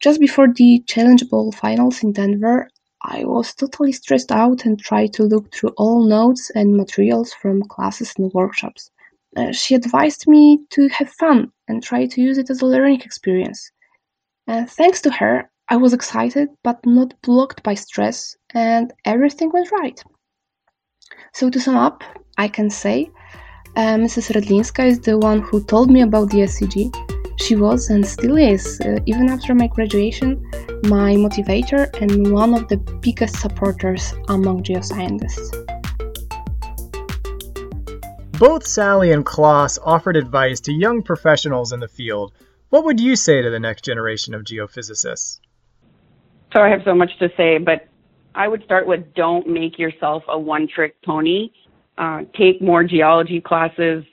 Just 0.00 0.18
before 0.18 0.48
the 0.50 0.82
Challenge 0.86 1.28
Bowl 1.28 1.52
finals 1.52 2.02
in 2.02 2.12
Denver, 2.12 2.70
I 3.02 3.26
was 3.26 3.54
totally 3.54 3.92
stressed 3.92 4.32
out 4.32 4.64
and 4.64 4.80
tried 4.80 5.12
to 5.12 5.24
look 5.24 5.52
through 5.52 5.74
all 5.76 6.08
notes 6.08 6.50
and 6.54 6.74
materials 6.74 7.34
from 7.34 7.64
classes 7.64 8.14
and 8.16 8.32
workshops. 8.32 8.90
Uh, 9.36 9.52
she 9.52 9.74
advised 9.74 10.26
me 10.26 10.60
to 10.70 10.88
have 10.88 11.10
fun 11.10 11.52
and 11.68 11.82
try 11.82 12.06
to 12.06 12.20
use 12.20 12.38
it 12.38 12.50
as 12.50 12.62
a 12.62 12.66
learning 12.66 13.02
experience. 13.02 13.70
Uh, 14.48 14.64
thanks 14.64 15.00
to 15.02 15.10
her, 15.10 15.50
I 15.68 15.76
was 15.76 15.92
excited 15.92 16.48
but 16.62 16.78
not 16.86 17.14
blocked 17.22 17.62
by 17.62 17.74
stress, 17.74 18.36
and 18.54 18.92
everything 19.04 19.50
went 19.52 19.72
right. 19.72 20.02
So, 21.34 21.50
to 21.50 21.60
sum 21.60 21.76
up, 21.76 22.02
I 22.38 22.48
can 22.48 22.70
say 22.70 23.10
uh, 23.76 23.96
Mrs. 23.96 24.32
Redlinska 24.32 24.86
is 24.86 25.00
the 25.00 25.18
one 25.18 25.40
who 25.40 25.62
told 25.64 25.90
me 25.90 26.00
about 26.02 26.30
the 26.30 26.38
SEG. 26.38 26.94
She 27.40 27.56
was 27.56 27.90
and 27.90 28.06
still 28.06 28.38
is, 28.38 28.80
uh, 28.80 28.98
even 29.04 29.28
after 29.28 29.54
my 29.54 29.66
graduation, 29.66 30.42
my 30.84 31.14
motivator 31.14 31.90
and 32.00 32.32
one 32.32 32.54
of 32.54 32.68
the 32.68 32.78
biggest 33.02 33.36
supporters 33.40 34.14
among 34.28 34.62
geoscientists. 34.62 35.65
Both 38.38 38.66
Sally 38.66 39.12
and 39.12 39.24
Klaas 39.24 39.78
offered 39.82 40.14
advice 40.14 40.60
to 40.62 40.72
young 40.72 41.02
professionals 41.02 41.72
in 41.72 41.80
the 41.80 41.88
field. 41.88 42.34
What 42.68 42.84
would 42.84 43.00
you 43.00 43.16
say 43.16 43.40
to 43.40 43.48
the 43.48 43.58
next 43.58 43.82
generation 43.82 44.34
of 44.34 44.42
geophysicists? 44.42 45.40
So 46.52 46.60
I 46.60 46.68
have 46.68 46.82
so 46.84 46.94
much 46.94 47.18
to 47.20 47.30
say, 47.34 47.56
but 47.56 47.88
I 48.34 48.46
would 48.46 48.62
start 48.62 48.86
with 48.86 49.14
don't 49.14 49.48
make 49.48 49.78
yourself 49.78 50.22
a 50.28 50.38
one 50.38 50.68
trick 50.68 50.96
pony. 51.02 51.48
Uh, 51.96 52.24
take 52.38 52.60
more 52.60 52.84
geology 52.84 53.40
classes, 53.40 54.04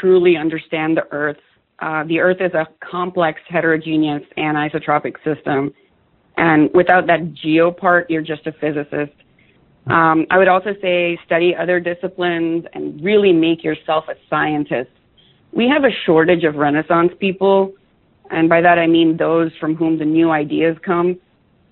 truly 0.00 0.36
understand 0.36 0.96
the 0.96 1.06
Earth. 1.12 1.38
Uh, 1.78 2.02
the 2.02 2.18
Earth 2.18 2.38
is 2.40 2.54
a 2.54 2.66
complex, 2.80 3.40
heterogeneous, 3.48 4.22
anisotropic 4.36 5.14
system. 5.22 5.72
And 6.36 6.68
without 6.74 7.06
that 7.06 7.32
geo 7.32 7.70
part, 7.70 8.10
you're 8.10 8.22
just 8.22 8.44
a 8.48 8.52
physicist. 8.52 9.12
Um, 9.90 10.26
I 10.30 10.36
would 10.36 10.48
also 10.48 10.74
say 10.82 11.18
study 11.24 11.54
other 11.54 11.80
disciplines 11.80 12.64
and 12.74 13.02
really 13.02 13.32
make 13.32 13.64
yourself 13.64 14.04
a 14.08 14.14
scientist. 14.28 14.90
We 15.52 15.68
have 15.68 15.84
a 15.84 15.90
shortage 16.04 16.44
of 16.44 16.56
Renaissance 16.56 17.12
people, 17.18 17.72
and 18.30 18.48
by 18.48 18.60
that 18.60 18.78
I 18.78 18.86
mean 18.86 19.16
those 19.16 19.50
from 19.58 19.74
whom 19.74 19.98
the 19.98 20.04
new 20.04 20.30
ideas 20.30 20.76
come. 20.84 21.18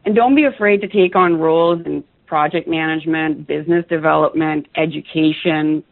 And 0.06 0.14
don't 0.14 0.34
be 0.34 0.44
afraid 0.44 0.80
to 0.80 0.88
take 0.88 1.14
on 1.14 1.36
roles 1.38 1.84
in 1.84 2.02
project 2.26 2.66
management, 2.66 3.46
business 3.46 3.84
development, 3.88 4.66
education, 4.76 5.84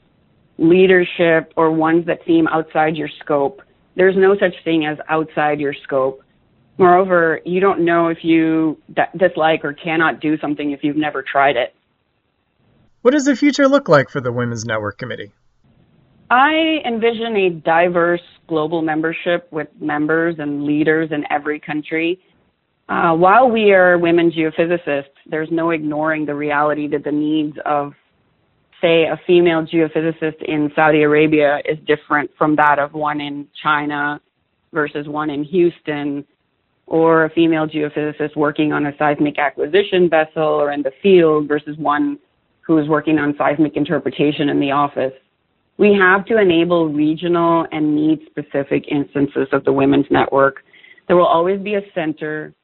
leadership, 0.57 1.53
or 1.57 1.71
ones 1.71 2.07
that 2.07 2.21
seem 2.27 2.47
outside 2.49 2.97
your 2.97 3.11
scope. 3.21 3.61
There's 3.97 4.17
no 4.17 4.37
such 4.39 4.55
thing 4.65 4.87
as 4.87 4.99
outside 5.09 5.61
your 5.61 5.75
scope. 5.75 6.23
Moreover, 6.79 7.41
you 7.45 7.61
don't 7.61 7.85
know 7.85 8.09
if 8.09 8.19
you 8.25 8.79
dislike 9.17 9.65
or 9.65 9.73
cannot 9.75 10.21
do 10.21 10.39
something 10.39 10.73
if 10.73 10.83
you've 10.83 10.97
never 10.97 11.23
tried 11.23 11.57
it. 11.57 11.75
What 13.05 13.13
does 13.13 13.27
the 13.27 13.37
future 13.37 13.69
look 13.69 13.87
like 13.87 14.09
for 14.09 14.23
the 14.23 14.33
Women's 14.33 14.65
Network 14.65 14.97
Committee? 14.97 15.31
I 16.31 16.79
envision 16.87 17.37
a 17.37 17.51
diverse 17.51 18.23
global 18.49 18.81
membership 18.81 19.47
with 19.53 19.69
members 19.79 20.37
and 20.39 20.65
leaders 20.65 21.11
in 21.13 21.23
every 21.31 21.61
country. 21.61 22.19
Uh, 22.89 23.13
while 23.13 23.51
we 23.51 23.73
are 23.73 23.99
women 23.99 24.33
geophysicists, 24.33 25.13
there's 25.27 25.51
no 25.53 25.69
ignoring 25.69 26.25
the 26.25 26.35
reality 26.35 26.89
that 26.89 27.05
the 27.05 27.13
needs 27.13 27.59
of, 27.67 27.93
say, 28.81 29.03
a 29.03 29.21
female 29.27 29.67
geophysicist 29.67 30.43
in 30.43 30.73
Saudi 30.75 31.03
Arabia 31.03 31.59
is 31.67 31.77
different 31.87 32.31
from 32.39 32.57
that 32.57 32.79
of 32.79 32.95
one 32.95 33.21
in 33.21 33.47
China 33.63 34.19
versus 34.73 35.07
one 35.07 35.29
in 35.29 35.45
Houston, 35.45 36.25
or 36.87 37.27
a 37.27 37.31
female 37.35 37.67
geophysicist 37.67 38.35
working 38.35 38.73
on 38.73 38.87
a 38.87 38.97
seismic 38.97 39.39
acquisition 39.39 40.09
vessel 40.09 40.43
or 40.43 40.73
in 40.73 40.81
the 40.81 40.93
field 41.03 41.47
versus 41.47 41.77
one 41.77 42.19
who 42.67 42.79
is 42.79 42.89
working 42.89 43.19
on 43.19 43.35
seismic 43.37 43.77
interpretation 43.77 44.49
in 44.49 44.61
the 44.61 44.71
office. 44.71 45.13
We 45.77 45.93
have 46.01 46.25
to 46.27 46.39
enable 46.39 46.89
regional 46.89 47.67
and 47.73 47.95
need 47.95 48.21
specific 48.27 48.85
instances 48.89 49.49
of 49.53 49.65
the 49.65 49.73
Women's 49.73 50.07
Network. 50.11 50.63
There 51.09 51.17
will 51.17 51.27
always 51.27 51.61
be 51.61 51.75
a 51.75 51.83
center, 51.95 52.55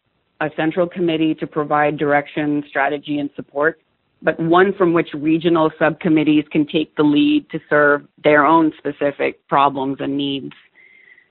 a 0.40 0.48
central 0.57 0.88
committee 0.88 1.34
to 1.36 1.46
provide 1.46 1.98
direction, 1.98 2.62
strategy, 2.68 3.18
and 3.18 3.28
support, 3.34 3.80
but 4.22 4.38
one 4.38 4.72
from 4.76 4.92
which 4.92 5.09
regional 5.12 5.70
subcommittees 5.78 6.44
can 6.53 6.66
take 6.66 6.94
the 6.96 7.03
lead 7.03 7.48
to 7.51 7.59
serve 7.68 8.07
their 8.22 8.44
own 8.44 8.72
specific 8.78 9.46
problems 9.48 9.96
and 10.01 10.16
needs. 10.16 10.53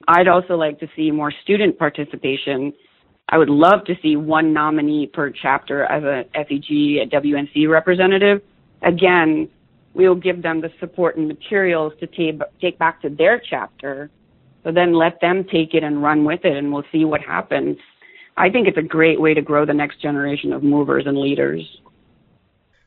I'd 0.07 0.27
also 0.27 0.55
like 0.55 0.79
to 0.79 0.87
see 0.95 1.11
more 1.11 1.31
student 1.43 1.77
participation. 1.77 2.73
I 3.29 3.37
would 3.37 3.49
love 3.49 3.85
to 3.85 3.95
see 4.01 4.15
one 4.15 4.53
nominee 4.53 5.07
per 5.07 5.29
chapter 5.29 5.83
as 5.85 6.03
a 6.03 6.25
SEG, 6.37 7.03
a 7.03 7.05
WNC 7.05 7.69
representative, 7.69 8.41
again, 8.81 9.49
we'll 9.93 10.15
give 10.15 10.41
them 10.41 10.61
the 10.61 10.71
support 10.79 11.17
and 11.17 11.27
materials 11.27 11.93
to 11.99 12.07
take, 12.07 12.39
take 12.61 12.77
back 12.77 13.01
to 13.01 13.09
their 13.09 13.39
chapter. 13.39 14.09
So 14.63 14.71
then 14.71 14.93
let 14.93 15.21
them 15.21 15.45
take 15.45 15.73
it 15.73 15.83
and 15.83 16.03
run 16.03 16.25
with 16.25 16.43
it, 16.43 16.57
and 16.57 16.71
we'll 16.71 16.83
see 16.91 17.05
what 17.05 17.21
happens. 17.21 17.77
I 18.35 18.49
think 18.49 18.67
it's 18.67 18.77
a 18.77 18.81
great 18.81 19.19
way 19.19 19.33
to 19.33 19.41
grow 19.41 19.65
the 19.65 19.73
next 19.73 20.01
generation 20.01 20.53
of 20.53 20.63
movers 20.63 21.05
and 21.05 21.17
leaders. 21.17 21.61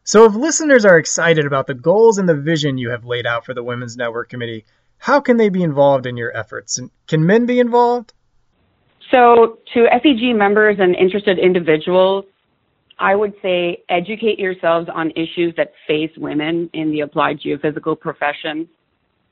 So, 0.05 0.25
if 0.25 0.35
listeners 0.35 0.85
are 0.85 0.99
excited 0.99 1.47
about 1.47 1.67
the 1.67 1.75
goals 1.75 2.19
and 2.19 2.29
the 2.29 2.35
vision 2.35 2.77
you 2.77 2.91
have 2.91 3.05
laid 3.05 3.25
out 3.25 3.45
for 3.45 3.55
the 3.55 3.63
Women's 3.63 3.97
Network 3.97 4.29
Committee, 4.29 4.65
how 4.99 5.21
can 5.21 5.37
they 5.37 5.49
be 5.49 5.63
involved 5.63 6.07
in 6.07 6.17
your 6.17 6.37
efforts? 6.37 6.79
And 6.79 6.91
can 7.07 7.25
men 7.25 7.47
be 7.47 7.61
involved? 7.61 8.13
So, 9.11 9.59
to 9.75 9.87
SEG 9.93 10.35
members 10.35 10.79
and 10.81 10.97
interested 10.97 11.39
individuals, 11.39 12.25
I 12.99 13.15
would 13.15 13.33
say 13.43 13.83
educate 13.89 14.39
yourselves 14.39 14.89
on 14.93 15.11
issues 15.13 15.55
that 15.57 15.73
face 15.87 16.11
women 16.17 16.71
in 16.73 16.91
the 16.91 17.01
applied 17.01 17.41
geophysical 17.41 17.99
profession. 17.99 18.69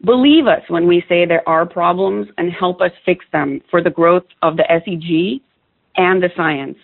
Believe 0.05 0.47
us 0.47 0.63
when 0.69 0.87
we 0.87 1.05
say 1.09 1.27
there 1.27 1.47
are 1.49 1.67
problems 1.67 2.29
and 2.39 2.51
help 2.53 2.81
us 2.81 2.93
fix 3.05 3.25
them 3.33 3.61
for 3.71 3.83
the 3.83 3.91
growth 3.91 4.25
of 4.43 4.57
the 4.57 4.65
SEG 4.71 5.41
and 5.97 6.23
the 6.23 6.31
science. 6.37 6.79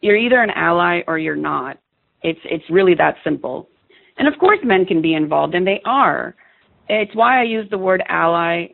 You're 0.00 0.16
either 0.16 0.40
an 0.42 0.50
ally 0.50 1.00
or 1.06 1.18
you're 1.18 1.36
not. 1.36 1.78
It's, 2.22 2.40
it's 2.44 2.68
really 2.70 2.94
that 2.96 3.16
simple. 3.24 3.68
And 4.18 4.28
of 4.28 4.38
course, 4.38 4.58
men 4.62 4.84
can 4.84 5.00
be 5.00 5.14
involved, 5.14 5.54
and 5.54 5.66
they 5.66 5.80
are. 5.84 6.34
It's 6.88 7.14
why 7.14 7.40
I 7.40 7.44
use 7.44 7.68
the 7.70 7.78
word 7.78 8.02
ally 8.08 8.68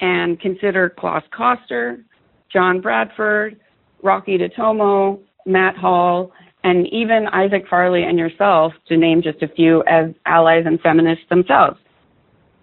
and 0.00 0.40
consider 0.40 0.88
Klaas 0.90 1.24
Koster, 1.36 2.04
John 2.52 2.80
Bradford, 2.80 3.60
Rocky 4.02 4.38
DeTomo, 4.38 5.20
Matt 5.44 5.76
Hall, 5.76 6.32
and 6.68 6.86
even 6.88 7.26
Isaac 7.32 7.64
Farley 7.68 8.04
and 8.04 8.18
yourself, 8.18 8.72
to 8.88 8.96
name 8.96 9.22
just 9.22 9.42
a 9.42 9.48
few, 9.48 9.82
as 9.84 10.10
allies 10.26 10.64
and 10.66 10.80
feminists 10.80 11.24
themselves. 11.30 11.78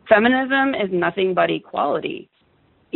Feminism 0.07 0.75
is 0.75 0.89
nothing 0.91 1.33
but 1.33 1.49
equality 1.49 2.29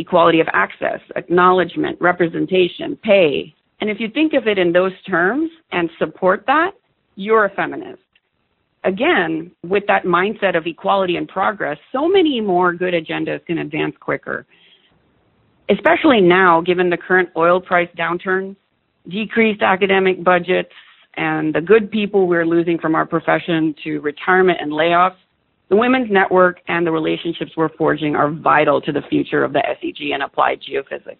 equality 0.00 0.40
of 0.40 0.48
access, 0.52 1.00
acknowledgement, 1.14 1.98
representation, 2.00 2.96
pay. 3.02 3.54
And 3.80 3.90
if 3.90 4.00
you 4.00 4.08
think 4.08 4.32
of 4.32 4.46
it 4.46 4.58
in 4.58 4.72
those 4.72 4.92
terms 5.06 5.50
and 5.72 5.90
support 5.98 6.44
that, 6.46 6.70
you're 7.16 7.44
a 7.44 7.54
feminist. 7.54 8.02
Again, 8.84 9.50
with 9.62 9.84
that 9.88 10.04
mindset 10.04 10.56
of 10.56 10.66
equality 10.66 11.16
and 11.16 11.28
progress, 11.28 11.76
so 11.92 12.08
many 12.08 12.40
more 12.40 12.72
good 12.72 12.94
agendas 12.94 13.44
can 13.44 13.58
advance 13.58 13.94
quicker. 14.00 14.46
Especially 15.68 16.20
now, 16.22 16.62
given 16.62 16.88
the 16.88 16.96
current 16.96 17.28
oil 17.36 17.60
price 17.60 17.90
downturn, 17.96 18.56
decreased 19.08 19.60
academic 19.60 20.24
budgets, 20.24 20.72
and 21.14 21.54
the 21.54 21.60
good 21.60 21.90
people 21.90 22.26
we're 22.26 22.46
losing 22.46 22.78
from 22.78 22.94
our 22.94 23.06
profession 23.06 23.74
to 23.84 24.00
retirement 24.00 24.58
and 24.60 24.72
layoffs, 24.72 25.16
the 25.68 25.76
Women's 25.76 26.10
Network 26.10 26.60
and 26.66 26.86
the 26.86 26.90
relationships 26.90 27.52
we're 27.56 27.68
forging 27.68 28.16
are 28.16 28.30
vital 28.30 28.80
to 28.80 28.92
the 28.92 29.02
future 29.02 29.44
of 29.44 29.52
the 29.52 29.60
SEG 29.60 30.12
and 30.12 30.22
applied 30.22 30.60
geophysics. 30.60 31.18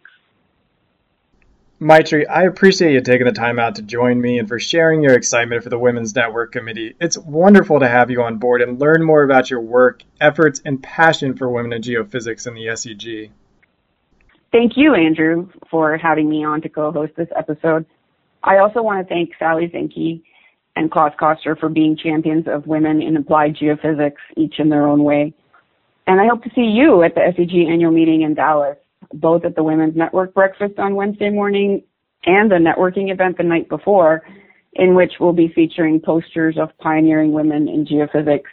Maitri, 1.82 2.26
I 2.28 2.42
appreciate 2.42 2.92
you 2.92 3.00
taking 3.00 3.26
the 3.26 3.32
time 3.32 3.58
out 3.58 3.76
to 3.76 3.82
join 3.82 4.20
me 4.20 4.38
and 4.38 4.46
for 4.46 4.58
sharing 4.58 5.02
your 5.02 5.14
excitement 5.14 5.62
for 5.62 5.70
the 5.70 5.78
Women's 5.78 6.14
Network 6.14 6.52
Committee. 6.52 6.94
It's 7.00 7.16
wonderful 7.16 7.80
to 7.80 7.88
have 7.88 8.10
you 8.10 8.22
on 8.22 8.36
board 8.36 8.60
and 8.60 8.78
learn 8.78 9.02
more 9.02 9.22
about 9.22 9.48
your 9.48 9.62
work, 9.62 10.02
efforts, 10.20 10.60
and 10.62 10.82
passion 10.82 11.38
for 11.38 11.48
women 11.48 11.72
in 11.72 11.80
geophysics 11.80 12.46
in 12.46 12.54
the 12.54 12.66
SEG. 12.66 13.30
Thank 14.52 14.76
you, 14.76 14.94
Andrew, 14.94 15.48
for 15.70 15.96
having 15.96 16.28
me 16.28 16.44
on 16.44 16.60
to 16.62 16.68
co 16.68 16.92
host 16.92 17.14
this 17.16 17.28
episode. 17.34 17.86
I 18.42 18.58
also 18.58 18.82
want 18.82 19.06
to 19.06 19.12
thank 19.12 19.30
Sally 19.38 19.68
Zinke 19.68 20.22
and 20.76 20.90
Klaas 20.90 21.12
Koster 21.18 21.56
for 21.56 21.68
being 21.68 21.96
champions 21.96 22.46
of 22.46 22.66
women 22.66 23.02
in 23.02 23.16
applied 23.16 23.56
geophysics, 23.56 24.22
each 24.36 24.58
in 24.58 24.68
their 24.68 24.86
own 24.86 25.04
way. 25.04 25.34
And 26.06 26.20
I 26.20 26.26
hope 26.26 26.42
to 26.44 26.50
see 26.54 26.62
you 26.62 27.02
at 27.02 27.14
the 27.14 27.20
SEG 27.20 27.70
annual 27.70 27.92
meeting 27.92 28.22
in 28.22 28.34
Dallas, 28.34 28.76
both 29.12 29.44
at 29.44 29.56
the 29.56 29.62
Women's 29.62 29.96
Network 29.96 30.34
breakfast 30.34 30.78
on 30.78 30.94
Wednesday 30.94 31.30
morning 31.30 31.82
and 32.24 32.50
the 32.50 32.56
networking 32.56 33.12
event 33.12 33.36
the 33.36 33.42
night 33.42 33.68
before, 33.68 34.22
in 34.74 34.94
which 34.94 35.14
we'll 35.20 35.32
be 35.32 35.48
featuring 35.48 36.00
posters 36.00 36.56
of 36.58 36.76
pioneering 36.78 37.32
women 37.32 37.68
in 37.68 37.84
geophysics 37.84 38.44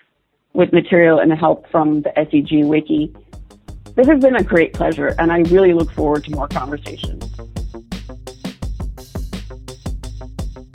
with 0.54 0.74
material 0.74 1.20
and 1.20 1.32
help 1.34 1.70
from 1.70 2.02
the 2.02 2.10
SEG 2.18 2.68
Wiki. 2.68 3.14
This 3.96 4.08
has 4.08 4.22
been 4.22 4.36
a 4.36 4.44
great 4.44 4.74
pleasure, 4.74 5.16
and 5.20 5.32
I 5.32 5.40
really 5.40 5.74
look 5.74 5.92
forward 5.92 6.24
to 6.26 6.32
more 6.32 6.48
conversations. 6.48 7.24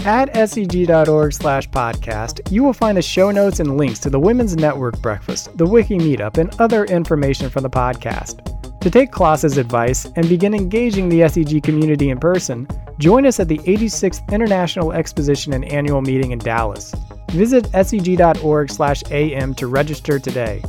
At 0.04 0.34
seg.org 0.34 1.32
slash 1.32 1.68
podcast, 1.70 2.50
you 2.50 2.64
will 2.64 2.72
find 2.72 2.98
the 2.98 3.02
show 3.02 3.30
notes 3.30 3.60
and 3.60 3.76
links 3.76 4.00
to 4.00 4.10
the 4.10 4.18
Women's 4.18 4.56
Network 4.56 5.00
Breakfast, 5.00 5.56
the 5.56 5.64
Wiki 5.64 5.96
Meetup, 5.96 6.38
and 6.38 6.52
other 6.60 6.84
information 6.86 7.48
from 7.48 7.62
the 7.62 7.70
podcast. 7.70 8.80
To 8.80 8.90
take 8.90 9.12
Klaas's 9.12 9.58
advice 9.58 10.06
and 10.16 10.28
begin 10.28 10.54
engaging 10.54 11.08
the 11.08 11.20
SEG 11.20 11.62
community 11.62 12.10
in 12.10 12.18
person, 12.18 12.66
join 12.98 13.26
us 13.26 13.38
at 13.38 13.46
the 13.46 13.58
86th 13.58 14.28
International 14.32 14.92
Exposition 14.92 15.52
and 15.52 15.64
Annual 15.66 16.02
Meeting 16.02 16.32
in 16.32 16.40
Dallas. 16.40 16.92
Visit 17.30 17.66
seg.org/am 17.66 19.54
to 19.54 19.66
register 19.68 20.18
today. 20.18 20.64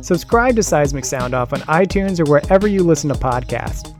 Subscribe 0.00 0.56
to 0.56 0.62
Seismic 0.62 1.04
Sound 1.04 1.34
Off 1.34 1.52
on 1.52 1.60
iTunes 1.60 2.18
or 2.18 2.30
wherever 2.30 2.66
you 2.66 2.82
listen 2.82 3.10
to 3.10 3.14
podcasts. 3.14 3.94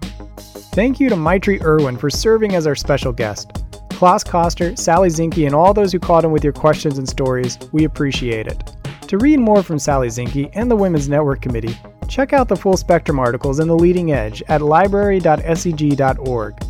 Thank 0.73 1.01
you 1.01 1.11
to 1.11 1.17
Maitri 1.17 1.63
Erwin 1.63 1.99
for 1.99 2.09
serving 2.09 2.55
as 2.55 2.67
our 2.67 2.75
special 2.75 3.13
guest. 3.13 3.64
Klaas 3.95 4.25
Koster, 4.25 4.77
Sally 4.77 5.09
Zinke, 5.09 5.47
and 5.47 5.55
all 5.55 5.73
those 5.73 5.93
who 5.93 5.99
called 5.99 6.25
in 6.25 6.33
with 6.33 6.45
your 6.45 6.53
questions 6.53 6.99
and 6.99 7.09
stories, 7.09 7.59
we 7.73 7.85
appreciate 7.85 8.47
it. 8.47 8.73
To 9.09 9.19
read 9.19 9.39
more 9.39 9.63
from 9.63 9.79
Sally 9.79 10.09
Zinke 10.09 10.51
and 10.55 10.71
the 10.71 10.77
Women's 10.77 11.09
Network 11.09 11.41
Committee, 11.41 11.77
check 12.09 12.33
out 12.33 12.49
the 12.49 12.57
full 12.57 12.77
spectrum 12.77 13.19
articles 13.19 13.61
in 13.61 13.69
the 13.69 13.77
leading 13.77 14.13
edge 14.13 14.43
at 14.49 14.63
library.seg.org. 14.63 16.65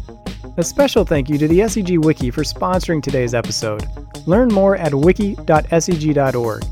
A 0.56 0.62
special 0.62 1.04
thank 1.04 1.28
you 1.28 1.38
to 1.38 1.48
the 1.48 1.60
SEG 1.60 2.04
Wiki 2.04 2.30
for 2.30 2.42
sponsoring 2.42 3.02
today's 3.02 3.34
episode. 3.34 3.84
Learn 4.26 4.48
more 4.48 4.76
at 4.76 4.94
wiki.seg.org. 4.94 6.64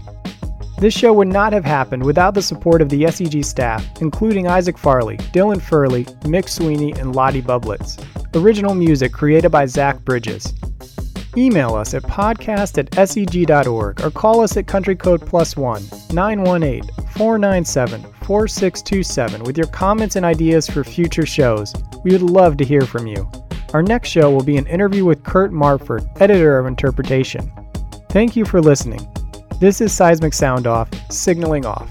This 0.79 0.95
show 0.95 1.13
would 1.13 1.29
not 1.29 1.53
have 1.53 1.65
happened 1.65 2.05
without 2.05 2.35
the 2.35 2.43
support 2.43 2.83
of 2.83 2.89
the 2.89 3.05
SEG 3.05 3.45
staff, 3.45 3.87
including 4.01 4.49
Isaac 4.49 4.77
Farley, 4.77 5.17
Dylan 5.17 5.61
Furley, 5.61 6.05
Mick 6.23 6.49
Sweeney, 6.49 6.93
and 6.93 7.15
Lottie 7.15 7.43
Bublitz. 7.43 8.05
Original 8.35 8.75
music 8.75 9.13
created 9.13 9.51
by 9.51 9.67
Zach 9.67 10.03
Bridges. 10.05 10.55
Email 11.37 11.75
us 11.75 11.95
at 11.95 12.03
podcast 12.03 12.79
at 12.79 12.91
seg.org 12.93 14.01
or 14.03 14.11
call 14.11 14.41
us 14.41 14.57
at 14.57 14.67
country 14.67 14.97
code 14.97 15.27
plus 15.27 15.57
one 15.57 15.83
918 16.13 16.83
497 17.17 18.03
4627 18.25 19.43
with 19.45 19.57
your 19.57 19.67
comments 19.69 20.17
and 20.17 20.25
ideas 20.25 20.69
for 20.69 20.85
future 20.85 21.27
shows. 21.27 21.75
We 22.05 22.13
would 22.13 22.23
love 22.23 22.57
to 22.59 22.65
hear 22.65 22.83
from 22.83 23.07
you. 23.07 23.31
Our 23.75 23.83
next 23.83 24.11
show 24.11 24.31
will 24.31 24.45
be 24.45 24.57
an 24.57 24.67
interview 24.67 25.05
with 25.05 25.25
Kurt 25.25 25.51
Marfurt, 25.51 26.07
editor 26.21 26.59
of 26.59 26.67
Interpretation. 26.67 27.51
Thank 28.11 28.37
you 28.37 28.45
for 28.45 28.61
listening. 28.61 29.07
This 29.59 29.81
is 29.81 29.93
Seismic 29.93 30.35
Sound 30.35 30.67
Off, 30.67 30.91
signaling 31.11 31.65
off. 31.65 31.89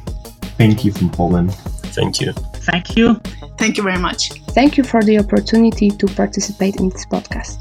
Thank 0.58 0.86
you 0.86 0.92
from 0.92 1.10
Poland. 1.10 1.54
Thank 1.54 2.22
you. 2.22 2.34
Thank 2.34 2.96
you. 2.96 3.20
Thank 3.58 3.78
you 3.78 3.84
very 3.84 4.00
much. 4.00 4.30
Thank 4.54 4.78
you 4.78 4.84
for 4.84 5.04
the 5.04 5.20
opportunity 5.20 5.90
to 5.90 6.08
participate 6.08 6.78
in 6.78 6.90
this 6.90 7.06
podcast. 7.06 7.58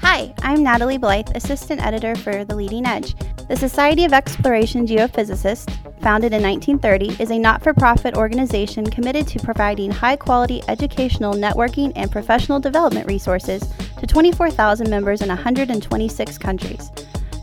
Hi, 0.00 0.34
I'm 0.42 0.62
Natalie 0.62 0.98
Blythe, 0.98 1.28
Assistant 1.34 1.84
Editor 1.84 2.16
for 2.16 2.44
The 2.44 2.56
Leading 2.56 2.86
Edge. 2.86 3.14
The 3.48 3.56
Society 3.56 4.04
of 4.04 4.12
Exploration 4.12 4.86
Geophysicists, 4.86 5.70
founded 6.00 6.32
in 6.32 6.42
1930, 6.42 7.22
is 7.22 7.30
a 7.30 7.38
not 7.38 7.62
for 7.62 7.72
profit 7.72 8.14
organization 8.14 8.84
committed 8.84 9.26
to 9.28 9.38
providing 9.38 9.90
high 9.90 10.16
quality 10.16 10.62
educational, 10.68 11.34
networking, 11.34 11.92
and 11.96 12.10
professional 12.10 12.60
development 12.60 13.06
resources 13.06 13.72
to 13.98 14.06
24,000 14.06 14.90
members 14.90 15.22
in 15.22 15.28
126 15.28 16.36
countries. 16.38 16.90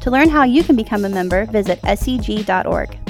To 0.01 0.11
learn 0.11 0.29
how 0.29 0.43
you 0.43 0.63
can 0.63 0.75
become 0.75 1.05
a 1.05 1.09
member, 1.09 1.45
visit 1.45 1.81
seg.org. 1.81 3.04